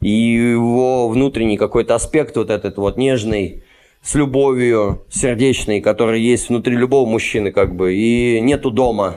И 0.00 0.10
его 0.10 1.08
внутренний 1.08 1.56
какой-то 1.56 1.94
аспект 1.94 2.36
вот 2.36 2.50
этот 2.50 2.76
вот 2.76 2.96
нежный, 2.96 3.62
с 4.02 4.14
любовью, 4.14 5.02
сердечный, 5.10 5.80
который 5.80 6.20
есть 6.20 6.48
внутри 6.48 6.76
любого 6.76 7.08
мужчины 7.08 7.50
как 7.50 7.74
бы, 7.74 7.94
и 7.94 8.40
нету 8.40 8.70
дома. 8.70 9.16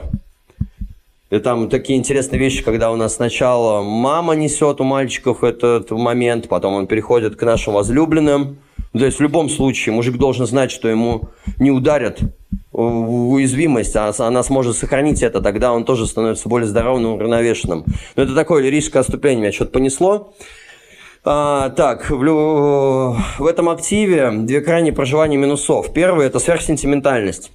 И 1.30 1.38
там 1.38 1.68
такие 1.68 1.96
интересные 1.96 2.40
вещи, 2.40 2.64
когда 2.64 2.90
у 2.90 2.96
нас 2.96 3.14
сначала 3.14 3.82
мама 3.82 4.34
несет 4.34 4.80
у 4.80 4.84
мальчиков 4.84 5.44
этот 5.44 5.92
момент, 5.92 6.48
потом 6.48 6.74
он 6.74 6.88
переходит 6.88 7.36
к 7.36 7.42
нашим 7.42 7.74
возлюбленным. 7.74 8.58
То 8.92 9.04
есть 9.04 9.18
в 9.18 9.22
любом 9.22 9.48
случае 9.48 9.94
мужик 9.94 10.16
должен 10.16 10.46
знать, 10.46 10.72
что 10.72 10.88
ему 10.88 11.28
не 11.58 11.70
ударят 11.70 12.18
в 12.72 13.32
уязвимость, 13.32 13.94
а 13.94 14.12
она 14.18 14.42
сможет 14.42 14.76
сохранить 14.76 15.22
это, 15.22 15.40
тогда 15.40 15.72
он 15.72 15.84
тоже 15.84 16.06
становится 16.06 16.48
более 16.48 16.66
здоровым 16.66 17.04
и 17.04 17.08
уравновешенным. 17.10 17.84
Но 18.16 18.22
это 18.24 18.34
такое 18.34 18.64
лирическое 18.64 19.00
отступление, 19.00 19.42
меня 19.42 19.52
что-то 19.52 19.72
понесло. 19.72 20.34
А, 21.22 21.68
так, 21.70 22.10
в, 22.10 23.16
в 23.38 23.46
этом 23.46 23.68
активе 23.68 24.32
две 24.32 24.60
крайние 24.60 24.92
проживания 24.92 25.36
минусов. 25.36 25.92
Первый– 25.92 26.26
это 26.28 26.40
сверхсентиментальность. 26.40 27.52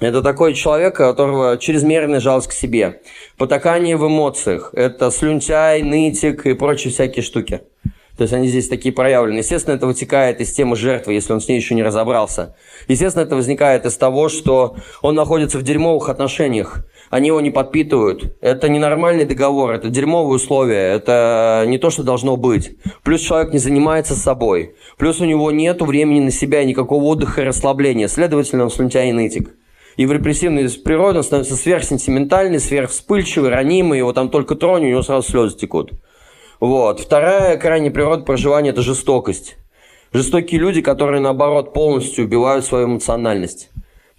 Это 0.00 0.22
такой 0.22 0.54
человек, 0.54 0.94
у 0.94 0.98
которого 0.98 1.58
чрезмерная 1.58 2.20
жалость 2.20 2.48
к 2.48 2.52
себе. 2.52 3.00
Потакание 3.36 3.96
в 3.96 4.06
эмоциях. 4.06 4.70
Это 4.72 5.10
слюнтяй, 5.10 5.82
нытик 5.82 6.46
и 6.46 6.54
прочие 6.54 6.92
всякие 6.92 7.24
штуки. 7.24 7.62
То 8.16 8.22
есть 8.22 8.34
они 8.34 8.48
здесь 8.48 8.68
такие 8.68 8.92
проявлены. 8.92 9.38
Естественно, 9.38 9.74
это 9.74 9.86
вытекает 9.86 10.40
из 10.40 10.52
темы 10.52 10.74
жертвы, 10.74 11.14
если 11.14 11.32
он 11.32 11.40
с 11.40 11.48
ней 11.48 11.56
еще 11.56 11.76
не 11.76 11.84
разобрался. 11.84 12.56
Естественно, 12.88 13.22
это 13.22 13.36
возникает 13.36 13.86
из 13.86 13.96
того, 13.96 14.28
что 14.28 14.76
он 15.02 15.14
находится 15.14 15.56
в 15.58 15.62
дерьмовых 15.62 16.08
отношениях. 16.08 16.84
Они 17.10 17.28
его 17.28 17.40
не 17.40 17.50
подпитывают. 17.50 18.36
Это 18.40 18.68
ненормальный 18.68 19.24
договор, 19.24 19.70
это 19.70 19.88
дерьмовые 19.88 20.34
условия, 20.34 20.94
это 20.94 21.64
не 21.68 21.78
то, 21.78 21.90
что 21.90 22.02
должно 22.02 22.36
быть. 22.36 22.76
Плюс 23.04 23.20
человек 23.20 23.52
не 23.52 23.58
занимается 23.58 24.14
собой. 24.14 24.74
Плюс 24.96 25.20
у 25.20 25.24
него 25.24 25.52
нет 25.52 25.80
времени 25.80 26.20
на 26.20 26.32
себя, 26.32 26.64
никакого 26.64 27.04
отдыха 27.04 27.42
и 27.42 27.44
расслабления. 27.44 28.08
Следовательно, 28.08 28.64
он 28.64 28.70
слюнтяй 28.70 29.10
и 29.10 29.12
нытик 29.12 29.57
и 29.98 30.06
в 30.06 30.12
репрессивной 30.12 30.70
природе 30.70 31.18
он 31.18 31.24
становится 31.24 31.56
сверхсентиментальный, 31.56 32.60
сверхвспыльчивый, 32.60 33.50
ранимый, 33.50 33.98
его 33.98 34.12
там 34.12 34.30
только 34.30 34.54
тронь, 34.54 34.84
у 34.84 34.88
него 34.88 35.02
сразу 35.02 35.28
слезы 35.28 35.56
текут. 35.56 35.90
Вот. 36.60 37.00
Вторая 37.00 37.56
крайняя 37.56 37.90
природа 37.90 38.22
проживания– 38.22 38.70
это 38.70 38.80
жестокость. 38.80 39.56
Жестокие 40.12 40.60
люди, 40.60 40.82
которые, 40.82 41.20
наоборот, 41.20 41.74
полностью 41.74 42.26
убивают 42.26 42.64
свою 42.64 42.86
эмоциональность. 42.86 43.70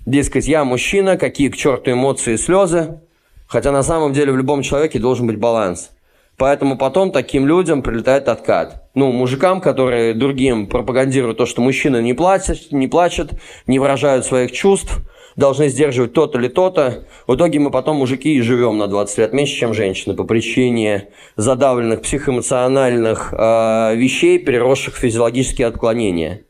Дескать, 0.05 0.49
я 0.49 0.65
мужчина, 0.65 1.15
какие 1.15 1.47
к 1.47 1.55
черту 1.55 1.91
эмоции 1.91 2.33
и 2.33 2.37
слезы, 2.37 2.99
хотя 3.47 3.71
на 3.71 3.81
самом 3.81 4.11
деле 4.11 4.33
в 4.33 4.37
любом 4.37 4.63
человеке 4.63 4.99
должен 4.99 5.27
быть 5.27 5.39
баланс. 5.39 5.91
Поэтому 6.35 6.77
потом 6.77 7.13
таким 7.13 7.47
людям 7.47 7.83
прилетает 7.83 8.27
откат. 8.27 8.83
Ну, 8.95 9.13
мужикам, 9.13 9.61
которые 9.61 10.13
другим 10.13 10.67
пропагандируют 10.67 11.37
то, 11.37 11.45
что 11.45 11.61
мужчины 11.61 12.01
не 12.01 12.13
плачут, 12.13 12.69
не 12.71 12.89
плачут, 12.89 13.31
не 13.65 13.79
выражают 13.79 14.25
своих 14.25 14.51
чувств– 14.51 14.97
должны 15.39 15.69
сдерживать 15.69 16.13
то-то 16.13 16.37
или 16.37 16.49
то-то. 16.49 17.05
В 17.25 17.35
итоге 17.35 17.59
мы 17.59 17.71
потом, 17.71 17.97
мужики, 17.97 18.35
и 18.35 18.41
живем 18.41 18.77
на 18.77 18.87
20 18.87 19.17
лет 19.17 19.33
меньше, 19.33 19.55
чем 19.55 19.73
женщины 19.73 20.13
по 20.13 20.25
причине 20.25 21.07
задавленных 21.37 22.01
психоэмоциональных 22.01 23.33
э, 23.33 23.95
вещей, 23.95 24.37
переросших 24.37 24.95
в 24.95 24.99
физиологические 24.99 25.67
отклонения. 25.67 26.41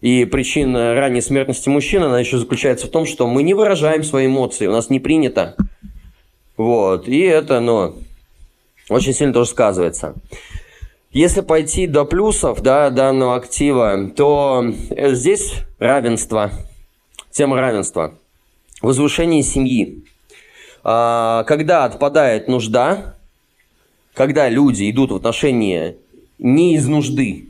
И 0.00 0.24
причина 0.24 0.94
ранней 0.94 1.20
смертности 1.20 1.68
мужчин, 1.68 2.04
она 2.04 2.20
еще 2.20 2.38
заключается 2.38 2.86
в 2.86 2.90
том, 2.90 3.04
что 3.04 3.26
мы 3.26 3.42
не 3.42 3.52
выражаем 3.52 4.04
свои 4.04 4.26
эмоции, 4.26 4.68
у 4.68 4.72
нас 4.72 4.88
не 4.88 5.00
принято. 5.00 5.56
Вот, 6.56 7.08
и 7.08 7.20
это, 7.20 7.58
ну, 7.58 7.96
очень 8.88 9.12
сильно 9.12 9.34
тоже 9.34 9.50
сказывается. 9.50 10.14
Если 11.10 11.40
пойти 11.40 11.88
до 11.88 12.04
плюсов 12.04 12.60
да, 12.60 12.90
данного 12.90 13.34
актива, 13.34 14.10
то 14.14 14.64
здесь 14.90 15.54
равенство, 15.80 16.52
тема 17.32 17.56
равенства 17.56 18.14
возвышение 18.82 19.42
семьи. 19.42 20.04
А, 20.84 21.44
когда 21.44 21.84
отпадает 21.84 22.48
нужда, 22.48 23.16
когда 24.14 24.48
люди 24.48 24.90
идут 24.90 25.10
в 25.12 25.16
отношения 25.16 25.96
не 26.38 26.74
из 26.74 26.86
нужды, 26.86 27.46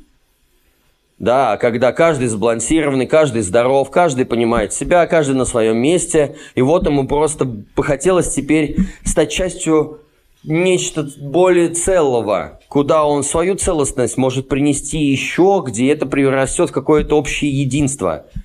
да, 1.19 1.57
когда 1.57 1.93
каждый 1.93 2.29
сбалансированный, 2.29 3.07
каждый 3.07 3.43
здоров, 3.43 3.91
каждый 3.91 4.25
понимает 4.25 4.73
себя, 4.73 5.07
каждый 5.07 5.35
на 5.35 5.45
своем 5.45 5.77
месте, 5.79 6.37
и 6.55 6.63
вот 6.63 6.87
ему 6.87 7.09
просто 7.09 7.65
захотелось 7.77 8.33
теперь 8.33 8.77
стать 9.05 9.33
частью 9.33 10.01
нечто 10.45 11.09
более 11.21 11.71
целого, 11.71 12.61
куда 12.69 13.05
он 13.05 13.25
свою 13.25 13.57
целостность 13.57 14.17
может 14.17 14.49
принести 14.49 14.99
еще, 14.99 15.65
где 15.67 15.91
это 15.91 16.07
преврастет 16.07 16.71
в 16.71 16.73
какое-то 16.73 17.17
общее 17.17 17.51
единство– 17.51 18.25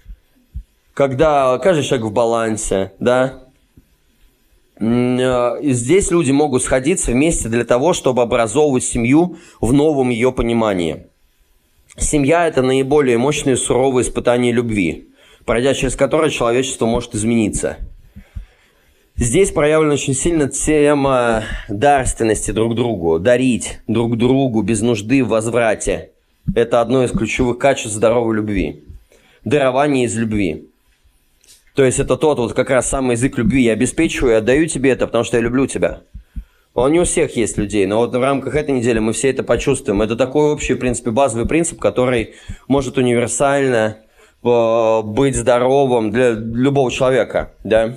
когда 0.93 1.57
каждый 1.59 1.83
человек 1.83 2.07
в 2.07 2.11
балансе, 2.11 2.93
да. 2.99 3.43
Э, 4.79 5.59
здесь 5.61 6.11
люди 6.11 6.31
могут 6.31 6.63
сходиться 6.63 7.11
вместе 7.11 7.49
для 7.49 7.65
того, 7.65 7.93
чтобы 7.93 8.21
образовывать 8.21 8.83
семью 8.83 9.37
в 9.61 9.73
новом 9.73 10.09
ее 10.09 10.31
понимании. 10.31 11.07
Семья– 11.97 12.47
это 12.47 12.61
наиболее 12.61 13.17
мощное 13.17 13.55
суровое 13.55 14.03
испытание 14.03 14.51
любви, 14.51 15.09
пройдя 15.45 15.73
через 15.73 15.95
которое 15.95 16.31
человечество 16.31 16.85
может 16.85 17.13
измениться. 17.13 17.77
Здесь 19.15 19.51
проявлена 19.51 19.93
очень 19.93 20.15
сильно 20.15 20.49
тема 20.49 21.43
дарственности 21.69 22.49
друг 22.49 22.73
другу, 22.73 23.19
дарить 23.19 23.79
друг 23.87 24.17
другу 24.17 24.63
без 24.63 24.81
нужды 24.81 25.23
в 25.23 25.27
возврате. 25.27 26.11
Это 26.55 26.81
одно 26.81 27.03
из 27.03 27.11
ключевых 27.11 27.59
качеств 27.59 27.95
здоровой 27.95 28.35
любви. 28.37 28.83
Дарование 29.45 30.05
из 30.05 30.17
любви. 30.17 30.72
То 31.75 31.83
есть 31.83 31.99
это 31.99 32.17
тот 32.17 32.37
вот 32.37 32.53
как 32.53 32.69
раз 32.69 32.87
самый 32.87 33.13
язык 33.13 33.37
любви. 33.37 33.63
Я 33.63 33.73
обеспечиваю 33.73 34.33
и 34.33 34.37
отдаю 34.37 34.67
тебе 34.67 34.91
это, 34.91 35.07
потому 35.07 35.23
что 35.23 35.37
я 35.37 35.43
люблю 35.43 35.65
тебя. 35.65 36.01
Он 36.75 36.91
не 36.91 36.99
у 36.99 37.03
всех 37.03 37.35
есть 37.35 37.57
людей, 37.57 37.85
но 37.85 37.97
вот 37.97 38.15
в 38.15 38.21
рамках 38.21 38.55
этой 38.55 38.71
недели 38.71 38.99
мы 38.99 39.13
все 39.13 39.29
это 39.29 39.43
почувствуем. 39.43 40.01
Это 40.01 40.15
такой 40.15 40.51
общий, 40.51 40.73
в 40.73 40.79
принципе, 40.79 41.11
базовый 41.11 41.47
принцип, 41.47 41.79
который 41.79 42.33
может 42.67 42.97
универсально 42.97 43.97
э, 44.43 45.01
быть 45.03 45.35
здоровым 45.35 46.09
для 46.09 46.31
любого 46.31 46.91
человека, 46.91 47.51
да. 47.63 47.95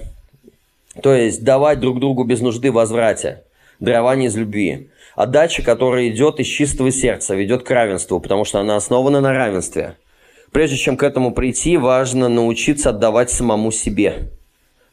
То 1.02 1.14
есть 1.14 1.42
давать 1.42 1.80
друг 1.80 2.00
другу 2.00 2.24
без 2.24 2.40
нужды 2.40 2.70
возврате, 2.70 3.44
дарование 3.80 4.28
из 4.28 4.36
любви. 4.36 4.90
Отдача, 5.14 5.62
которая 5.62 6.08
идет 6.08 6.38
из 6.40 6.46
чистого 6.46 6.90
сердца, 6.90 7.34
ведет 7.34 7.62
к 7.62 7.70
равенству, 7.70 8.20
потому 8.20 8.44
что 8.44 8.60
она 8.60 8.76
основана 8.76 9.20
на 9.22 9.32
равенстве– 9.32 9.96
Прежде 10.56 10.78
чем 10.78 10.96
к 10.96 11.02
этому 11.02 11.32
прийти, 11.32 11.76
важно 11.76 12.30
научиться 12.30 12.88
отдавать 12.88 13.30
самому 13.30 13.70
себе. 13.70 14.30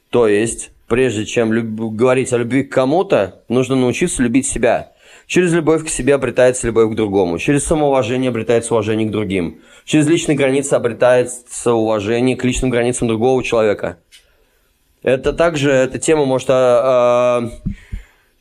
То 0.10 0.28
есть, 0.28 0.72
прежде 0.90 1.26
чем 1.26 1.54
люб- 1.54 1.96
говорить 1.96 2.34
о 2.34 2.38
любви 2.38 2.64
к 2.64 2.74
кому-то, 2.74 3.44
нужно 3.48 3.78
научиться 3.78 4.22
любить 4.22 4.46
себя. 4.46 4.92
Через 5.26 5.54
любовь 5.54 5.86
к 5.86 5.88
себе 5.88 6.16
обретается 6.16 6.68
любовь 6.68 6.92
к 6.92 6.96
другому. 6.96 7.40
Через 7.40 7.64
самоуважение 7.64 8.28
обретается 8.28 8.74
уважение 8.74 9.08
к 9.08 9.12
другим. 9.12 9.62
Через 9.86 10.06
личные 10.06 10.36
границы 10.36 10.74
обретается 10.74 11.74
уважение 11.74 12.36
к 12.36 12.44
личным 12.44 12.70
границам 12.70 13.08
другого 13.08 13.42
человека. 13.42 14.00
Это 15.02 15.32
также, 15.32 15.72
эта 15.72 15.98
тема 15.98 16.26
может, 16.26 16.50
а, 16.50 17.40
а, 17.42 17.50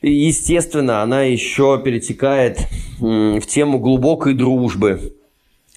естественно, 0.04 1.02
она 1.02 1.22
еще 1.22 1.80
перетекает 1.84 2.58
в 2.98 3.42
тему 3.42 3.78
глубокой 3.78 4.34
дружбы. 4.34 5.12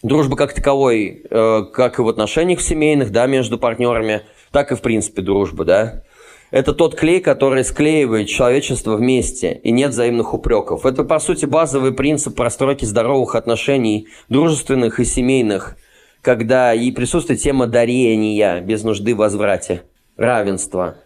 Дружба 0.06 0.38
как 0.38 0.54
таковой, 0.54 1.24
э, 1.28 1.64
как 1.74 1.98
и 1.98 2.04
в 2.04 2.08
отношениях 2.08 2.62
семейных, 2.62 3.12
да, 3.12 3.26
между 3.26 3.58
партнерами, 3.58 4.22
так 4.52 4.72
и 4.72 4.76
в 4.76 4.82
принципе 4.82 5.24
дружба, 5.24 5.66
да. 5.66 6.04
Это 6.52 6.74
тот 6.74 6.94
клей, 6.94 7.20
который 7.22 7.64
склеивает 7.64 8.28
человечество 8.28 8.98
вместе, 8.98 9.60
и 9.64 9.72
нет 9.72 9.94
взаимных 9.94 10.36
упреков. 10.36 10.86
Это, 10.86 11.04
по 11.04 11.18
сути, 11.18 11.48
базовый 11.48 11.92
принцип 11.92 12.36
простройки 12.36 12.86
здоровых 12.86 13.34
отношений, 13.34 14.08
дружественных 14.30 15.00
и 15.00 15.06
семейных, 15.06 15.76
когда 16.22 16.72
и 16.76 16.92
присутствует 16.92 17.42
тема 17.42 17.66
дарения 17.66 18.62
без 18.62 18.84
нужды 18.84 19.16
в 19.16 19.18
возврате, 19.18 19.82
равенства, 20.18 20.98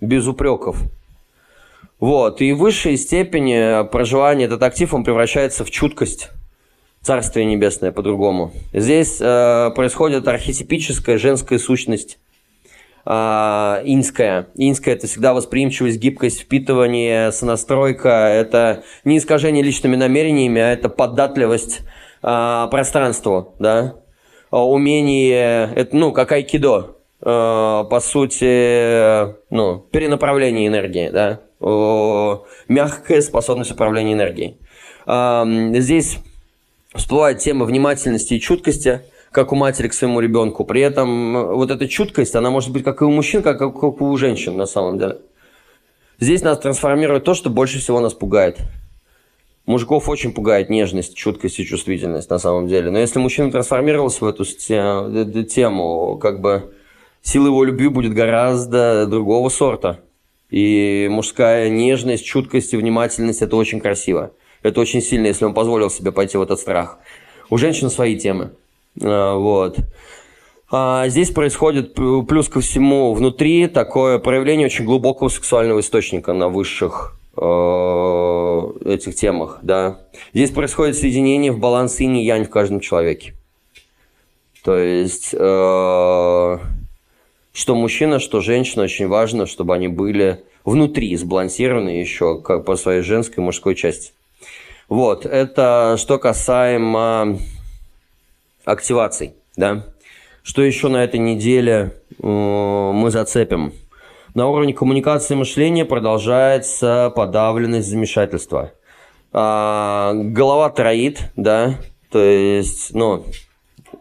без 0.00 0.28
упреков. 0.28 0.78
Вот, 1.98 2.40
и 2.40 2.52
в 2.52 2.58
высшей 2.58 2.98
степени 2.98 3.84
проживания 3.88 4.44
этот 4.44 4.62
актив, 4.62 4.94
он 4.94 5.02
превращается 5.02 5.64
в 5.64 5.72
чуткость, 5.72 6.30
Царствие 7.04 7.44
Небесное 7.44 7.92
по-другому. 7.92 8.52
Здесь 8.72 9.18
э, 9.20 9.70
происходит 9.76 10.26
архетипическая 10.26 11.18
женская 11.18 11.58
сущность, 11.58 12.18
а, 13.04 13.82
инская. 13.84 14.46
Инская– 14.54 14.94
это 14.96 15.06
всегда 15.06 15.34
восприимчивость, 15.34 15.98
гибкость, 15.98 16.40
впитывание, 16.40 17.30
сонастройка. 17.32 18.08
Это 18.08 18.84
не 19.04 19.18
искажение 19.18 19.62
личными 19.62 19.96
намерениями, 19.96 20.62
а 20.62 20.72
это 20.72 20.88
податливость 20.88 21.82
а, 22.22 22.68
пространству, 22.68 23.54
да. 23.58 23.96
А, 24.50 24.66
умение, 24.66 25.70
это, 25.74 25.94
ну, 25.94 26.12
как 26.12 26.32
айкидо, 26.32 26.96
а, 27.20 27.84
по 27.84 28.00
сути, 28.00 29.34
ну, 29.52 29.78
перенаправление 29.90 30.66
энергии, 30.68 31.10
да. 31.10 31.40
Мягкая 32.68 33.20
способность 33.20 33.72
управления 33.72 34.14
энергией. 34.14 34.58
А, 35.04 35.46
здесь 35.74 36.18
всплывает 36.94 37.38
тема 37.38 37.64
внимательности 37.64 38.34
и 38.34 38.40
чуткости– 38.40 39.00
как 39.34 39.52
у 39.52 39.56
матери 39.56 39.88
к 39.88 39.94
своему 39.94 40.20
ребенку. 40.20 40.64
При 40.64 40.80
этом 40.80 41.36
э, 41.36 41.54
вот 41.54 41.70
эта 41.72 41.88
чуткость, 41.88 42.36
она 42.36 42.50
может 42.50 42.70
быть 42.70 42.84
как 42.84 43.02
и 43.02 43.04
у 43.04 43.10
мужчин, 43.10 43.42
как, 43.42 43.58
как 43.58 43.74
и 43.74 44.04
у 44.04 44.16
женщин 44.16 44.56
на 44.56 44.64
самом 44.64 44.96
деле. 44.96 45.18
Здесь 46.20 46.42
нас 46.42 46.56
трансформирует 46.60 47.24
то, 47.24 47.34
что 47.34 47.50
больше 47.50 47.80
всего 47.80 47.98
нас 47.98 48.14
пугает. 48.14 48.58
Мужиков 49.66 50.08
очень 50.08 50.32
пугает 50.32 50.70
нежность, 50.70 51.16
чуткость 51.16 51.58
и 51.58 51.66
чувствительность 51.66 52.30
на 52.30 52.38
самом 52.38 52.68
деле. 52.68 52.92
Но 52.92 52.98
если 53.00 53.18
мужчина 53.18 53.50
трансформировался 53.50 54.24
в 54.24 54.28
эту 54.28 54.44
тему, 54.44 56.16
как 56.22 56.40
бы 56.40 56.72
сила 57.22 57.46
его 57.46 57.64
любви 57.64 57.88
будет 57.88 58.14
гораздо 58.14 59.06
другого 59.06 59.48
сорта. 59.48 60.00
И 60.48 61.08
мужская 61.10 61.70
нежность, 61.70 62.24
чуткость 62.24 62.72
и 62.72 62.76
внимательность– 62.76 63.42
это 63.42 63.56
очень 63.56 63.80
красиво. 63.80 64.30
Это 64.64 64.80
очень 64.80 65.02
сильно, 65.02 65.26
если 65.26 65.44
он 65.44 65.52
позволил 65.52 65.90
себе 65.90 66.10
пойти 66.10 66.38
в 66.38 66.42
этот 66.42 66.58
страх. 66.58 66.98
У 67.50 67.58
женщин 67.58 67.90
свои 67.90 68.16
темы. 68.18 68.52
А, 69.00 69.36
вот. 69.36 69.76
А 70.70 71.06
здесь 71.08 71.30
происходит 71.30 71.94
плюс 71.94 72.48
ко 72.48 72.60
всему 72.60 73.12
внутри 73.12 73.68
такое 73.68 74.18
проявление 74.18 74.66
очень 74.66 74.86
глубокого 74.86 75.28
сексуального 75.28 75.80
источника 75.80 76.32
на 76.32 76.48
высших 76.48 77.14
э, 77.36 78.72
этих 78.86 79.14
темах, 79.14 79.58
да. 79.62 80.00
Здесь 80.32 80.50
происходит 80.50 80.96
соединение 80.96 81.52
в 81.52 81.58
баланс 81.58 82.00
инь 82.00 82.16
и 82.16 82.24
янь 82.24 82.44
в 82.44 82.50
каждом 82.50 82.80
человеке. 82.80 83.34
То 84.64 84.78
есть, 84.78 85.34
э, 85.34 86.58
что 87.52 87.74
мужчина, 87.74 88.18
что 88.18 88.40
женщина, 88.40 88.84
очень 88.84 89.08
важно, 89.08 89.44
чтобы 89.44 89.74
они 89.74 89.88
были 89.88 90.42
внутри 90.64 91.14
сбалансированы 91.14 91.90
еще 91.90 92.40
как 92.40 92.64
по 92.64 92.76
своей 92.76 93.02
женской 93.02 93.42
и 93.42 93.44
мужской 93.44 93.74
части. 93.74 94.12
Вот, 94.88 95.24
это 95.24 95.96
что 95.98 96.18
касаемо 96.18 97.38
активаций, 98.64 99.34
да. 99.56 99.86
Что 100.42 100.62
еще 100.62 100.88
на 100.88 101.02
этой 101.02 101.20
неделе 101.20 101.94
э, 102.22 102.26
мы 102.26 103.10
зацепим? 103.10 103.72
На 104.34 104.48
уровне 104.48 104.74
коммуникации 104.74 105.34
и 105.34 105.36
мышления 105.38 105.84
продолжается 105.84 107.12
подавленность 107.16 107.88
замешательства. 107.88 108.72
А, 109.32 110.12
голова 110.12 110.70
троит, 110.70 111.30
да, 111.34 111.76
то 112.10 112.18
есть, 112.18 112.94
ну, 112.94 113.24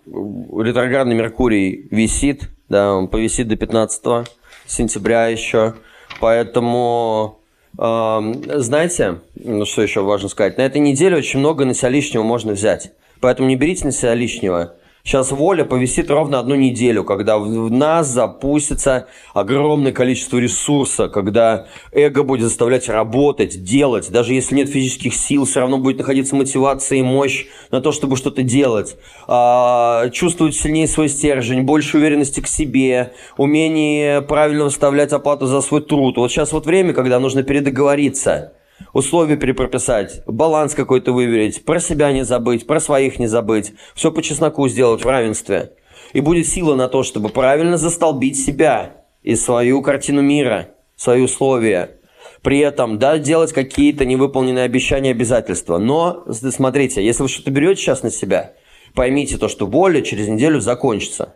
ретроградный 0.06 1.16
Меркурий 1.16 1.88
висит, 1.92 2.50
да, 2.68 2.94
он 2.94 3.08
повисит 3.08 3.48
до 3.48 3.56
15 3.56 4.28
сентября 4.66 5.28
еще, 5.28 5.76
поэтому 6.20 7.40
знаете, 7.76 9.20
ну 9.36 9.66
что 9.66 9.82
еще 9.82 10.02
важно 10.02 10.30
сказать, 10.30 10.58
на 10.58 10.62
этой 10.62 10.80
неделе 10.80 11.18
очень 11.18 11.40
много 11.40 11.66
на 11.66 11.74
себя 11.74 11.90
лишнего 11.90 12.24
можно 12.24 12.54
взять. 12.54 12.94
Поэтому 13.20 13.48
не 13.48 13.56
берите 13.56 13.86
на 13.86 13.92
себя 13.92 14.14
лишнего. 14.14 14.76
Сейчас 15.06 15.32
воля 15.32 15.66
повисит 15.66 16.10
ровно 16.10 16.40
одну 16.40 16.56
неделю, 16.56 17.04
когда 17.04 17.38
в 17.38 17.70
нас 17.70 18.08
запустится 18.08 19.08
огромное 19.34 19.92
количество 19.92 20.38
ресурса, 20.38 21.10
когда 21.10 21.68
эго 21.92 22.24
будет 22.24 22.44
заставлять 22.44 22.88
работать, 22.88 23.66
делать. 23.66 24.10
Даже 24.10 24.34
если 24.34 24.56
нет 24.56 24.70
физических 24.70 25.14
сил, 25.14 25.44
все 25.44 25.60
равно 25.60 25.78
будет 25.78 25.98
находиться 25.98 26.38
мотивация 26.38 27.00
и 27.00 27.02
мощь 27.02 27.48
на 27.70 27.82
то, 27.82 27.92
чтобы 27.92 28.16
что-то 28.16 28.44
делать. 28.44 28.96
А, 29.28 30.10
чувствовать 30.12 30.56
сильнее 30.56 30.88
свой 30.88 31.10
стержень, 31.10 31.64
больше 31.64 31.98
уверенности 31.98 32.40
к 32.40 32.48
себе, 32.48 33.12
умение 33.36 34.22
правильно 34.22 34.64
выставлять 34.64 35.12
оплату 35.12 35.48
за 35.48 35.60
свой 35.60 35.82
труд. 35.82 36.16
Вот 36.16 36.32
сейчас 36.32 36.54
вот 36.54 36.66
время, 36.66 36.94
когда 36.94 37.20
нужно 37.20 37.44
передоговориться– 37.44 38.54
условия 38.94 39.38
перепрописать, 39.38 40.22
баланс 40.28 40.74
какой-то 40.74 41.12
выверить, 41.12 41.66
про 41.66 41.80
себя 41.80 42.12
не 42.12 42.24
забыть, 42.24 42.68
про 42.68 42.80
своих 42.80 43.20
не 43.20 43.28
забыть, 43.28 43.74
все 43.96 44.12
по 44.12 44.22
чесноку 44.22 44.68
сделать 44.68 45.04
в 45.04 45.08
равенстве. 45.08 45.74
И 46.14 46.22
будет 46.22 46.48
сила 46.48 46.76
на 46.76 46.88
то, 46.88 47.04
чтобы 47.04 47.30
правильно 47.30 47.78
застолбить 47.78 48.40
себя 48.40 49.06
и 49.24 49.36
свою 49.36 49.82
картину 49.82 50.22
мира, 50.22 50.70
свои 50.96 51.22
условия. 51.22 52.00
При 52.42 52.60
этом, 52.60 53.00
да, 53.00 53.18
делать 53.18 53.54
какие-то 53.54 54.06
невыполненные 54.06 54.66
обещания, 54.66 55.12
обязательства. 55.12 55.78
Но, 55.78 56.26
смотрите, 56.30 57.04
если 57.04 57.24
вы 57.24 57.30
что-то 57.30 57.52
берете 57.52 57.82
сейчас 57.82 58.04
на 58.04 58.12
себя, 58.12 58.54
поймите 58.94 59.38
то, 59.38 59.48
что 59.48 59.66
воля 59.66 60.02
через 60.02 60.28
неделю 60.28 60.60
закончится 60.60 61.36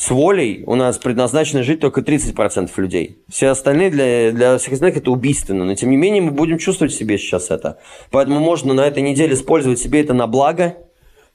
с 0.00 0.08
волей 0.08 0.64
у 0.66 0.76
нас 0.76 0.96
предназначено 0.96 1.62
жить 1.62 1.80
только 1.80 2.00
30% 2.00 2.70
людей. 2.78 3.18
Все 3.28 3.48
остальные 3.48 3.90
для, 3.90 4.32
для 4.32 4.56
всех 4.56 4.72
остальных 4.72 4.96
это 4.96 5.10
убийственно. 5.10 5.66
Но 5.66 5.74
тем 5.74 5.90
не 5.90 5.98
менее 5.98 6.22
мы 6.22 6.30
будем 6.30 6.56
чувствовать 6.56 6.94
себе 6.94 7.18
сейчас 7.18 7.50
это. 7.50 7.78
Поэтому 8.10 8.40
можно 8.40 8.72
на 8.72 8.86
этой 8.86 9.02
неделе 9.02 9.34
использовать 9.34 9.78
себе 9.78 10.00
это 10.00 10.14
на 10.14 10.26
благо, 10.26 10.78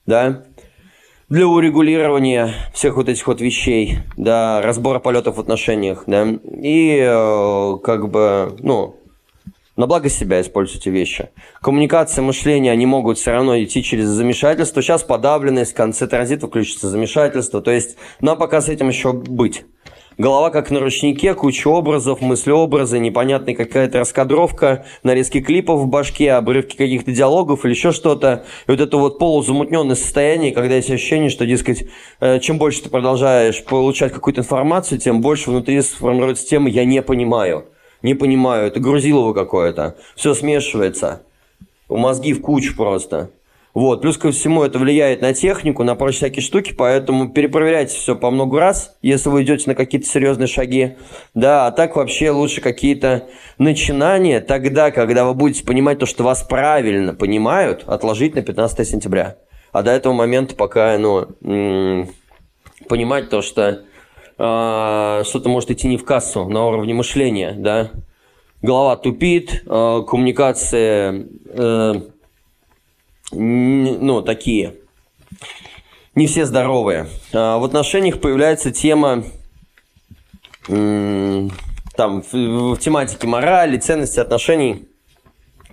да, 0.04 0.46
для 1.28 1.46
урегулирования 1.46 2.54
всех 2.74 2.96
вот 2.96 3.08
этих 3.08 3.24
вот 3.28 3.40
вещей, 3.40 3.98
да, 4.16 4.60
разбора 4.62 4.98
полетов 4.98 5.36
в 5.36 5.40
отношениях, 5.40 6.02
да, 6.08 6.26
и 6.26 6.98
э, 6.98 7.78
как 7.84 8.10
бы, 8.10 8.56
ну, 8.58 8.96
на 9.76 9.86
благо 9.86 10.08
себя 10.08 10.40
используйте 10.40 10.90
вещи. 10.90 11.30
Коммуникация, 11.60 12.22
мышление, 12.22 12.72
они 12.72 12.86
могут 12.86 13.18
все 13.18 13.32
равно 13.32 13.62
идти 13.62 13.82
через 13.82 14.08
замешательство. 14.08 14.82
Сейчас 14.82 15.02
подавленность, 15.02 15.72
в 15.72 15.76
конце 15.76 16.06
транзита 16.06 16.46
включится 16.48 16.88
замешательство. 16.88 17.60
То 17.60 17.70
есть 17.70 17.96
нам 18.20 18.38
пока 18.38 18.60
с 18.60 18.68
этим 18.68 18.88
еще 18.88 19.12
быть. 19.12 19.64
Голова 20.18 20.48
как 20.48 20.70
на 20.70 20.80
ручнике, 20.80 21.34
куча 21.34 21.68
образов, 21.68 22.22
мыслеобразы, 22.22 22.98
непонятная 22.98 23.54
какая-то 23.54 23.98
раскадровка, 23.98 24.86
нарезки 25.02 25.42
клипов 25.42 25.80
в 25.80 25.88
башке, 25.88 26.32
обрывки 26.32 26.74
каких-то 26.74 27.12
диалогов 27.12 27.66
или 27.66 27.72
еще 27.74 27.92
что-то. 27.92 28.46
И 28.66 28.70
вот 28.70 28.80
это 28.80 28.96
вот 28.96 29.18
полузамутненное 29.18 29.94
состояние, 29.94 30.52
когда 30.52 30.76
есть 30.76 30.90
ощущение, 30.90 31.28
что, 31.28 31.44
дескать, 31.44 31.84
э, 32.20 32.40
чем 32.40 32.56
больше 32.56 32.84
ты 32.84 32.88
продолжаешь 32.88 33.62
получать 33.62 34.10
какую-то 34.10 34.40
информацию, 34.40 34.98
тем 34.98 35.20
больше 35.20 35.50
внутри 35.50 35.82
сформируется 35.82 36.46
тема 36.46 36.70
«я 36.70 36.86
не 36.86 37.02
понимаю». 37.02 37.66
Не 38.06 38.14
понимаю, 38.14 38.68
это 38.68 38.78
грузилово 38.78 39.32
какое-то. 39.32 39.96
Все 40.14 40.32
смешивается. 40.32 41.22
Мозги 41.88 42.34
в 42.34 42.40
кучу 42.40 42.76
просто. 42.76 43.30
Вот. 43.74 44.00
Плюс 44.00 44.16
ко 44.16 44.30
всему 44.30 44.62
это 44.62 44.78
влияет 44.78 45.22
на 45.22 45.34
технику, 45.34 45.82
на 45.82 45.96
прочие 45.96 46.18
всякие 46.18 46.42
штуки, 46.44 46.72
поэтому 46.72 47.30
перепроверяйте 47.30 47.96
все 47.96 48.14
по 48.14 48.30
много 48.30 48.60
раз, 48.60 48.96
если 49.02 49.28
вы 49.28 49.42
идете 49.42 49.64
на 49.66 49.74
какие-то 49.74 50.06
серьезные 50.06 50.46
шаги. 50.46 50.94
Да, 51.34 51.66
а 51.66 51.72
так 51.72 51.96
вообще 51.96 52.30
лучше 52.30 52.60
какие-то 52.60 53.26
начинания 53.58 54.40
тогда, 54.40 54.92
когда 54.92 55.24
вы 55.24 55.34
будете 55.34 55.64
понимать 55.64 55.98
то, 55.98 56.06
что 56.06 56.22
вас 56.22 56.44
правильно 56.44 57.12
понимают, 57.12 57.82
отложить 57.88 58.36
на 58.36 58.42
15 58.42 58.86
сентября. 58.86 59.36
А 59.72 59.82
до 59.82 59.90
этого 59.90 60.12
момента 60.12 60.54
пока, 60.54 60.96
ну, 60.96 61.26
понимать 62.88 63.30
то, 63.30 63.42
что 63.42 63.80
что-то 64.36 65.48
может 65.48 65.70
идти 65.70 65.88
не 65.88 65.96
в 65.96 66.04
кассу 66.04 66.46
на 66.48 66.66
уровне 66.66 66.92
мышления, 66.92 67.52
да, 67.52 67.90
голова 68.62 68.96
тупит, 68.96 69.62
э, 69.66 70.02
коммуникации, 70.06 71.26
э, 71.48 71.94
ну, 73.32 74.22
такие, 74.22 74.74
не 76.14 76.26
все 76.26 76.44
здоровые. 76.44 77.08
А 77.32 77.58
в 77.58 77.64
отношениях 77.64 78.20
появляется 78.20 78.70
тема, 78.72 79.24
там, 80.66 82.22
в 82.32 82.76
тематике 82.78 83.26
морали, 83.26 83.78
ценности 83.78 84.20
отношений, 84.20 84.88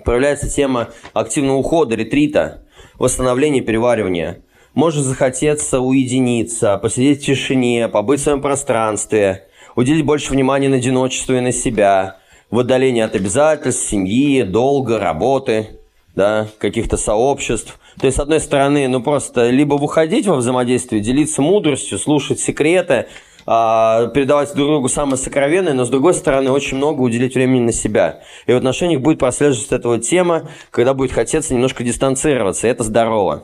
появляется 0.06 0.50
тема 0.50 0.90
активного 1.14 1.58
ухода, 1.58 1.96
ретрита, 1.96 2.64
восстановления, 2.98 3.62
переваривания. 3.62 4.42
Может 4.74 5.04
захотеться 5.04 5.82
уединиться, 5.82 6.78
посидеть 6.78 7.22
в 7.22 7.26
тишине, 7.26 7.88
побыть 7.88 8.22
в 8.22 8.24
своем 8.24 8.42
пространстве, 8.42 9.46
уделить 9.76 10.04
больше 10.04 10.32
внимания 10.32 10.68
на 10.68 10.78
одиночество 10.78 11.34
и 11.34 11.42
на 11.42 11.52
себя, 11.52 12.18
в 12.50 12.58
отдалении 12.58 13.04
от 13.04 13.14
обязательств, 13.14 13.88
семьи, 13.88 14.42
долга, 14.42 14.98
работы, 14.98 15.80
да, 16.16 16.48
каких-то 16.58 16.98
сообществ. 16.98 17.78
То 18.00 18.08
есть, 18.08 18.18
с 18.18 18.20
одной 18.20 18.40
стороны, 18.40 18.88
ну 18.88 19.04
просто 19.04 19.52
либо 19.52 19.76
выходить 19.76 20.26
во 20.26 20.38
взаимодействие, 20.38 21.04
делиться 21.04 21.44
мудростью, 21.44 22.00
слушать 22.00 22.40
секреты, 22.40 23.06
а, 23.46 24.08
передавать 24.08 24.54
друг 24.56 24.68
другу 24.68 24.90
самое 24.90 25.18
сокровенное, 25.18 25.74
но 25.74 25.86
с 25.86 25.90
другой 25.90 26.14
стороны 26.14 26.50
очень 26.50 26.78
много 26.78 27.02
уделить 27.02 27.36
времени 27.36 27.66
на 27.66 27.74
себя. 27.74 28.22
И 28.48 28.54
в 28.54 28.56
отношениях 28.56 29.02
будет 29.02 29.20
прослеживаться 29.20 29.76
эта 29.76 30.00
тема, 30.00 30.50
когда 30.72 30.94
будет 30.94 31.12
хотеться 31.12 31.54
немножко 31.54 31.84
дистанцироваться, 31.84 32.68
и 32.68 32.72
это 32.72 32.84
здорово. 32.84 33.44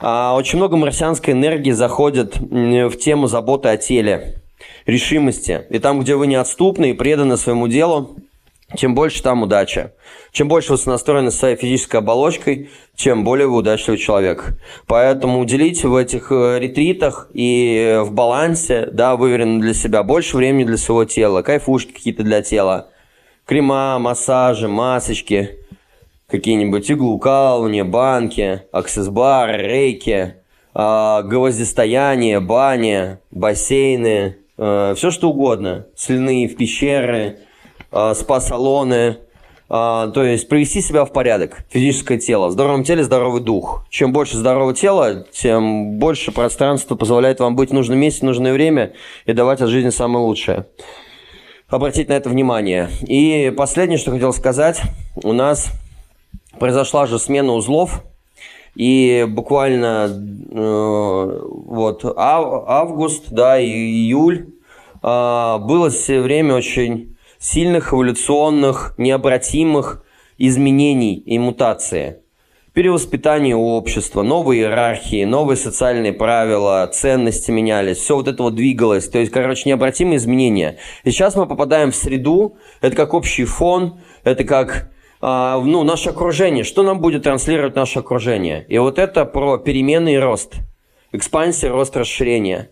А, 0.00 0.34
очень 0.34 0.58
много 0.58 0.76
марсианской 0.76 1.34
энергии 1.34 1.72
заходит 1.72 2.36
в 2.38 2.96
тему 2.96 3.26
заботы 3.26 3.68
о 3.68 3.76
теле, 3.76 4.42
решимости. 4.86 5.66
И 5.70 5.78
там, 5.78 6.00
где 6.00 6.14
вы 6.14 6.26
неотступны 6.26 6.90
и 6.90 6.94
преданы 6.94 7.36
своему 7.36 7.68
делу, 7.68 8.16
тем 8.76 8.94
больше 8.94 9.22
там 9.22 9.42
удача. 9.42 9.92
Чем 10.30 10.48
больше 10.48 10.74
вы 10.74 10.78
настроены 10.86 11.30
своей 11.30 11.56
физической 11.56 11.96
оболочкой, 11.96 12.70
тем 12.94 13.24
более 13.24 13.46
вы 13.46 13.56
удачливый 13.56 13.98
человек. 13.98 14.58
Поэтому 14.86 15.40
уделите 15.40 15.88
в 15.88 15.96
этих 15.96 16.30
э, 16.30 16.58
ретритах 16.58 17.30
и 17.32 17.98
в 18.02 18.12
балансе, 18.12 18.88
да, 18.92 19.16
выверенно 19.16 19.60
для 19.60 19.72
себя, 19.72 20.02
больше 20.02 20.36
времени 20.36 20.64
для 20.64 20.76
своего 20.76 21.06
тела, 21.06 21.42
кайфушки 21.42 21.92
какие-то 21.92 22.22
для 22.24 22.42
тела, 22.42 22.90
крема, 23.46 23.98
массажи, 23.98 24.68
масочки, 24.68 25.58
какие-нибудь 26.28 26.90
иглоукалывания, 26.90 27.84
банки, 27.84 28.62
аксессбар, 28.72 29.58
рейки, 29.58 30.36
э, 30.74 31.22
гвоздистояние, 31.24 32.40
бани, 32.40 33.18
бассейны, 33.30 34.36
э, 34.56 34.94
все 34.96 35.10
что 35.10 35.30
угодно, 35.30 35.86
соляные 35.96 36.48
в 36.48 36.56
пещеры– 36.56 37.38
э, 37.92 38.14
спа-салоны, 38.14 39.18
Uh, 39.70 40.10
то 40.12 40.24
есть 40.24 40.48
привести 40.48 40.80
себя 40.80 41.04
в 41.04 41.12
порядок, 41.12 41.58
физическое 41.68 42.16
тело. 42.16 42.48
В 42.48 42.52
здоровом 42.52 42.84
теле 42.84 43.04
здоровый 43.04 43.42
дух. 43.42 43.84
Чем 43.90 44.14
больше 44.14 44.38
здорового 44.38 44.72
тела, 44.72 45.26
тем 45.30 45.98
больше 45.98 46.32
пространства 46.32 46.94
позволяет 46.94 47.38
вам 47.40 47.54
быть 47.54 47.68
в 47.68 47.74
нужном 47.74 47.98
месте, 47.98 48.20
в 48.20 48.24
нужное 48.24 48.54
время 48.54 48.94
и 49.26 49.34
давать 49.34 49.60
от 49.60 49.68
жизни 49.68 49.90
самое 49.90 50.24
лучшее. 50.24 50.68
Обратить 51.68 52.08
на 52.08 52.14
это 52.14 52.30
внимание. 52.30 52.88
И 53.06 53.52
последнее, 53.54 53.98
что 53.98 54.10
хотел 54.10 54.32
сказать, 54.32 54.80
у 55.22 55.34
нас 55.34 55.70
произошла 56.58 57.06
же 57.06 57.18
смена 57.18 57.52
узлов, 57.52 58.02
и 58.74 59.26
буквально 59.28 60.08
э, 60.08 61.40
вот 61.66 62.04
ав, 62.04 62.64
август, 62.68 63.30
да, 63.30 63.60
июль 63.60 64.50
э, 65.02 65.58
было 65.58 65.90
все 65.90 66.20
время 66.20 66.54
очень 66.54 67.16
сильных 67.38 67.92
эволюционных, 67.92 68.94
необратимых 68.98 70.04
изменений 70.38 71.14
и 71.16 71.38
мутации. 71.38 72.18
Перевоспитание 72.72 73.56
общества, 73.56 74.22
новые 74.22 74.62
иерархии, 74.62 75.24
новые 75.24 75.56
социальные 75.56 76.12
правила, 76.12 76.88
ценности 76.92 77.50
менялись, 77.50 77.96
все 77.96 78.14
вот 78.14 78.28
это 78.28 78.44
вот 78.44 78.54
двигалось. 78.54 79.08
То 79.08 79.18
есть, 79.18 79.32
короче, 79.32 79.68
необратимые 79.68 80.18
изменения. 80.18 80.78
И 81.02 81.10
сейчас 81.10 81.34
мы 81.34 81.46
попадаем 81.46 81.90
в 81.90 81.96
среду, 81.96 82.56
это 82.80 82.94
как 82.94 83.14
общий 83.14 83.44
фон, 83.44 83.98
это 84.22 84.44
как 84.44 84.90
ну, 85.20 85.82
наше 85.82 86.10
окружение, 86.10 86.64
что 86.64 86.82
нам 86.82 87.00
будет 87.00 87.24
транслировать 87.24 87.74
наше 87.74 87.98
окружение. 87.98 88.64
И 88.68 88.78
вот 88.78 88.98
это 88.98 89.24
про 89.24 89.58
перемены 89.58 90.14
и 90.14 90.18
рост. 90.18 90.54
Экспансия, 91.12 91.70
рост, 91.70 91.96
расширение 91.96 92.70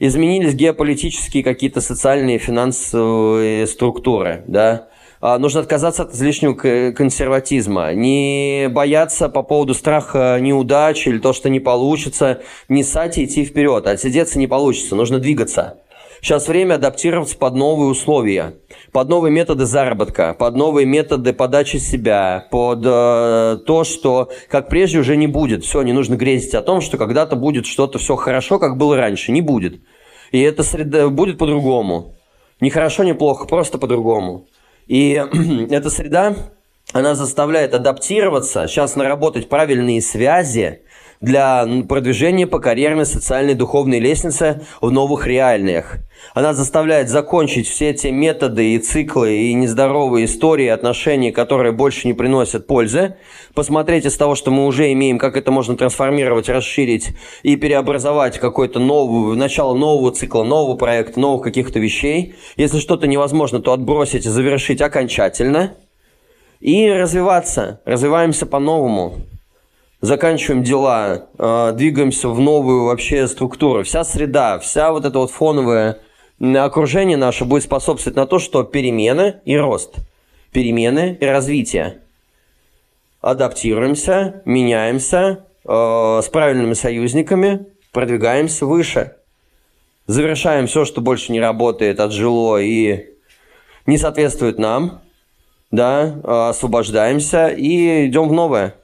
изменились 0.00 0.54
геополитические 0.54 1.44
какие-то 1.44 1.80
социальные 1.80 2.38
финансовые 2.38 3.66
структуры, 3.66 4.42
да, 4.48 4.88
а, 5.20 5.38
нужно 5.38 5.60
отказаться 5.60 6.04
от 6.04 6.14
излишнего 6.14 6.54
консерватизма, 6.92 7.92
не 7.92 8.68
бояться 8.70 9.28
по 9.28 9.42
поводу 9.42 9.74
страха 9.74 10.38
неудачи 10.40 11.10
или 11.10 11.18
то, 11.18 11.34
что 11.34 11.50
не 11.50 11.60
получится, 11.60 12.40
не 12.68 12.82
ссать 12.82 13.18
и 13.18 13.26
идти 13.26 13.44
вперед, 13.44 13.86
отсидеться 13.86 14.38
не 14.38 14.46
получится, 14.46 14.96
нужно 14.96 15.18
двигаться. 15.18 15.80
Сейчас 16.22 16.48
время 16.48 16.74
адаптироваться 16.74 17.36
под 17.38 17.54
новые 17.54 17.90
условия, 17.90 18.56
под 18.92 19.08
новые 19.08 19.32
методы 19.32 19.64
заработка, 19.64 20.34
под 20.38 20.54
новые 20.54 20.86
методы 20.86 21.32
подачи 21.32 21.78
себя, 21.78 22.46
под 22.50 22.80
э, 22.84 23.58
то, 23.66 23.84
что 23.84 24.30
как 24.48 24.68
прежде 24.68 24.98
уже 24.98 25.16
не 25.16 25.26
будет. 25.26 25.64
Все, 25.64 25.80
не 25.82 25.92
нужно 25.92 26.16
грезить 26.16 26.54
о 26.54 26.62
том, 26.62 26.82
что 26.82 26.98
когда-то 26.98 27.36
будет 27.36 27.64
что-то 27.64 27.98
все 27.98 28.16
хорошо, 28.16 28.58
как 28.58 28.76
было 28.76 28.96
раньше. 28.96 29.32
Не 29.32 29.40
будет. 29.40 29.80
И 30.30 30.40
эта 30.40 30.62
среда 30.62 31.08
будет 31.08 31.38
по-другому. 31.38 32.16
Не 32.60 32.68
хорошо, 32.68 33.02
не 33.04 33.14
плохо, 33.14 33.46
просто 33.46 33.78
по-другому. 33.78 34.46
И 34.86 35.12
эта 35.70 35.88
среда, 35.88 36.34
она 36.92 37.14
заставляет 37.14 37.72
адаптироваться, 37.72 38.68
сейчас 38.68 38.94
наработать 38.94 39.48
правильные 39.48 40.02
связи, 40.02 40.82
для 41.20 41.66
продвижения 41.86 42.46
по 42.46 42.58
карьерной, 42.60 43.04
социальной, 43.04 43.54
духовной 43.54 43.98
лестнице 43.98 44.62
в 44.80 44.90
новых 44.90 45.26
реальных. 45.26 45.98
Она 46.34 46.54
заставляет 46.54 47.08
закончить 47.08 47.68
все 47.68 47.92
те 47.92 48.10
методы 48.10 48.74
и 48.74 48.78
циклы 48.78 49.36
и 49.36 49.54
нездоровые 49.54 50.24
истории, 50.24 50.68
отношения, 50.68 51.30
которые 51.30 51.72
больше 51.72 52.06
не 52.06 52.14
приносят 52.14 52.66
пользы, 52.66 53.16
посмотреть 53.54 54.06
из 54.06 54.16
того, 54.16 54.34
что 54.34 54.50
мы 54.50 54.66
уже 54.66 54.92
имеем, 54.92 55.18
как 55.18 55.36
это 55.36 55.50
можно 55.50 55.76
трансформировать, 55.76 56.48
расширить 56.48 57.08
и 57.42 57.56
переобразовать 57.56 58.38
какой-то 58.38 58.78
новый, 58.80 59.36
начало 59.36 59.74
нового 59.74 60.12
цикла, 60.12 60.44
нового 60.44 60.76
проекта, 60.76 61.20
новых 61.20 61.42
каких-то 61.42 61.78
вещей. 61.80 62.34
Если 62.56 62.78
что-то 62.78 63.06
невозможно, 63.06 63.60
то 63.60 63.72
отбросить 63.72 64.24
и 64.24 64.30
завершить 64.30 64.80
окончательно. 64.80 65.74
И 66.60 66.90
развиваться, 66.90 67.80
развиваемся 67.86 68.44
по-новому 68.44 69.14
заканчиваем 70.00 70.62
дела, 70.62 71.26
э, 71.38 71.72
двигаемся 71.74 72.28
в 72.28 72.40
новую 72.40 72.84
вообще 72.84 73.26
структуру. 73.28 73.84
Вся 73.84 74.04
среда, 74.04 74.58
вся 74.58 74.92
вот 74.92 75.04
это 75.04 75.18
вот 75.18 75.30
фоновое 75.30 75.98
окружение 76.40 77.16
наше 77.16 77.44
будет 77.44 77.64
способствовать 77.64 78.16
на 78.16 78.26
то, 78.26 78.38
что 78.38 78.62
перемены 78.62 79.40
и 79.44 79.56
рост, 79.56 79.96
перемены 80.52 81.18
и 81.20 81.24
развитие. 81.24 81.98
Адаптируемся, 83.20 84.42
меняемся 84.46 85.44
э, 85.64 86.20
с 86.22 86.28
правильными 86.30 86.72
союзниками, 86.72 87.66
продвигаемся 87.92 88.64
выше. 88.64 89.16
Завершаем 90.06 90.66
все, 90.66 90.86
что 90.86 91.02
больше 91.02 91.30
не 91.30 91.40
работает, 91.40 92.00
отжило 92.00 92.60
и 92.60 93.10
не 93.84 93.98
соответствует 93.98 94.58
нам, 94.58 95.02
да, 95.70 96.14
э, 96.24 96.48
освобождаемся 96.48 97.48
и 97.48 98.06
идем 98.06 98.28
в 98.28 98.32
новое. 98.32 98.74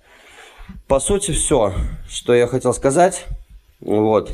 По 0.89 1.01
сути, 1.01 1.33
все, 1.33 1.75
что 2.09 2.35
я 2.35 2.47
хотел 2.47 2.73
сказать. 2.73 3.27
Вот. 3.81 4.33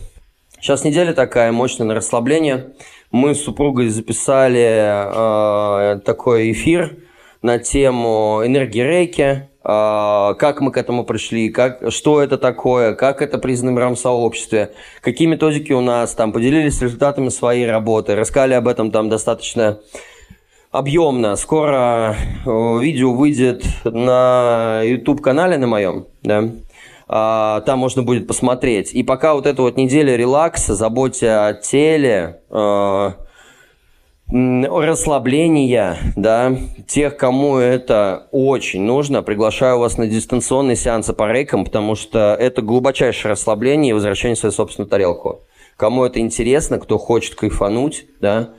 Сейчас 0.60 0.84
неделя 0.84 1.12
такая 1.12 1.50
мощная 1.50 1.86
на 1.86 1.94
расслабление. 1.94 2.74
Мы 3.10 3.34
с 3.34 3.42
супругой 3.42 3.88
записали 3.88 5.96
э, 5.96 6.00
такой 6.00 6.52
эфир 6.52 6.96
на 7.42 7.58
тему 7.58 8.42
энергии 8.44 8.80
рейки, 8.80 9.48
э, 9.64 10.34
как 10.38 10.60
мы 10.60 10.70
к 10.70 10.76
этому 10.76 11.04
пришли, 11.04 11.50
как, 11.50 11.90
что 11.90 12.22
это 12.22 12.38
такое, 12.38 12.94
как 12.94 13.22
это 13.22 13.38
признано 13.38 13.72
в 13.72 13.74
мировом 13.74 13.96
сообществе, 13.96 14.72
какие 15.00 15.26
методики 15.26 15.72
у 15.72 15.80
нас, 15.80 16.14
там 16.14 16.32
поделились 16.32 16.80
результатами 16.80 17.28
своей 17.28 17.66
работы, 17.66 18.14
рассказали 18.14 18.54
об 18.54 18.68
этом 18.68 18.92
там 18.92 19.08
достаточно 19.08 19.80
объемно. 20.72 21.36
Скоро 21.36 22.16
э, 22.44 22.78
видео 22.80 23.12
выйдет 23.12 23.64
на 23.84 24.82
YouTube-канале 24.82 25.58
на 25.58 25.68
моем, 25.68 26.06
да. 26.22 26.50
А, 27.06 27.60
там 27.60 27.78
можно 27.78 28.02
будет 28.02 28.26
посмотреть. 28.26 28.92
И 28.94 29.02
пока 29.02 29.34
вот 29.34 29.46
эта 29.46 29.62
вот 29.62 29.76
неделя 29.76 30.16
релакса, 30.16 30.74
заботе 30.74 31.30
о 31.30 31.52
теле, 31.52 32.40
э, 32.50 33.10
расслабления, 34.32 35.98
да, 36.16 36.56
тех, 36.88 37.18
кому 37.18 37.58
это 37.58 38.28
очень 38.32 38.82
нужно, 38.82 39.22
приглашаю 39.22 39.78
вас 39.78 39.98
на 39.98 40.06
дистанционные 40.06 40.76
сеансы 40.76 41.12
по 41.12 41.30
рейкам, 41.30 41.66
потому 41.66 41.96
что 41.96 42.34
это 42.40 42.62
глубочайшее 42.62 43.32
расслабление 43.32 43.90
и 43.90 43.92
возвращение 43.92 44.36
в 44.36 44.38
свою 44.38 44.52
собственную 44.52 44.88
тарелку. 44.88 45.42
Кому 45.76 46.04
это 46.04 46.18
интересно, 46.18 46.78
кто 46.78 46.96
хочет 46.96 47.34
кайфануть, 47.34 48.06
да, 48.22 48.54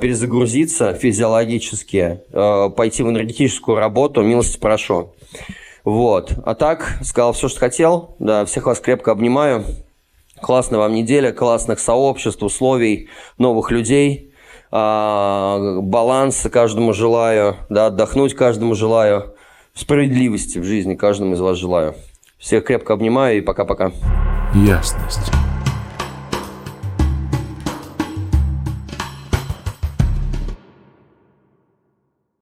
перезагрузиться 0.00 0.92
физиологически, 0.94 2.20
э, 2.32 2.70
пойти 2.76 3.02
в 3.02 3.10
энергетическую 3.10 3.78
работу, 3.78 4.22
милости 4.22 4.58
прошу. 4.58 5.14
Вот. 5.84 6.32
А 6.44 6.54
так, 6.54 6.98
сказал 7.02 7.32
все, 7.32 7.48
что 7.48 7.60
хотел. 7.60 8.16
Да, 8.18 8.44
всех 8.44 8.66
вас 8.66 8.80
крепко 8.80 9.12
обнимаю. 9.12 9.64
Классная 10.40 10.78
вам 10.78 10.94
неделя, 10.94 11.32
классных 11.32 11.78
сообществ, 11.78 12.42
условий, 12.42 13.08
новых 13.38 13.70
людей. 13.70 14.32
А, 14.70 15.78
баланса 15.80 16.50
каждому 16.50 16.92
желаю, 16.92 17.56
да, 17.68 17.86
отдохнуть 17.86 18.34
каждому 18.34 18.74
желаю. 18.74 19.34
Справедливости 19.74 20.58
в 20.58 20.64
жизни 20.64 20.94
каждому 20.94 21.34
из 21.34 21.40
вас 21.40 21.56
желаю. 21.58 21.94
Всех 22.38 22.64
крепко 22.64 22.94
обнимаю 22.94 23.38
и 23.38 23.40
пока-пока. 23.40 23.92
Ясность. 24.54 25.30